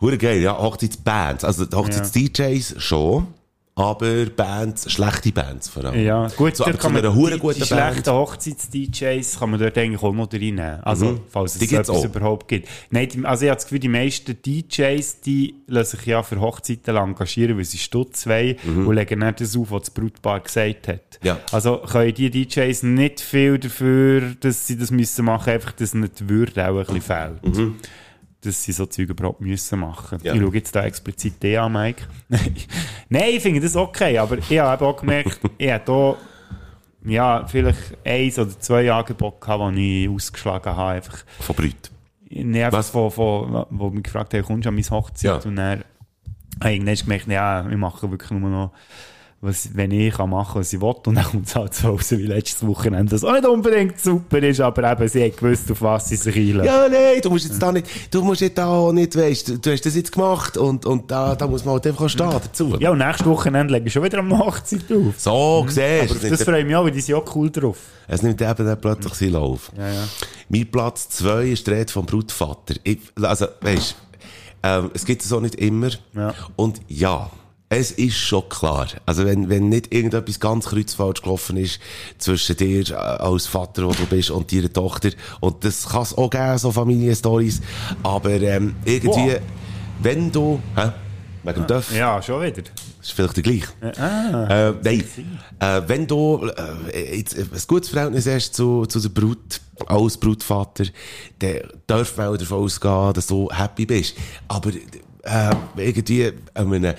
Hure 0.00 0.18
geil, 0.18 0.40
ja. 0.42 0.58
Hochzeitsbands. 0.58 1.44
Also 1.44 1.64
Hochzeits-DJs 1.64 2.80
schon, 2.80 3.28
aber 3.78 4.24
Bands, 4.34 4.90
schlechte 4.90 5.32
Bands 5.32 5.68
vor 5.68 5.84
allem. 5.84 6.02
Ja, 6.02 6.28
gut, 6.28 6.56
so, 6.56 6.64
aber 6.64 6.78
zu 6.80 6.88
einer 6.88 7.02
die, 7.02 7.08
hure 7.08 7.38
die 7.54 7.62
schlechten 7.62 8.10
Hochzeits-DJs 8.10 9.38
kann 9.38 9.50
man 9.50 9.60
dort 9.60 9.76
eigentlich 9.76 10.02
auch 10.02 10.14
noch 10.14 10.32
reinnehmen. 10.32 10.80
Also, 10.82 11.06
Mhm. 11.12 11.20
falls 11.28 11.56
es 11.56 11.62
etwas 11.70 11.90
auch. 11.90 12.02
überhaupt 12.02 12.48
gibt. 12.48 12.68
Nein, 12.90 13.08
die, 13.10 13.24
also 13.26 13.44
ich 13.44 13.50
habe 13.50 13.56
das 13.56 13.64
Gefühl, 13.64 13.78
die 13.80 13.88
meisten 13.88 14.34
DJs, 14.40 15.20
die 15.20 15.56
lassen 15.66 15.98
sich 15.98 16.06
ja 16.06 16.22
für 16.22 16.40
Hochzeiten 16.40 16.96
engagieren, 16.96 17.58
weil 17.58 17.66
sie 17.66 17.76
Stutz 17.76 18.26
wollen 18.26 18.56
Mhm. 18.64 18.86
und 18.88 18.94
legen 18.94 19.18
nicht 19.20 19.42
das 19.42 19.54
auf, 19.54 19.70
was 19.70 19.82
das 19.82 19.90
Brautpaar 19.90 20.40
gesagt 20.40 20.88
hat. 20.88 21.20
Ja. 21.22 21.38
Also 21.52 21.76
können 21.78 22.14
die 22.14 22.30
DJs 22.30 22.82
nicht 22.82 23.20
viel 23.20 23.58
dafür, 23.58 24.22
dass 24.40 24.66
sie 24.66 24.78
das 24.78 24.90
müssen 24.90 25.26
machen, 25.26 25.52
einfach, 25.52 25.72
dass 25.72 25.92
nicht 25.92 26.20
die 26.20 26.28
Würde 26.30 26.66
auch 26.66 26.78
ein 26.78 26.86
bisschen 26.86 27.02
fehlt. 27.02 27.76
Dass 28.42 28.62
sie 28.62 28.72
so 28.72 28.86
Zeug 28.86 29.08
überhaupt 29.08 29.40
müssen 29.40 29.80
machen. 29.80 30.18
Ja. 30.22 30.34
Ich 30.34 30.40
schaue 30.40 30.54
jetzt 30.54 30.74
da 30.76 30.84
explizit 30.84 31.42
den 31.42 31.58
an, 31.58 31.72
Mike. 31.72 32.04
Nein, 33.08 33.30
ich 33.30 33.42
finde 33.42 33.60
das 33.60 33.74
okay, 33.76 34.18
aber 34.18 34.38
ich 34.38 34.58
habe 34.58 34.84
auch 34.86 34.96
gemerkt, 34.96 35.40
ich 35.58 35.70
habe 35.70 35.84
hier 35.84 36.16
ja, 37.06 37.46
vielleicht 37.46 37.96
eins 38.04 38.38
oder 38.38 38.58
zwei 38.58 38.90
Angebote 38.90 39.38
gehabt, 39.40 39.76
die 39.76 40.04
ich 40.04 40.10
ausgeschlagen 40.10 40.76
habe. 40.76 40.96
Einfach, 40.96 41.24
Von 41.40 41.54
Brüt. 41.54 41.90
nee, 42.28 42.64
einfach 42.64 42.84
von, 42.84 43.10
von, 43.10 43.66
wo 43.70 43.90
mich 43.90 44.02
gefragt 44.02 44.34
haben, 44.34 44.42
kommst 44.42 44.66
du 44.66 44.68
an 44.68 44.74
meine 44.74 44.90
Hochzeit? 44.90 45.44
Ja. 45.44 45.48
Und 45.48 45.56
dann 45.56 45.84
habe 46.60 46.74
ich 46.74 47.02
gemerkt, 47.02 47.28
ja, 47.28 47.68
wir 47.68 47.76
machen 47.76 48.10
wirklich 48.10 48.30
nur 48.32 48.50
noch, 48.50 48.72
was, 49.40 49.68
wenn 49.74 49.90
ich 49.90 50.14
kann 50.14 50.30
machen 50.30 50.60
was 50.60 50.72
ich 50.72 50.80
will. 50.80 50.94
Und 51.06 51.14
dann 51.14 51.24
kommt 51.24 51.46
es 51.46 51.54
halt 51.54 51.74
so 51.74 51.88
raus 51.88 52.10
wie 52.10 52.22
letztes 52.22 52.66
Wochenende, 52.66 53.10
das 53.10 53.22
auch 53.22 53.32
nicht 53.32 53.46
unbedingt 53.46 54.00
super 54.00 54.38
ist, 54.38 54.60
aber 54.60 54.90
eben, 54.90 55.08
sie 55.08 55.24
hat 55.24 55.36
gewusst, 55.36 55.70
auf 55.70 55.82
was 55.82 56.08
sie 56.08 56.16
sich 56.16 56.34
einlassen. 56.36 56.66
Ja, 56.66 56.88
nein, 56.88 57.20
du 57.22 57.30
musst 57.30 57.46
jetzt 57.46 57.60
da 57.60 57.70
nicht, 57.70 57.86
du 58.12 58.22
musst 58.22 58.40
jetzt 58.40 58.56
da 58.56 58.66
auch 58.66 58.92
nicht, 58.92 59.14
weißt, 59.14 59.48
du, 59.48 59.58
du 59.58 59.72
hast 59.72 59.84
das 59.84 59.94
jetzt 59.94 60.12
gemacht 60.12 60.56
und, 60.56 60.86
und 60.86 61.10
da, 61.10 61.34
da 61.34 61.46
muss 61.46 61.64
man 61.64 61.74
halt 61.74 61.86
einfach 61.86 62.08
stehen 62.08 62.30
dazu. 62.30 62.76
Ja, 62.78 62.90
und 62.90 62.98
nächstes 62.98 63.26
Wochenende 63.26 63.74
lege 63.74 63.86
ich 63.86 63.92
schon 63.92 64.02
wieder 64.02 64.18
am 64.18 64.36
Hochzeit 64.36 64.90
auf. 64.90 65.14
So, 65.18 65.66
siehst 65.68 66.10
Aber 66.10 66.28
das 66.28 66.40
ich 66.40 66.64
mich 66.64 66.76
auch, 66.76 66.84
weil 66.84 66.90
die 66.90 67.00
sind 67.00 67.14
auch 67.14 67.36
cool 67.36 67.50
drauf. 67.50 67.78
Es 68.08 68.22
nimmt 68.22 68.40
eben 68.40 68.66
dann 68.66 68.80
plötzlich 68.80 69.14
seinen 69.14 69.32
Lauf. 69.32 69.70
Ja, 69.76 69.88
ja. 69.88 70.04
Mein 70.48 70.70
Platz 70.70 71.08
2 71.10 71.46
ist 71.48 71.66
die 71.66 71.72
Rede 71.72 71.92
vom 71.92 72.06
Brutvater. 72.06 72.76
Ich, 72.84 73.00
also, 73.20 73.46
weißt, 73.60 73.96
ähm, 74.62 74.90
es 74.94 75.04
gibt 75.04 75.22
es 75.22 75.32
auch 75.32 75.40
nicht 75.40 75.56
immer. 75.56 75.90
Ja. 76.14 76.34
Und 76.54 76.80
ja, 76.88 77.30
es 77.68 77.90
ist 77.92 78.16
schon 78.16 78.48
klar. 78.48 78.86
Also, 79.06 79.24
wenn, 79.24 79.48
wenn 79.48 79.68
nicht 79.68 79.92
irgendetwas 79.92 80.38
ganz 80.38 80.66
kreuzfalsch 80.66 81.22
gelaufen 81.22 81.56
ist 81.56 81.80
zwischen 82.18 82.56
dir 82.56 82.88
äh, 82.90 82.94
als 82.94 83.46
Vater, 83.46 83.86
wo 83.86 83.92
du 83.92 84.06
bist, 84.06 84.30
und 84.30 84.52
deiner 84.52 84.72
Tochter, 84.72 85.10
und 85.40 85.64
das 85.64 85.88
kann 85.88 86.02
es 86.02 86.16
auch 86.16 86.30
geben, 86.30 86.58
so 86.58 86.70
Familienstories, 86.70 87.60
aber 88.02 88.30
ähm, 88.40 88.76
irgendwie, 88.84 89.32
Wow. 89.34 89.40
wenn 90.02 90.30
du, 90.30 90.60
hä? 90.76 90.90
Wegen 91.42 91.60
dem 91.60 91.66
Döff? 91.68 91.94
Ja, 91.94 92.20
schon 92.20 92.42
wieder. 92.42 92.62
ist 93.00 93.12
vielleicht 93.12 93.36
der 93.36 93.42
gleiche. 93.44 93.68
Ah. 94.00 94.68
Äh, 94.70 94.74
nein, 94.82 95.04
äh, 95.60 95.82
wenn 95.86 96.04
du 96.06 96.50
äh, 96.92 97.18
jetzt 97.18 97.38
ein 97.38 97.48
gutes 97.68 97.90
Verhältnis 97.90 98.26
hast 98.26 98.54
zu, 98.54 98.84
zu 98.86 98.98
der 98.98 99.10
Brut, 99.10 99.60
als 99.86 100.16
Brutvater, 100.16 100.86
dann 101.38 101.58
darf 101.86 102.16
man 102.16 102.28
auch 102.28 102.36
davon 102.36 102.64
ausgehen, 102.64 103.12
dass 103.12 103.28
du 103.28 103.48
happy 103.52 103.86
bist. 103.86 104.16
Aber 104.48 104.70
äh, 105.22 105.54
irgendwie 105.76 106.32
an 106.54 106.72
einem, 106.72 106.94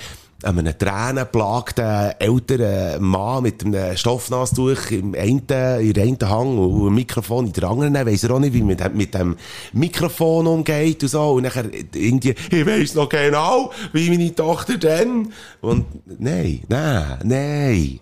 einem 0.47 0.77
tränenplagten 0.77 2.11
älteren 2.19 3.03
Mann 3.03 3.43
mit 3.43 3.63
einem 3.65 3.95
Stoffnastuch 3.97 4.91
im 4.91 5.13
einen, 5.15 5.39
in 5.39 5.93
der 5.93 6.03
einen 6.03 6.29
Hang 6.29 6.57
und 6.57 6.81
einem 6.81 6.95
Mikrofon 6.95 7.47
in 7.47 7.53
der 7.53 7.63
anderen, 7.65 7.93
weiss 7.93 8.23
er 8.23 8.31
auch 8.31 8.39
nicht, 8.39 8.53
wie 8.53 8.61
man 8.61 8.77
mit, 8.93 9.13
dem 9.13 9.35
Mikrofon 9.73 10.47
umgeht 10.47 11.03
und 11.03 11.09
so. 11.09 11.31
Und 11.31 11.43
nachher 11.43 11.65
irgendwie, 11.93 12.35
ich 12.51 12.65
weiss 12.65 12.95
noch 12.95 13.09
genau, 13.09 13.71
wie 13.93 14.09
meine 14.09 14.33
Tochter 14.33 14.77
dann. 14.77 15.33
Und 15.61 15.85
nein, 16.05 16.61
nein, 16.67 17.19
nein. 17.23 17.99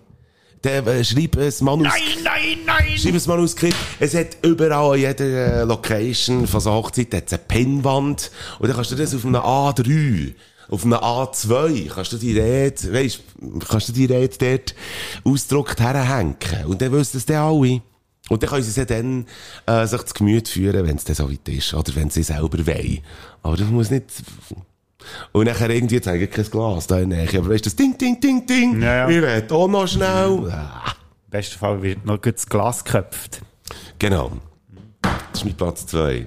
Der, 0.64 0.84
äh, 0.86 1.04
schreib 1.04 1.36
ein 1.36 1.52
Manuskript. 1.60 2.24
Nein, 2.24 2.24
nein, 2.24 2.58
nein! 2.66 2.98
Schreib 2.98 3.14
ein 3.14 3.22
Manuskript. 3.26 3.76
Es 4.00 4.14
hat 4.14 4.38
überall 4.42 4.94
an 4.94 4.98
jeder 4.98 5.60
äh, 5.60 5.62
Location 5.62 6.46
von 6.46 6.60
so 6.60 6.72
Hochzeit 6.72 7.14
hat's 7.14 7.32
eine 7.32 7.42
Pinnwand. 7.46 8.30
Und 8.58 8.68
dann 8.68 8.74
kannst 8.74 8.90
du 8.90 8.96
das 8.96 9.14
auf 9.14 9.24
einem 9.24 9.36
A3, 9.36 10.34
auf 10.68 10.84
einem 10.84 10.94
A2, 10.94 11.88
kannst 11.88 12.12
du 12.12 12.16
die 12.18 12.38
Rede, 12.38 12.92
weisst, 12.92 13.20
kannst 13.68 13.88
du 13.88 13.92
die 13.92 14.06
Rede 14.06 14.36
dort 14.38 14.74
ausgedruckt 15.24 15.80
herhängen. 15.80 16.36
Und 16.66 16.82
dann 16.82 16.92
wissen 16.92 17.18
es 17.18 17.26
dann 17.26 17.36
alle. 17.36 17.82
Und 18.28 18.42
dann 18.42 18.50
können 18.50 18.62
sie 18.62 18.72
sich 18.72 18.86
dann, 18.86 19.26
äh, 19.66 19.86
sich 19.86 20.02
zu 20.02 20.14
Gemüte 20.14 20.50
führen, 20.50 20.86
wenn 20.86 20.96
es 20.96 21.04
dann 21.04 21.14
so 21.14 21.30
weit 21.30 21.48
ist. 21.48 21.74
Oder 21.74 21.94
wenn 21.94 22.10
sie 22.10 22.24
selber 22.24 22.66
wollen. 22.66 22.98
Aber 23.42 23.56
das 23.56 23.68
muss 23.68 23.90
nicht, 23.90 24.10
und 25.32 25.46
nachher 25.46 25.70
irgendwie 25.70 26.00
zeigen 26.00 26.30
kein 26.30 26.44
Glas 26.50 26.86
da 26.86 26.98
in 26.98 27.10
der 27.10 27.24
Nähe. 27.24 27.38
Aber 27.38 27.50
weißt 27.50 27.64
du, 27.64 27.70
das 27.70 27.76
Ding, 27.76 27.96
Ding, 27.96 28.20
Ding, 28.20 28.46
Ding. 28.46 28.82
Ja, 28.82 29.08
ja. 29.08 29.08
Ich 29.08 29.22
will 29.22 29.46
auch 29.50 29.68
noch 29.68 29.86
schnell. 29.86 30.50
Ah. 30.50 30.94
Im 31.26 31.30
besten 31.30 31.58
Fall 31.58 31.82
wird 31.82 32.04
noch 32.04 32.20
gut 32.20 32.34
das 32.34 32.46
Glas 32.48 32.84
geköpft. 32.84 33.42
Genau. 33.98 34.32
Das 35.02 35.12
ist 35.40 35.44
mein 35.44 35.54
Platz 35.54 35.86
2. 35.86 36.26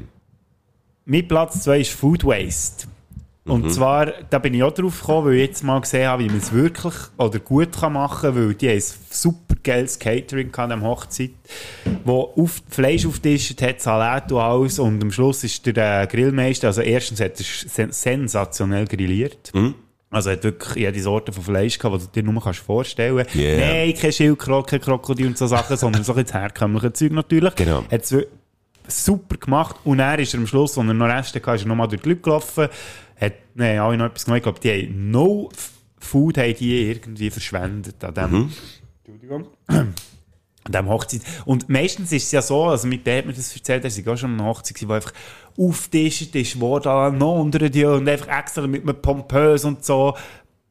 Mein 1.06 1.28
Platz 1.28 1.64
2 1.64 1.80
ist 1.80 1.92
Food 1.92 2.24
Waste. 2.24 2.88
Und 3.50 3.66
Mhm. 3.66 3.70
zwar, 3.70 4.06
da 4.30 4.40
bin 4.40 4.54
ich 4.54 4.64
auch 4.64 4.72
drauf 4.74 5.00
gekommen, 5.00 5.28
weil 5.28 5.34
ich 5.36 5.48
jetzt 5.48 5.64
mal 5.64 5.80
gesehen 5.82 6.08
habe, 6.08 6.24
wie 6.24 6.28
man 6.28 6.38
es 6.38 6.52
wirklich 6.54 6.94
oder 7.18 7.40
gut 7.40 7.72
kann 7.80 7.94
machen 7.94 8.34
kann, 8.34 8.36
weil 8.36 8.54
die 8.54 8.70
haben 8.70 8.76
ein 8.78 8.84
super 9.10 9.56
geiles 9.64 9.98
Catering 10.00 10.54
an 10.56 10.70
der 10.70 10.82
Hochzeit, 10.82 11.32
wo 12.06 12.34
auf, 12.38 12.62
Fleisch 12.70 13.06
auftischt 13.06 13.62
hat, 13.62 13.82
Salat 13.82 14.32
und 14.32 14.40
alles 14.40 14.80
und 14.80 15.02
am 15.04 15.12
Schluss 15.12 15.44
ist 15.44 15.66
der 15.66 16.02
äh, 16.04 16.08
Grillmeister, 16.08 16.68
also 16.68 16.82
erstens 16.82 17.20
hat 17.20 17.40
er 17.40 17.46
sen 17.46 17.92
sensationell 17.92 18.86
grilliert. 18.86 19.52
Mhm. 19.54 19.76
Also 20.12 20.30
er 20.32 20.38
hat 20.38 20.44
wirklich 20.44 20.76
jede 20.76 21.00
Sorte 21.02 21.32
von 21.32 21.44
Fleisch 21.44 21.78
gehabt, 21.78 22.02
die 22.02 22.06
du 22.06 22.22
dir 22.22 22.32
nur 22.32 22.42
kannst 22.42 22.62
vorstellen 22.62 23.18
kannst. 23.18 23.36
Yeah. 23.36 23.60
Nein, 23.86 23.94
kein 23.94 24.12
Schildkröte, 24.12 24.72
kein 24.72 24.82
Krokodil 24.82 25.28
und 25.28 25.38
so 25.38 25.46
Sachen, 25.46 25.78
sondern 25.78 26.04
so 26.04 26.16
jetzt 26.16 26.34
herkömmliche 26.34 26.92
Zeug 26.94 27.12
natürlich. 27.12 27.54
Genau. 27.56 27.84
Hat's 27.92 28.16
super 28.88 29.38
gemacht. 29.38 29.76
Und 29.84 30.00
er 30.00 30.18
ist 30.18 30.34
am 30.34 30.48
Schluss, 30.48 30.76
als 30.80 30.88
er 30.88 30.94
noch 30.96 31.06
Reste 31.08 31.40
hatte, 31.40 31.52
ist 31.56 31.62
er 31.62 31.68
nochmal 31.68 31.88
durch 31.88 32.02
die 32.02 32.10
Leute 32.10 32.22
gelaufen. 32.22 32.68
Hat, 33.20 33.34
nein, 33.56 33.80
alle 33.80 33.98
noch 33.98 34.06
etwas 34.06 34.26
genommen. 34.26 34.38
Ich 34.38 34.44
glaube, 34.44 34.60
die 34.60 34.72
haben 34.72 35.12
no 35.12 35.50
Food 36.00 36.38
haben 36.38 36.56
die 36.56 36.90
irgendwie 36.90 37.30
verschwendet 37.30 38.04
an 38.04 38.14
dem. 38.14 38.32
Mhm. 38.32 38.52
Entschuldigung. 39.04 39.48
An 39.68 40.72
dem 40.72 40.88
Hochzeit. 40.88 41.22
Und 41.46 41.70
meistens 41.70 42.12
ist 42.12 42.26
es 42.26 42.32
ja 42.32 42.42
so, 42.42 42.66
also 42.66 42.88
mit 42.88 43.06
dem 43.06 43.20
hat 43.20 43.26
mir 43.26 43.34
das 43.34 43.56
erzählt, 43.56 43.84
er 43.84 44.06
war 44.06 44.14
auch 44.14 44.18
schon 44.18 44.32
an 44.32 44.40
einer 44.40 44.50
Hochzeit, 44.50 44.88
wo 44.88 44.94
einfach 44.94 45.14
aufgetischt 45.58 46.36
ist, 46.36 46.60
wo 46.60 46.80
da 46.80 47.10
noch 47.10 47.40
unter 47.40 47.70
dir 47.70 47.92
und 47.92 48.08
einfach 48.08 48.28
extra 48.28 48.66
mit 48.68 48.84
einem 48.84 49.02
Pompös 49.02 49.66
und 49.66 49.84
so. 49.84 50.16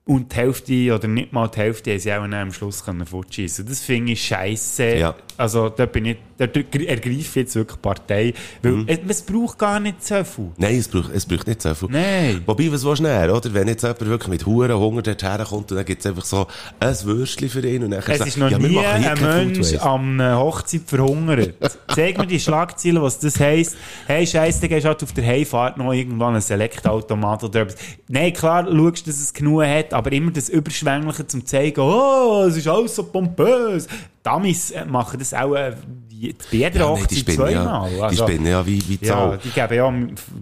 Und 0.09 0.33
die 0.33 0.37
Hälfte, 0.37 0.95
oder 0.95 1.07
nicht 1.07 1.35
mal 1.35 1.49
die 1.49 1.59
Hälfte, 1.59 1.91
haben 1.93 1.99
sie 2.01 2.13
auch 2.15 2.23
dann 2.23 2.33
am 2.33 2.53
Schluss 2.53 2.83
fortschießen. 3.05 3.67
Das 3.67 3.81
finde 3.81 4.13
ich 4.13 4.23
scheiße. 4.25 4.97
Ja. 4.97 5.15
Also, 5.37 5.69
da 5.69 5.85
bin 5.85 6.07
ich, 6.07 6.17
da 6.39 6.47
ergreife 6.47 7.11
ich 7.11 7.35
jetzt 7.35 7.55
wirklich 7.55 7.81
Partei. 7.81 8.33
Weil 8.63 8.73
Mhm. 8.73 8.87
es, 9.07 9.21
braucht 9.23 9.59
gar 9.59 9.79
nicht 9.79 10.03
so 10.05 10.25
viel. 10.25 10.49
Nein, 10.57 10.79
es 10.79 10.89
braucht, 10.89 11.11
es 11.15 11.27
braucht 11.27 11.47
nicht 11.47 11.61
so 11.61 11.75
viel. 11.75 11.89
Nein. 11.91 12.41
Wobei, 12.47 12.73
was 12.73 12.85
willst 12.85 13.01
du 13.01 13.03
näher, 13.05 13.33
oder? 13.33 13.53
Wenn 13.53 13.69
jetzt 13.69 13.83
jemand 13.83 14.01
wirklich 14.07 14.29
mit 14.29 14.47
Huren 14.47 14.73
Hunger 14.73 15.03
dorthin 15.03 15.45
kommt 15.45 15.71
und 15.71 15.77
dann 15.77 15.85
gibt 15.85 16.01
es 16.01 16.07
einfach 16.07 16.25
so 16.25 16.47
ein 16.81 16.97
Würstchen 17.05 17.51
für 17.51 17.65
ihn 17.69 17.85
und 17.85 17.91
dann 17.91 18.03
Es 18.05 18.21
ist 18.27 18.39
noch 18.39 18.51
ja, 18.51 18.59
nie 18.59 18.79
ein 18.79 19.21
Mensch 19.21 19.75
an 19.75 20.21
einer 20.21 20.39
Hochzeit 20.39 20.81
verhungert. 20.87 21.55
Zeig 21.95 22.17
mir 22.19 22.27
die 22.27 22.41
Schlagzeilen, 22.41 23.03
was 23.03 23.21
das 23.21 23.39
heisst. 23.39 23.77
Hey, 24.07 24.27
Scheiße, 24.27 24.61
du 24.63 24.69
gehst 24.69 24.87
halt 24.87 25.03
auf 25.03 25.13
der 25.13 25.25
Heimfahrt 25.27 25.77
noch 25.77 25.93
irgendwann 25.93 26.35
ein 26.35 26.41
Select-Automat 26.41 27.45
oder 27.45 27.61
etwas. 27.61 27.77
Nein, 28.09 28.33
klar, 28.33 28.67
schaust, 28.69 29.07
dass 29.07 29.21
es 29.21 29.33
genug 29.33 29.63
hat, 29.65 29.93
aber 29.99 30.13
immer 30.13 30.31
das 30.31 30.49
Überschwängliche 30.49 31.27
zum 31.27 31.45
zeigen, 31.45 31.81
oh, 31.81 32.45
es 32.49 32.57
ist 32.57 32.69
alles 32.69 32.95
so 32.95 33.03
pompös. 33.05 33.89
Damis 34.23 34.71
äh, 34.71 34.85
machen 34.85 35.19
das 35.19 35.35
auch 35.35 35.55
äh, 35.55 35.75
bei 36.11 36.35
jeder 36.51 36.81
Ja, 36.81 36.89
Hochzeit 36.89 37.19
spinnen 37.19 37.41
ja- 37.51 37.65
zweimal. 37.65 37.91
die 37.91 38.01
Also, 38.03 38.27
spinnen 38.27 38.47
ja 38.47 38.67
wie- 38.67 38.89
wie 38.89 38.97
die 38.97 39.07
Ja, 39.07 39.37
die 39.37 39.51
geben 39.51 39.75
ja 39.75 39.95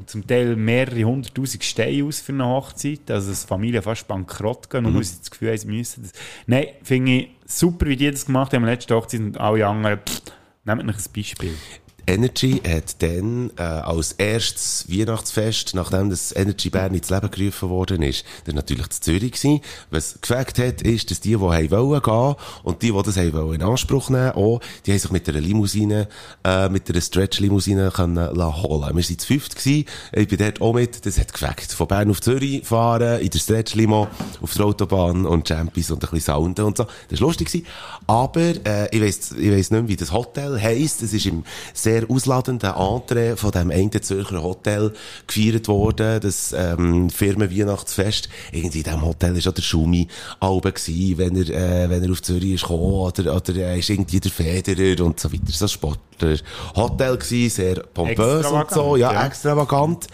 zum 0.07 0.27
Teil 0.27 0.57
mehrere 0.57 1.05
hunderttausend 1.05 1.65
Steine 1.65 2.05
aus 2.05 2.21
für 2.21 2.33
eine 2.33 2.47
Hochzeit, 2.47 3.11
also 3.11 3.31
dass 3.31 3.45
Familien 3.45 3.83
fast 3.83 4.07
bankrott 4.09 4.69
gehen, 4.71 4.83
nur 4.85 4.93
Mhm. 4.93 4.99
das 5.01 5.31
Gefühl 5.31 5.49
haben, 5.51 5.59
sie 5.59 5.67
müssen 5.69 6.03
das. 6.03 6.13
Nein, 6.47 6.67
finde 6.83 7.13
ich 7.13 7.29
super, 7.47 7.87
wie 7.87 7.97
die 7.97 8.11
das 8.11 8.27
gemacht 8.27 8.53
haben, 8.53 8.65
letzte 8.65 8.95
Hochzeit 8.95 9.21
und 9.21 9.39
alle 9.39 9.67
anderen, 9.67 9.99
pff, 9.99 10.23
nehmt 10.65 10.83
euch 10.89 10.97
ein 10.97 11.13
Beispiel. 11.15 11.55
Energy 12.07 12.61
hat 12.67 13.03
dann 13.03 13.51
äh, 13.59 13.63
als 13.63 14.13
erstes 14.13 14.87
Weihnachtsfest, 14.89 15.75
nachdem 15.75 16.11
das 16.11 16.35
Energy 16.35 16.71
Bern 16.71 16.95
ins 16.95 17.11
Leben 17.11 17.31
gerufen 17.31 17.69
worden 17.69 18.03
ist, 18.03 18.25
das 18.45 18.55
war 18.55 18.61
natürlich 18.61 18.89
zu 18.91 19.01
Zürich 19.01 19.33
gewesen. 19.33 19.61
Was 19.91 20.21
gefällt 20.21 20.59
hat, 20.59 20.83
ist, 20.83 21.11
dass 21.11 21.21
die, 21.21 21.31
die 21.31 21.39
haben 21.39 21.71
wollen 21.71 22.03
gehen 22.03 22.35
und 22.63 22.83
die, 22.83 22.93
die 22.93 23.03
das 23.03 23.17
wollen 23.17 23.55
in 23.55 23.63
Anspruch 23.63 24.11
nehmen, 24.11 24.33
auch, 24.33 24.61
die 24.85 24.93
haben 24.93 24.99
sich 24.99 25.11
mit 25.11 25.29
einer 25.29 25.41
Limousine, 25.41 26.09
äh, 26.45 26.69
mit 26.69 26.89
einer 26.89 27.01
Stretch-Limousine 27.01 27.91
können 27.91 28.19
holen. 28.19 28.97
Wir 28.97 29.05
waren 29.05 29.19
zu 29.19 29.27
fünft 29.27 29.57
gewesen, 29.57 29.87
ich 30.13 30.29
bin 30.29 30.39
dort 30.39 30.61
auch 30.61 30.75
mit, 30.75 31.05
das 31.05 31.19
hat 31.19 31.33
gefällt. 31.33 31.73
Von 31.73 31.89
Bern 31.89 32.11
auf 32.11 32.21
Zürich 32.21 32.65
fahren, 32.65 33.21
in 33.21 33.31
der 33.31 33.39
Stretch-Limo, 33.39 34.09
auf 34.41 34.55
der 34.55 34.67
Autobahn 34.67 35.27
und 35.27 35.49
Champions 35.49 35.91
und 35.91 36.05
ein 36.05 36.11
bisschen 36.11 36.35
Sounden 36.35 36.65
und 36.65 36.77
so. 36.77 36.87
Das 37.09 37.21
war 37.21 37.29
lustig 37.29 37.49
gewesen. 37.49 37.67
Aber, 38.07 38.41
äh, 38.41 38.95
ich 38.95 39.03
weiss, 39.03 39.33
ich 39.33 39.51
weiss 39.51 39.71
nicht 39.71 39.81
mehr, 39.81 39.89
wie 39.89 39.97
das 39.97 40.13
Hotel 40.13 40.61
heisst. 40.61 41.03
Es 41.03 41.13
ist 41.13 41.27
im 41.27 41.45
sehr 41.73 41.96
ausladenden 42.09 42.75
Entree 42.75 43.37
von 43.37 43.51
dem 43.51 43.71
einen 43.71 44.03
Zürcher 44.03 44.43
Hotel 44.43 44.93
gefeiert 45.27 45.69
worden, 45.69 46.21
das, 46.21 46.53
ähm, 46.53 47.11
Firmenweihnachtsfest. 47.11 48.29
Irgendwie 48.53 48.79
in 48.79 48.85
diesem 48.85 49.05
Hotel 49.05 49.37
ist 49.37 49.49
auch 49.49 49.53
der 49.53 49.63
Schumi 49.63 50.09
Alben 50.41 50.73
wenn 51.17 51.37
er, 51.37 51.49
äh, 51.51 51.91
wenn 51.91 52.03
er 52.03 52.11
auf 52.11 52.23
Zürich 52.23 52.55
ist 52.55 52.63
gekommen, 52.63 52.83
oder, 52.83 53.37
oder 53.37 53.57
er 53.57 53.77
ist 53.77 53.91
irgendwie 53.91 54.21
der 54.21 54.31
Federer 54.31 55.05
und 55.05 55.19
so 55.21 55.33
weiter. 55.33 55.43
So 55.49 55.65
ein 55.65 55.69
Sportler 55.69 56.37
Hotel 56.75 57.17
gewesen, 57.17 57.55
sehr 57.55 57.77
pompös 57.95 58.47
und 58.47 58.71
so, 58.71 58.97
ja, 58.97 59.13
ja. 59.13 59.27
extravagant. 59.27 60.07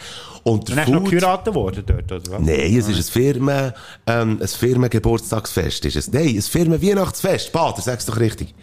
Und 0.45 0.69
der 0.69 0.83
ist 0.83 0.89
noch 0.89 1.01
Food- 1.03 1.11
geheiratet 1.11 1.55
worden 1.55 1.85
dort, 1.87 2.13
oder 2.13 2.33
was? 2.33 2.41
Nein, 2.41 2.77
es 2.77 2.89
ist 2.89 2.97
ein 2.97 3.13
Firmen, 3.13 3.73
ähm, 4.07 4.39
ein 4.41 4.49
Firmengeburtstagsfest 4.49 5.85
ist 5.85 5.97
es. 5.97 6.13
Nein, 6.13 6.29
ein 6.29 6.43
Firmenweihnachtsfest. 6.43 7.53
Pater, 7.53 7.81
sag's 7.83 8.07
doch 8.07 8.19
richtig. 8.19 8.55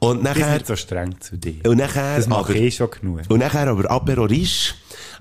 Und 0.00 0.22
nachher, 0.22 0.54
nicht 0.54 0.66
so 0.66 0.76
streng 0.76 1.20
zu 1.20 1.36
dir. 1.36 1.68
und 1.68 1.78
nachher, 1.78 2.16
Das 2.16 2.26
mache 2.26 2.40
aber, 2.52 2.54
ich 2.54 2.76
schon 2.76 2.90
genug. 2.90 3.20
und 3.28 3.38
nachher 3.38 3.68
aber 3.68 3.90
Apero 3.90 4.24
Riche. 4.24 4.74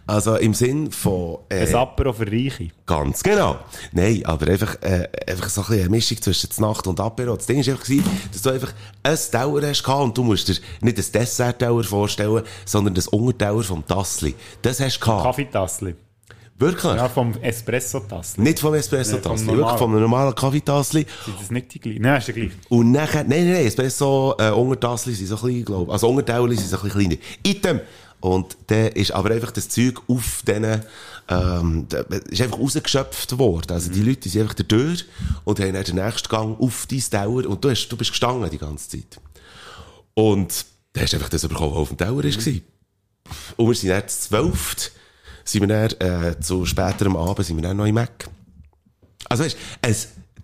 Also 0.05 0.36
im 0.36 0.53
Sinn 0.53 0.91
von, 0.91 1.38
äh, 1.47 1.65
Ein 1.65 1.76
Apero 1.76 2.11
für 2.11 2.30
Reiche. 2.30 2.71
Ganz 2.86 3.24
genau. 3.24 3.59
Nein, 3.93 4.21
aber 4.26 4.47
einfach, 4.51 4.76
äh, 4.82 5.07
einfach 5.28 5.47
so 5.47 5.61
ein 5.61 5.67
bisschen 5.67 5.80
eine 5.84 5.89
Mischung 5.89 6.21
zwischen 6.21 6.49
Nacht 6.57 6.88
und 6.88 6.99
Apero. 6.99 7.38
Das 7.38 7.45
Ding 7.45 7.65
war 7.65 7.74
einfach, 7.74 7.88
dass 8.34 8.41
du 8.41 8.49
einfach 8.49 8.74
ein 9.03 9.17
Dauer 9.32 9.61
hast 9.61 9.88
und 9.88 10.17
du 10.17 10.24
musst 10.24 10.49
dir 10.49 10.55
nicht 10.82 10.97
ein 10.97 11.05
Dessert-Dauer 11.13 11.86
vorstellen, 11.86 12.43
sondern 12.65 12.95
das 12.95 13.07
Unterdauer 13.07 13.63
vom 13.63 13.88
Tassli. 13.88 14.36
Das 14.61 14.82
hast 14.82 14.97
du 14.99 15.05
gehabt. 15.05 15.24
Kaffeetassli. 15.24 15.95
Wirklich? 16.59 16.93
Ja, 16.95 17.09
vom 17.09 17.33
Espresso-Tassli. 17.41 18.43
Nicht 18.43 18.59
vom 18.59 18.71
Nee, 18.73 18.77
Espresso-Tassli, 18.79 19.45
vom 19.45 19.57
wirklich 19.57 19.77
vom 19.77 19.99
normalen. 19.99 20.35
Kaffeetassli. 20.35 21.05
Sind 21.25 21.39
das 21.39 21.51
nicht 21.51 21.73
die 21.73 21.79
gleichen? 21.79 22.01
Nein, 22.01 22.19
ist 22.19 22.27
der 22.27 22.35
gleiche. 22.35 22.51
Und 22.69 22.91
nachher, 22.91 23.23
nein, 23.23 23.45
nein, 23.45 23.53
nein, 23.53 23.65
Espresso, 23.65 24.35
äh, 24.37 24.51
sind 24.95 25.27
so 25.27 25.35
klein, 25.37 25.65
glaube 25.65 25.85
ich. 25.85 25.93
Also 25.93 26.09
Untertauli 26.09 26.55
sind 26.55 26.69
so 26.69 26.77
ein 26.77 26.83
bisschen 26.83 26.99
kleiner. 27.09 27.21
Item! 27.45 27.81
Und 28.19 28.55
der 28.69 28.95
ist 28.95 29.11
aber 29.11 29.31
einfach 29.31 29.51
das 29.51 29.67
Zeug 29.67 30.01
auf 30.07 30.43
diesen, 30.47 30.81
ähm, 31.27 31.87
ist 32.29 32.41
einfach 32.41 32.57
rausgeschöpft 32.57 33.37
worden. 33.37 33.71
Also 33.73 33.91
die 33.91 34.01
Leute 34.01 34.21
die 34.21 34.29
sind 34.29 34.43
einfach 34.43 34.53
da 34.53 34.63
durch 34.63 35.03
und 35.43 35.59
haben 35.59 35.73
dann 35.73 35.83
den 35.83 35.95
nächsten 35.95 36.29
Gang 36.29 36.57
auf 36.57 36.87
dein 36.89 37.03
Dauer 37.11 37.45
und 37.45 37.61
du, 37.61 37.69
hast, 37.69 37.89
du 37.89 37.97
bist 37.97 38.11
gestanden 38.11 38.49
die 38.49 38.57
ganze 38.57 38.87
Zeit. 38.87 39.19
Und 40.13 40.65
da 40.93 41.01
hast 41.01 41.11
du 41.11 41.17
einfach 41.17 41.27
das 41.27 41.45
bekommen, 41.45 41.71
was 41.71 41.79
auf 41.79 41.87
dem 41.89 41.97
Dauer 41.97 42.23
war. 42.23 42.53
Und 43.57 43.67
wir 43.67 43.75
sind 43.75 43.89
dann 43.89 44.07
zu 44.07 44.19
zwölft, 44.21 44.93
sind 45.43 45.67
wir 45.67 45.67
dann, 45.67 45.99
äh, 45.99 46.39
zu 46.39 46.65
späterem 46.65 47.15
Abend, 47.15 47.45
sind 47.45 47.57
wir 47.57 47.63
dann 47.63 47.77
noch 47.77 47.85
im 47.85 47.95
Mac. 47.95 48.29
Also 49.29 49.43
weißt, 49.43 49.57
ein 49.81 49.95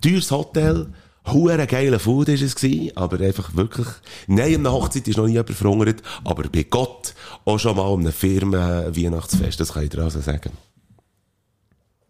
teures 0.01 0.31
Hotel, 0.31 0.87
hure 1.25 1.67
geile 1.67 1.99
Food 1.99 2.29
ist 2.29 2.63
es 2.63 2.95
aber 2.95 3.19
einfach 3.19 3.55
wirklich, 3.55 3.87
nein, 4.27 4.55
an 4.55 4.59
einer 4.61 4.73
Hochzeit 4.73 5.07
ist 5.07 5.17
noch 5.17 5.27
nie 5.27 5.33
jemand 5.33 5.51
verhungert, 5.51 6.01
aber 6.23 6.43
bei 6.43 6.63
Gott 6.63 7.13
auch 7.45 7.59
schon 7.59 7.75
mal 7.75 7.91
an 7.91 7.99
einem 7.99 8.13
Firmen-Weihnachtsfest, 8.13 9.59
das 9.59 9.73
kann 9.73 9.83
ich 9.83 9.89
dir 9.89 10.03
also 10.03 10.21
sagen. 10.21 10.51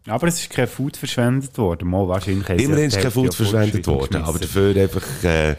Aber 0.06 0.28
es 0.28 0.40
ist 0.40 0.50
kein 0.50 0.66
Food 0.66 0.96
verschwendet 0.96 1.56
worden. 1.58 1.90
Mal 1.90 2.08
wahrscheinlich 2.08 2.48
Immerhin 2.48 2.86
ist 2.86 3.00
kein 3.00 3.10
Food 3.10 3.34
verschwendet 3.34 3.86
worden, 3.86 4.22
aber 4.22 4.38
dafür 4.38 4.74
einfach, 4.74 5.02
äh, 5.24 5.56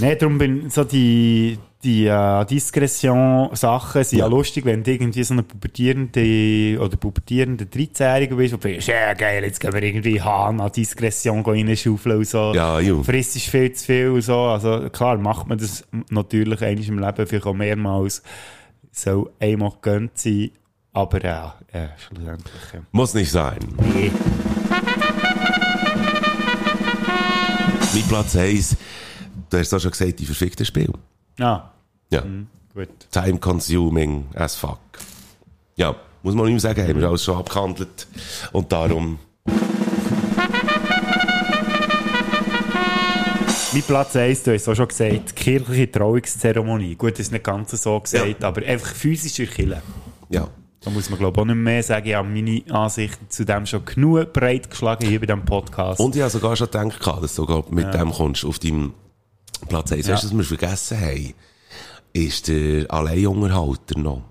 Nein, 0.00 0.16
darum 0.18 0.38
bin 0.38 0.70
so 0.70 0.84
die, 0.84 1.58
die 1.82 2.06
äh, 2.06 2.44
Diskretion-Sachen 2.44 4.04
sind 4.04 4.18
ja. 4.20 4.26
Ja. 4.26 4.30
lustig, 4.30 4.64
wenn 4.64 4.84
du 4.84 4.92
irgendwie 4.92 5.24
so 5.24 5.34
eine 5.34 5.42
pubertierende 5.42 6.78
oder 6.80 6.96
pubertierende 6.96 7.64
13-Jährige 7.64 8.36
bist, 8.36 8.54
und 8.54 8.62
denkst, 8.62 8.86
ja 8.86 9.12
geil, 9.14 9.42
jetzt 9.42 9.58
gehen 9.58 9.72
wir 9.72 9.82
irgendwie 9.82 10.20
Hahn 10.20 10.60
an 10.60 10.70
Diskretion 10.70 11.42
reinschaufeln 11.42 12.18
und 12.18 12.28
so. 12.28 12.52
Ja, 12.54 12.78
ju. 12.78 13.02
Frisst 13.02 13.34
ist 13.36 13.46
viel 13.46 13.72
zu 13.72 13.86
viel 13.86 14.08
und 14.10 14.22
so. 14.22 14.36
Also 14.36 14.88
klar 14.90 15.18
macht 15.18 15.48
man 15.48 15.58
das 15.58 15.84
natürlich 16.10 16.62
eigentlich 16.62 16.88
im 16.88 17.00
Leben 17.00 17.26
vielleicht 17.26 17.46
auch 17.46 17.54
mehrmals. 17.54 18.22
Soll 18.92 19.30
einmal 19.40 19.72
gönnt 19.82 20.16
sein, 20.18 20.50
aber 20.92 21.22
ja, 21.24 21.54
ja 21.72 21.88
schlussendlich. 21.98 22.54
Ja. 22.74 22.80
muss 22.92 23.14
nicht 23.14 23.30
sein. 23.30 23.58
Nee. 23.94 24.10
Mein 27.92 28.02
Platz 28.08 28.36
1, 28.36 28.76
du 29.50 29.58
hast 29.58 29.74
auch 29.74 29.80
schon 29.80 29.90
gesagt, 29.90 30.18
die 30.20 30.26
verfickten 30.26 30.64
Spiele. 30.66 30.92
Ah, 31.40 31.70
Ja. 32.10 32.22
gut. 32.74 32.88
Time 33.10 33.38
consuming 33.38 34.26
as 34.34 34.54
fuck. 34.56 34.78
Ja, 35.76 35.94
muss 36.22 36.34
man 36.34 36.46
mehr 36.46 36.60
sagen, 36.60 36.86
haben 36.86 37.00
wir 37.00 37.08
alles 37.08 37.24
schon 37.24 37.36
abgehandelt. 37.38 38.06
Und 38.52 38.70
darum, 38.70 39.18
Mein 43.72 43.82
Platz 43.82 44.16
1, 44.16 44.42
du 44.42 44.52
hast 44.52 44.62
es 44.62 44.68
auch 44.68 44.74
schon 44.74 44.88
gesagt, 44.88 45.36
kirchliche 45.36 45.90
Trauungszeremonie. 45.92 46.96
Gut, 46.96 47.12
das 47.12 47.20
ist 47.20 47.32
nicht 47.32 47.44
ganz 47.44 47.70
so 47.70 48.00
gesagt, 48.00 48.42
aber 48.42 48.62
einfach 48.66 48.94
physische 48.94 49.46
Kirche. 49.46 49.80
ja. 50.28 50.48
Da 50.82 50.90
muss 50.90 51.10
man, 51.10 51.18
glaube 51.18 51.36
ich, 51.38 51.42
auch 51.42 51.46
nicht 51.46 51.56
mehr 51.56 51.82
sagen. 51.82 52.06
Ich 52.08 52.14
habe 52.14 52.28
meine 52.28 52.62
Ansichten 52.70 53.26
zu 53.28 53.44
dem 53.44 53.66
schon 53.66 53.84
genug 53.84 54.32
breit 54.32 54.70
geschlagen 54.70 55.06
hier 55.06 55.20
bei 55.20 55.26
diesem 55.26 55.44
Podcast. 55.44 56.00
Und 56.00 56.16
ich 56.16 56.22
habe 56.22 56.30
sogar 56.30 56.56
schon 56.56 56.68
gedacht, 56.70 56.98
dass 57.06 57.20
du 57.20 57.42
sogar 57.42 57.64
mit 57.70 57.84
Ja. 57.84 57.90
dem 57.98 58.10
kommst 58.10 58.44
auf 58.46 58.58
deinem 58.58 58.94
Platz 59.68 59.92
1. 59.92 60.06
Ja. 60.06 60.14
Weißt 60.14 60.24
du, 60.24 60.28
was 60.28 60.36
wir 60.38 60.44
vergessen 60.58 60.98
haben? 61.00 61.34
Ist 62.14 62.48
der 62.48 62.90
Alleinunterhalter 62.90 63.98
noch. 63.98 64.22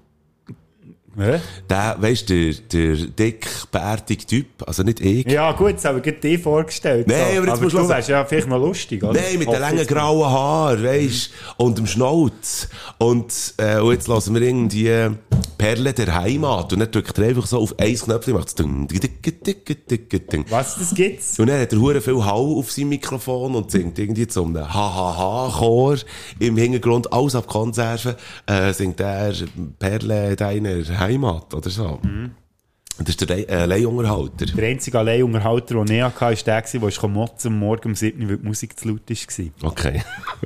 Hä? 1.18 1.40
Der, 1.70 1.96
weißt 2.00 2.30
du, 2.30 2.54
der, 2.54 2.96
der 2.96 3.06
dick, 3.08 3.48
bärtige 3.72 4.26
Typ, 4.26 4.48
also 4.66 4.84
nicht 4.84 5.00
ich. 5.00 5.26
Ja, 5.28 5.52
gut, 5.52 5.76
das 5.76 5.86
habe 5.86 6.02
ich 6.04 6.20
dir 6.20 6.40
vorgestellt. 6.40 7.08
Nein, 7.08 7.38
aber 7.38 7.48
jetzt 7.48 7.50
aber 7.50 7.62
musst 7.62 7.76
du 7.76 7.80
du 7.80 7.90
wärst 7.90 8.10
ja 8.10 8.26
vielleicht 8.26 8.48
noch 8.48 8.60
lustig, 8.60 9.04
oder? 9.04 9.20
Nein, 9.20 9.40
mit 9.40 9.48
den 9.48 9.60
langen 9.60 9.86
grauen 9.88 10.30
Haaren, 10.30 10.84
weisst 10.84 11.32
und 11.58 11.78
dem 11.78 11.88
Schnauz. 11.88 12.70
Und, 12.98 13.54
äh, 13.58 13.80
und 13.80 13.94
jetzt 13.94 14.08
lassen 14.08 14.34
wir 14.34 14.42
irgendwie 14.42 14.88
äh, 14.88 15.12
Perle 15.58 15.94
der 15.94 16.16
Heimat. 16.16 16.72
Und 16.74 16.80
dann 16.80 16.90
drückt 16.90 17.18
er 17.18 17.28
einfach 17.28 17.46
so 17.46 17.60
auf 17.60 17.78
ein 17.78 17.96
Knöpfchen 17.96 18.34
und 18.34 18.40
macht 18.40 18.60
dick. 18.60 20.46
Was, 20.50 20.78
das 20.78 20.96
gibt's? 20.96 21.38
Und 21.38 21.48
dann 21.48 21.62
hat 21.62 21.74
er 21.74 21.80
hure 21.80 22.02
viel 22.02 22.24
Hall 22.24 22.56
auf 22.58 22.72
seinem 22.72 22.90
Mikrofon 22.90 23.56
und 23.56 23.70
singt 23.70 24.00
irgendwie 24.00 24.26
zu 24.26 24.44
einem 24.44 24.74
Ha-Ha-Ha-Chor 24.74 25.98
im 26.40 26.56
Hintergrund, 26.58 27.12
alles 27.12 27.36
ab 27.36 27.48
Konserven, 27.48 28.16
äh, 28.46 28.72
singt 28.74 29.00
er 29.02 29.34
Perle 29.78 30.36
deiner 30.36 30.99
Heimat 31.00 31.54
oder 31.54 31.70
so. 31.70 32.00
Und 32.02 33.08
das 33.08 33.10
ist 33.16 33.22
der 33.22 33.30
Re- 33.38 33.48
äh. 33.48 34.46
Der 34.56 34.68
einzige 34.68 35.00
Alleinunterhalter, 35.00 35.86
den 35.86 35.96
ich 35.96 36.02
hatte, 36.04 36.20
war 36.22 36.34
der, 36.36 36.62
der 36.62 36.84
ist 36.90 37.02
motzen 37.04 37.58
morgen 37.58 37.90
um 37.90 37.96
7 37.96 38.22
Uhr, 38.22 38.30
weil 38.30 38.38
die 38.38 38.48
Musik 38.48 38.78
zu 38.78 38.90
laut 38.90 39.02
war. 39.10 39.70
Okay. 39.72 40.02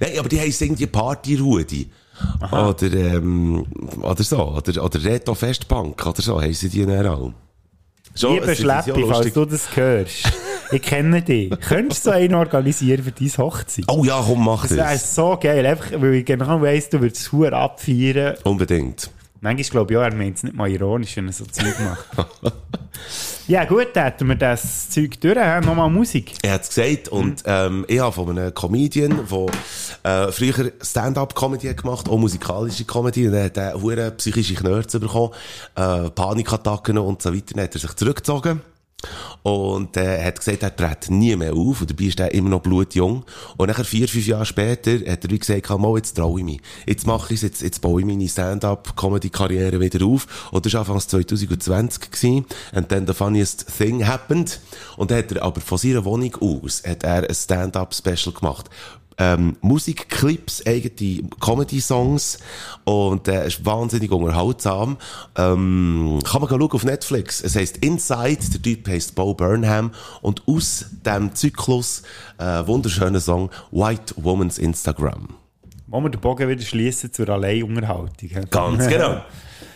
Nein, 0.00 0.18
aber 0.18 0.28
die 0.28 0.40
heisst 0.40 0.62
irgendwie 0.62 0.86
Party-Rudi. 0.86 1.90
Oder, 2.52 2.82
ähm, 2.92 3.66
oder 4.02 4.22
so. 4.22 4.42
Oder, 4.42 4.82
oder 4.84 5.04
Reto 5.04 5.34
Festbank. 5.34 6.06
Oder 6.06 6.22
so 6.22 6.40
heissen 6.40 6.70
die 6.70 6.86
dann 6.86 7.06
auch. 7.06 7.32
Ist 8.14 8.22
ja 8.24 8.54
Schleppi, 8.54 9.04
falls 9.08 9.32
du 9.32 9.44
das 9.44 9.76
hörst, 9.76 10.32
ich 10.72 10.82
kenne 10.82 11.22
dich. 11.22 11.50
Könntest 11.60 12.06
du 12.06 12.10
so 12.10 12.16
einen 12.16 12.34
organisieren 12.34 13.04
für 13.04 13.12
deine 13.12 13.30
Hochzeit? 13.38 13.84
Oh 13.88 14.04
ja, 14.04 14.20
komm, 14.26 14.44
mach 14.44 14.62
Das 14.62 14.70
wäre 14.76 14.92
das. 14.92 15.14
so 15.14 15.38
geil, 15.40 15.64
einfach, 15.64 15.92
weil 16.00 16.14
ich 16.14 16.24
genau 16.24 16.60
weiss, 16.60 16.88
du 16.90 17.00
würdest 17.00 17.32
es 17.32 17.52
abfeiern. 17.52 18.36
Unbedingt. 18.42 19.10
Manchmal 19.42 19.70
glaube 19.70 19.92
ich 19.92 19.98
auch, 19.98 20.02
er 20.02 20.14
meint 20.14 20.36
es 20.36 20.42
nicht 20.42 20.54
mal 20.54 20.70
ironisch, 20.70 21.16
wenn 21.16 21.26
er 21.26 21.32
so 21.32 21.46
Zeug 21.46 21.74
macht. 21.80 22.04
ja 23.48 23.64
gut, 23.64 23.88
dann 23.94 24.04
hätten 24.04 24.28
wir 24.28 24.34
das 24.34 24.90
Zeug 24.90 25.18
durch, 25.20 25.36
nochmal 25.64 25.88
Musik. 25.88 26.34
Er 26.42 26.54
hat 26.54 26.62
es 26.62 26.68
gesagt 26.68 27.08
und 27.08 27.42
ähm, 27.46 27.86
ich 27.88 28.00
habe 28.00 28.12
von 28.12 28.28
einem 28.38 28.52
Comedian, 28.52 29.26
der 29.30 30.26
äh, 30.28 30.32
früher 30.32 30.72
Stand-up-Comedy 30.82 31.68
hat 31.68 31.78
gemacht, 31.78 32.08
auch 32.08 32.18
musikalische 32.18 32.84
Comedy, 32.84 33.28
und 33.28 33.34
er 33.34 33.44
hat 33.44 33.56
äh, 33.56 34.10
psychische 34.12 34.54
Knörze 34.54 35.00
bekommen, 35.00 35.32
äh, 35.74 36.10
Panikattacken 36.10 36.98
und 36.98 37.22
so 37.22 37.32
weiter, 37.34 37.54
dann 37.54 37.64
hat 37.64 37.74
er 37.74 37.80
sich 37.80 37.94
zurückgezogen 37.94 38.60
Und 39.42 39.96
äh, 39.96 40.22
hat 40.22 40.38
gesagt, 40.38 40.62
er 40.62 40.76
tritt 40.76 41.10
nie 41.10 41.34
mehr 41.36 41.54
auf. 41.54 41.80
Und 41.80 41.90
dabei 41.90 42.04
ist 42.04 42.20
er 42.20 42.32
immer 42.34 42.50
noch 42.50 42.60
blutjung. 42.60 43.24
Und 43.56 43.68
nachher, 43.68 43.84
vier, 43.84 44.08
fünf 44.08 44.26
Jahre 44.26 44.46
später, 44.46 44.92
hat 45.10 45.24
er 45.24 45.38
gesagt, 45.38 45.70
mal, 45.70 45.96
jetzt 45.96 46.16
traue 46.16 46.40
ich 46.40 46.44
mich. 46.44 46.60
Jetzt 46.86 47.06
mache 47.06 47.32
ich 47.34 47.42
jetzt, 47.42 47.62
jetzt 47.62 47.80
baue 47.80 48.00
ich 48.00 48.06
meine 48.06 48.28
Stand-up-Comedy-Karriere 48.28 49.80
wieder 49.80 50.04
auf. 50.04 50.50
Und 50.50 50.66
das 50.66 50.74
war 50.74 50.80
Anfangs 50.80 51.08
2020 51.08 52.10
gewesen. 52.10 52.46
And 52.72 52.88
then 52.88 53.06
the 53.06 53.14
funniest 53.14 53.66
thing 53.78 54.06
happened. 54.06 54.60
Und 54.96 55.10
dann 55.10 55.18
hat 55.18 55.32
er 55.32 55.42
aber 55.42 55.60
von 55.60 55.78
seiner 55.78 56.04
Wohnung 56.04 56.36
aus, 56.40 56.82
hat 56.86 57.02
er 57.02 57.28
ein 57.28 57.34
Stand-up-Special 57.34 58.34
gemacht 58.34 58.68
ähm, 59.20 59.56
Musikclips, 59.60 60.66
eigene 60.66 61.28
Comedy-Songs 61.38 62.38
und 62.84 63.28
äh, 63.28 63.46
ist 63.46 63.64
wahnsinnig 63.64 64.10
unterhaltsam. 64.10 64.96
Ähm, 65.36 66.20
kann 66.24 66.40
man 66.40 66.48
schauen 66.50 66.62
auf 66.62 66.84
Netflix. 66.84 67.42
Es 67.42 67.54
heisst 67.54 67.76
Inside, 67.76 68.38
der 68.54 68.62
Typ 68.62 68.88
heisst 68.88 69.14
Bo 69.14 69.34
Burnham 69.34 69.92
und 70.22 70.42
aus 70.48 70.86
dem 71.04 71.34
Zyklus 71.34 72.02
äh, 72.38 72.66
wunderschöner 72.66 73.20
Song 73.20 73.50
White 73.70 74.14
Woman's 74.16 74.58
Instagram. 74.58 75.28
Wollen 75.86 76.04
wir 76.04 76.10
den 76.10 76.20
Bogen 76.20 76.48
wieder 76.48 76.62
schließen 76.62 77.12
zur 77.12 77.28
Alleinunterhaltung? 77.28 78.30
Ganz 78.50 78.88
genau. 78.88 79.22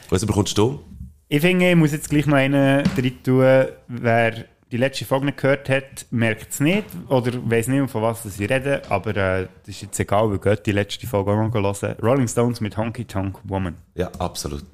Was 0.09 0.25
bekommst 0.25 0.57
du? 0.57 0.81
Ich 1.29 1.41
finde, 1.41 1.71
ich 1.71 1.77
muss 1.77 1.93
jetzt 1.93 2.09
gleich 2.09 2.27
noch 2.27 2.37
einen 2.37 2.85
drin 2.95 3.23
tun, 3.23 3.67
wer 3.89 4.45
die 4.75 4.79
letzte 4.79 5.05
Folge 5.05 5.27
nicht 5.27 5.39
gehört 5.39 5.69
hat, 5.69 6.07
merkt 6.11 6.51
es 6.51 6.59
nicht 6.59 6.87
oder 7.09 7.31
weiß 7.49 7.69
nicht, 7.69 7.89
von 7.89 8.03
was 8.03 8.25
sie 8.25 8.45
reden, 8.45 8.81
aber 8.89 9.17
äh, 9.17 9.47
das 9.65 9.77
ist 9.77 9.83
jetzt 9.83 10.01
egal, 10.01 10.29
weil 10.29 10.39
geht 10.39 10.67
die 10.67 10.73
letzte 10.73 11.07
Folge 11.07 11.31
auch 11.31 11.37
noch 11.37 11.55
hören. 11.55 11.97
Rolling 12.03 12.27
Stones 12.27 12.61
mit 12.61 12.77
Honky 12.77 13.05
Tonk 13.05 13.39
Woman. 13.45 13.77
Ja, 13.95 14.11
absolut. 14.19 14.65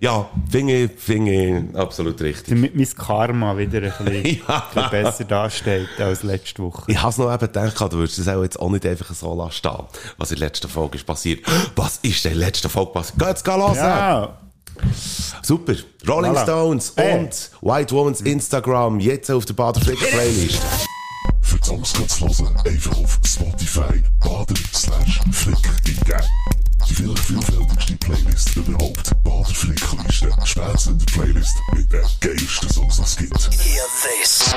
Ja, 0.00 0.26
finde 0.48 1.32
ich, 1.32 1.76
absolut 1.76 2.18
richtig. 2.22 2.54
Damit 2.54 2.74
mein 2.74 2.88
Karma 2.96 3.58
wieder 3.58 3.82
ein 3.82 3.92
bisschen, 4.04 4.42
ja. 4.48 4.60
bisschen 4.72 4.90
besser 4.90 5.24
dasteht 5.24 5.88
als 5.98 6.22
letzte 6.22 6.62
Woche. 6.62 6.84
Ich 6.86 6.96
habe 6.96 7.10
es 7.10 7.18
noch 7.18 7.30
eben 7.30 7.40
gedacht, 7.40 7.78
du 7.92 7.98
würdest 7.98 8.18
es 8.18 8.26
auch 8.26 8.42
jetzt 8.42 8.58
auch 8.58 8.70
nicht 8.70 8.86
einfach 8.86 9.14
so 9.14 9.34
lassen 9.34 9.84
was 10.16 10.30
in 10.30 10.38
der 10.38 10.48
letzten 10.48 10.70
Folge 10.70 10.96
ist 10.96 11.04
passiert. 11.04 11.44
Was 11.76 11.98
ist 11.98 12.24
denn 12.24 12.32
in 12.32 12.38
der 12.38 12.46
letzten 12.46 12.70
Folge 12.70 12.92
passiert? 12.92 13.18
Geht's, 13.18 13.44
geh 13.44 13.50
los! 13.50 13.76
Ja. 13.76 14.38
Super. 15.48 15.76
Rolling 16.06 16.32
Voilà. 16.32 16.42
Stones 16.42 16.92
Hey. 16.94 17.20
und 17.20 17.50
White 17.62 17.94
Woman's 17.94 18.20
Instagram 18.20 19.00
jetzt 19.00 19.30
auf 19.30 19.46
der 19.46 19.54
Baderflicker 19.54 20.04
Playlist. 20.08 20.60
Für 21.40 21.56
die 21.56 21.66
Songs 21.66 21.90
kannst 21.94 22.20
du 22.20 22.44
hören, 22.44 22.54
einfach 22.66 22.98
auf 22.98 23.18
Spotify, 23.24 24.02
bader 24.20 24.54
slash 24.74 25.20
flicker 25.32 25.70
eingeben. 25.86 26.20
Die 26.86 26.94
vielleicht 26.94 27.18
vielfältigste 27.20 27.67
Playlist 28.38 28.56
überhaupt. 28.56 29.10
Bader 29.24 29.54
Flickerliste. 29.54 30.28
Spätzle 30.44 30.94
Playlist 31.12 31.56
mit 31.74 31.92
den 31.92 32.02
geilsten 32.20 32.68
Songs, 32.70 32.98
es 32.98 33.16
gibt. 33.16 33.36
Hear 33.36 33.84
this. 34.04 34.54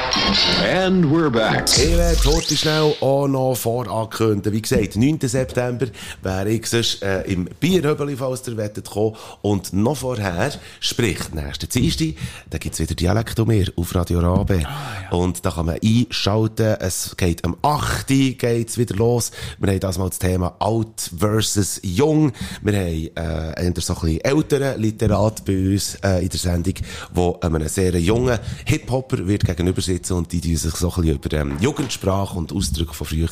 And 0.64 1.06
we're 1.06 1.32
back. 1.32 1.68
Ich 1.78 1.98
werde 1.98 2.24
heute 2.26 2.56
schnell 2.56 2.94
auch 3.02 3.28
noch 3.28 3.56
vorankündigen. 3.56 4.54
Wie 4.54 4.62
gesagt, 4.62 4.96
9. 4.96 5.20
September 5.22 5.88
wäre 6.22 6.50
ich 6.50 6.68
sonst 6.68 7.02
äh, 7.02 7.22
im 7.24 7.46
Bierhöbeli, 7.60 8.16
falls 8.16 8.48
ihr 8.48 8.58
wettet 8.58 8.90
kommen. 8.90 9.16
Und 9.42 9.74
noch 9.74 9.98
vorher, 9.98 10.52
sprich, 10.80 11.34
nächsten 11.34 11.68
Dienstag, 11.70 12.14
da 12.50 12.58
gibt's 12.60 12.80
wieder 12.80 12.94
Dialekt 12.94 13.40
um 13.40 13.48
mir 13.48 13.72
auf 13.76 13.96
Radio 13.96 14.20
Rabe. 14.20 14.64
Und 15.10 15.44
da 15.44 15.52
kann 15.52 15.66
man 15.66 15.80
einschalten. 15.84 16.76
Es 16.80 17.16
geht 17.18 17.44
am 17.44 17.58
8. 17.62 18.08
geht's 18.08 18.78
wieder 18.78 18.96
los. 18.96 19.32
Wir 19.58 19.72
haben 19.72 19.80
das 19.80 19.98
mal 19.98 20.10
das 20.10 20.20
Thema 20.20 20.56
Alt 20.60 21.12
versus 21.18 21.80
Jung. 21.84 22.32
Wir 22.62 22.80
haben 22.80 23.10
äh, 23.16 23.71
eher 23.76 23.82
so 23.82 23.94
ein 23.94 24.00
bisschen 24.02 24.22
älteren 24.22 24.82
Literat 24.82 25.46
bei 25.46 25.74
uns 25.74 25.96
äh, 26.04 26.24
in 26.24 26.30
der 26.30 26.40
Sendung, 26.40 26.74
wo 27.14 27.40
einem 27.42 27.68
sehr 27.68 28.00
jungen 28.00 28.40
Hip-Hopper 28.66 29.28
wird 29.28 29.46
gegenüber 29.46 29.82
sitzen 29.82 30.14
und 30.14 30.32
die, 30.32 30.42
die 30.42 30.56
sich 30.56 30.76
so 30.76 30.90
ein 30.90 31.02
bisschen 31.02 31.16
über 31.16 31.34
ähm, 31.34 31.58
Jugendsprache 31.60 32.38
und 32.38 32.52
Ausdrücke 32.54 32.94
von 32.94 33.08
früher 33.08 33.30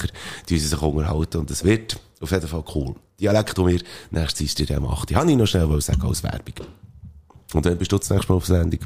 die 0.48 0.60
sich 0.60 0.82
unterhalten. 0.82 1.38
Und 1.38 1.52
es 1.52 1.64
wird 1.64 2.00
auf 2.22 2.32
jeden 2.32 2.48
Fall 2.48 2.64
cool. 2.76 2.96
Dialekt 3.20 3.58
um 3.60 3.66
mir, 3.66 3.82
nächstes 4.12 4.56
Dienstag 4.56 4.78
am 4.78 4.88
8. 4.88 5.14
Habe 5.16 5.32
ich 5.32 5.38
noch 5.38 5.48
schnell 5.48 5.82
sagen 5.82 6.04
als 6.04 6.24
Werbung. 6.24 6.68
Und 7.54 7.66
dann 7.66 7.78
bist 7.78 7.92
du 7.92 7.98
das 7.98 8.10
nächste 8.10 8.32
Mal 8.32 8.38
auf 8.38 8.46
Sendung. 8.46 8.80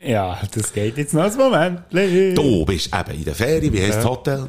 Ja, 0.00 0.40
das 0.52 0.72
geht 0.72 0.96
jetzt 0.96 1.14
noch 1.14 1.24
ein 1.24 1.36
Moment. 1.36 1.80
Du 2.36 2.64
bist 2.64 2.94
eben 2.94 3.18
in 3.18 3.24
der 3.24 3.34
Ferien. 3.34 3.72
Wie 3.72 3.82
heisst 3.82 3.98
das. 3.98 4.04
Hotel? 4.04 4.46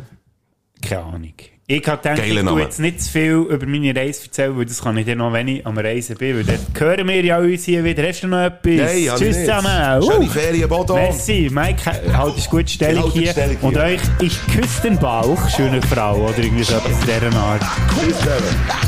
Keine 0.82 1.04
Ahnung. 1.04 1.34
Ich 1.72 1.88
habe 1.88 1.98
gedacht, 2.02 2.26
ich 2.28 2.40
tue 2.42 2.62
jetzt 2.62 2.80
nicht 2.80 3.00
zu 3.00 3.12
viel 3.12 3.46
über 3.48 3.68
meine 3.68 3.96
Reise 3.96 4.24
erzählen, 4.24 4.58
weil 4.58 4.66
das 4.66 4.82
kann 4.82 4.98
ich 4.98 5.06
dann 5.06 5.20
noch, 5.20 5.32
wenn 5.32 5.48
ich 5.50 5.64
am 5.68 5.78
Reisen 5.78 6.18
bin. 6.18 6.38
Weil 6.38 6.44
dann 6.44 6.58
hören 6.76 7.08
wir 7.08 7.24
ja 7.24 7.38
uns 7.38 7.64
hier 7.64 7.84
wieder. 7.84 8.08
Hast 8.08 8.24
du 8.24 8.28
noch 8.28 8.40
etwas? 8.44 8.64
Nein, 8.74 9.10
Tschüss 9.16 9.38
nicht. 9.38 9.40
zusammen. 9.42 10.02
Schöne 10.04 10.26
Uh. 10.26 10.30
Ferien, 10.30 10.68
Bodo. 10.68 10.96
Merci. 10.96 11.48
Mike, 11.54 11.84
halt 12.18 12.50
gut 12.50 12.68
Stellung 12.72 13.04
Haltet 13.04 13.22
hier. 13.22 13.32
Stellung 13.34 13.58
Und 13.62 13.74
hier. 13.74 13.84
euch, 13.84 14.00
ich 14.20 14.40
küsse 14.48 14.82
den 14.82 14.98
Bauch, 14.98 15.38
schöne 15.56 15.80
Frau. 15.84 16.16
Oder 16.18 16.40
irgendwie 16.40 16.64
so 16.64 16.74
etwas 16.74 17.00
dieser 17.02 17.38
Art. 17.40 17.62
Mit 18.02 18.16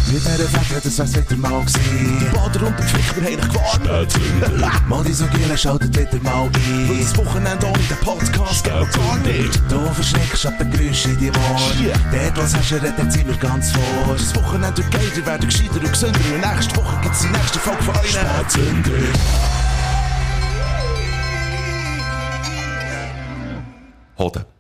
dieser 0.08 0.32
Fläche, 0.50 0.82
das 0.84 0.98
wär's 0.98 1.16
wieder 1.16 1.38
mal 1.38 1.60
gewesen. 1.62 2.32
Bader 2.34 2.66
und 2.66 2.80
der 2.80 2.86
Pflicht, 2.88 3.16
wir 3.16 3.24
haben 3.32 3.42
dich 3.42 3.48
gewarnt. 3.54 4.90
Mal 4.90 5.04
die 5.04 5.14
so 5.14 5.26
Giele 5.28 5.56
schaltet 5.56 5.96
wieder 5.96 6.24
mal 6.24 6.46
ein. 6.48 6.90
Weil 6.90 6.98
das 6.98 7.16
Wochenende 7.16 7.64
ohne 7.68 7.78
den 7.78 7.98
Podcast 7.98 8.64
geht 8.64 8.74
gar 8.74 9.18
nicht. 9.24 9.62
Du 9.70 9.80
verschreckst 9.94 10.48
ab 10.48 10.54
den 10.58 10.72
Geräuschen 10.72 11.12
in 11.12 11.20
die 11.20 11.30
Ohren. 11.30 11.92
Dort, 12.12 12.38
was 12.44 12.56
hast 12.58 12.71
du, 12.72 12.78
redet 12.78 13.12
sind 13.12 13.28
wir 13.28 13.38
ganz 13.38 13.72
vor. 13.72 14.16
Das 14.16 14.36
Wochenende 14.36 14.78
wird 14.78 14.92
geiler, 14.92 15.26
werden 15.26 15.50
gescheiter 15.50 15.76
und 15.76 15.90
gesünder. 15.90 16.20
Und 16.20 16.42
nächste 16.42 16.76
Woche 16.78 17.02
gibt's 17.02 17.22
die 17.22 17.28
nächste 17.28 17.60
Folge 17.60 17.84
von 17.84 17.96
euch. 17.96 18.12
Spätzünder. 18.12 18.92
Hoden. 24.18 24.51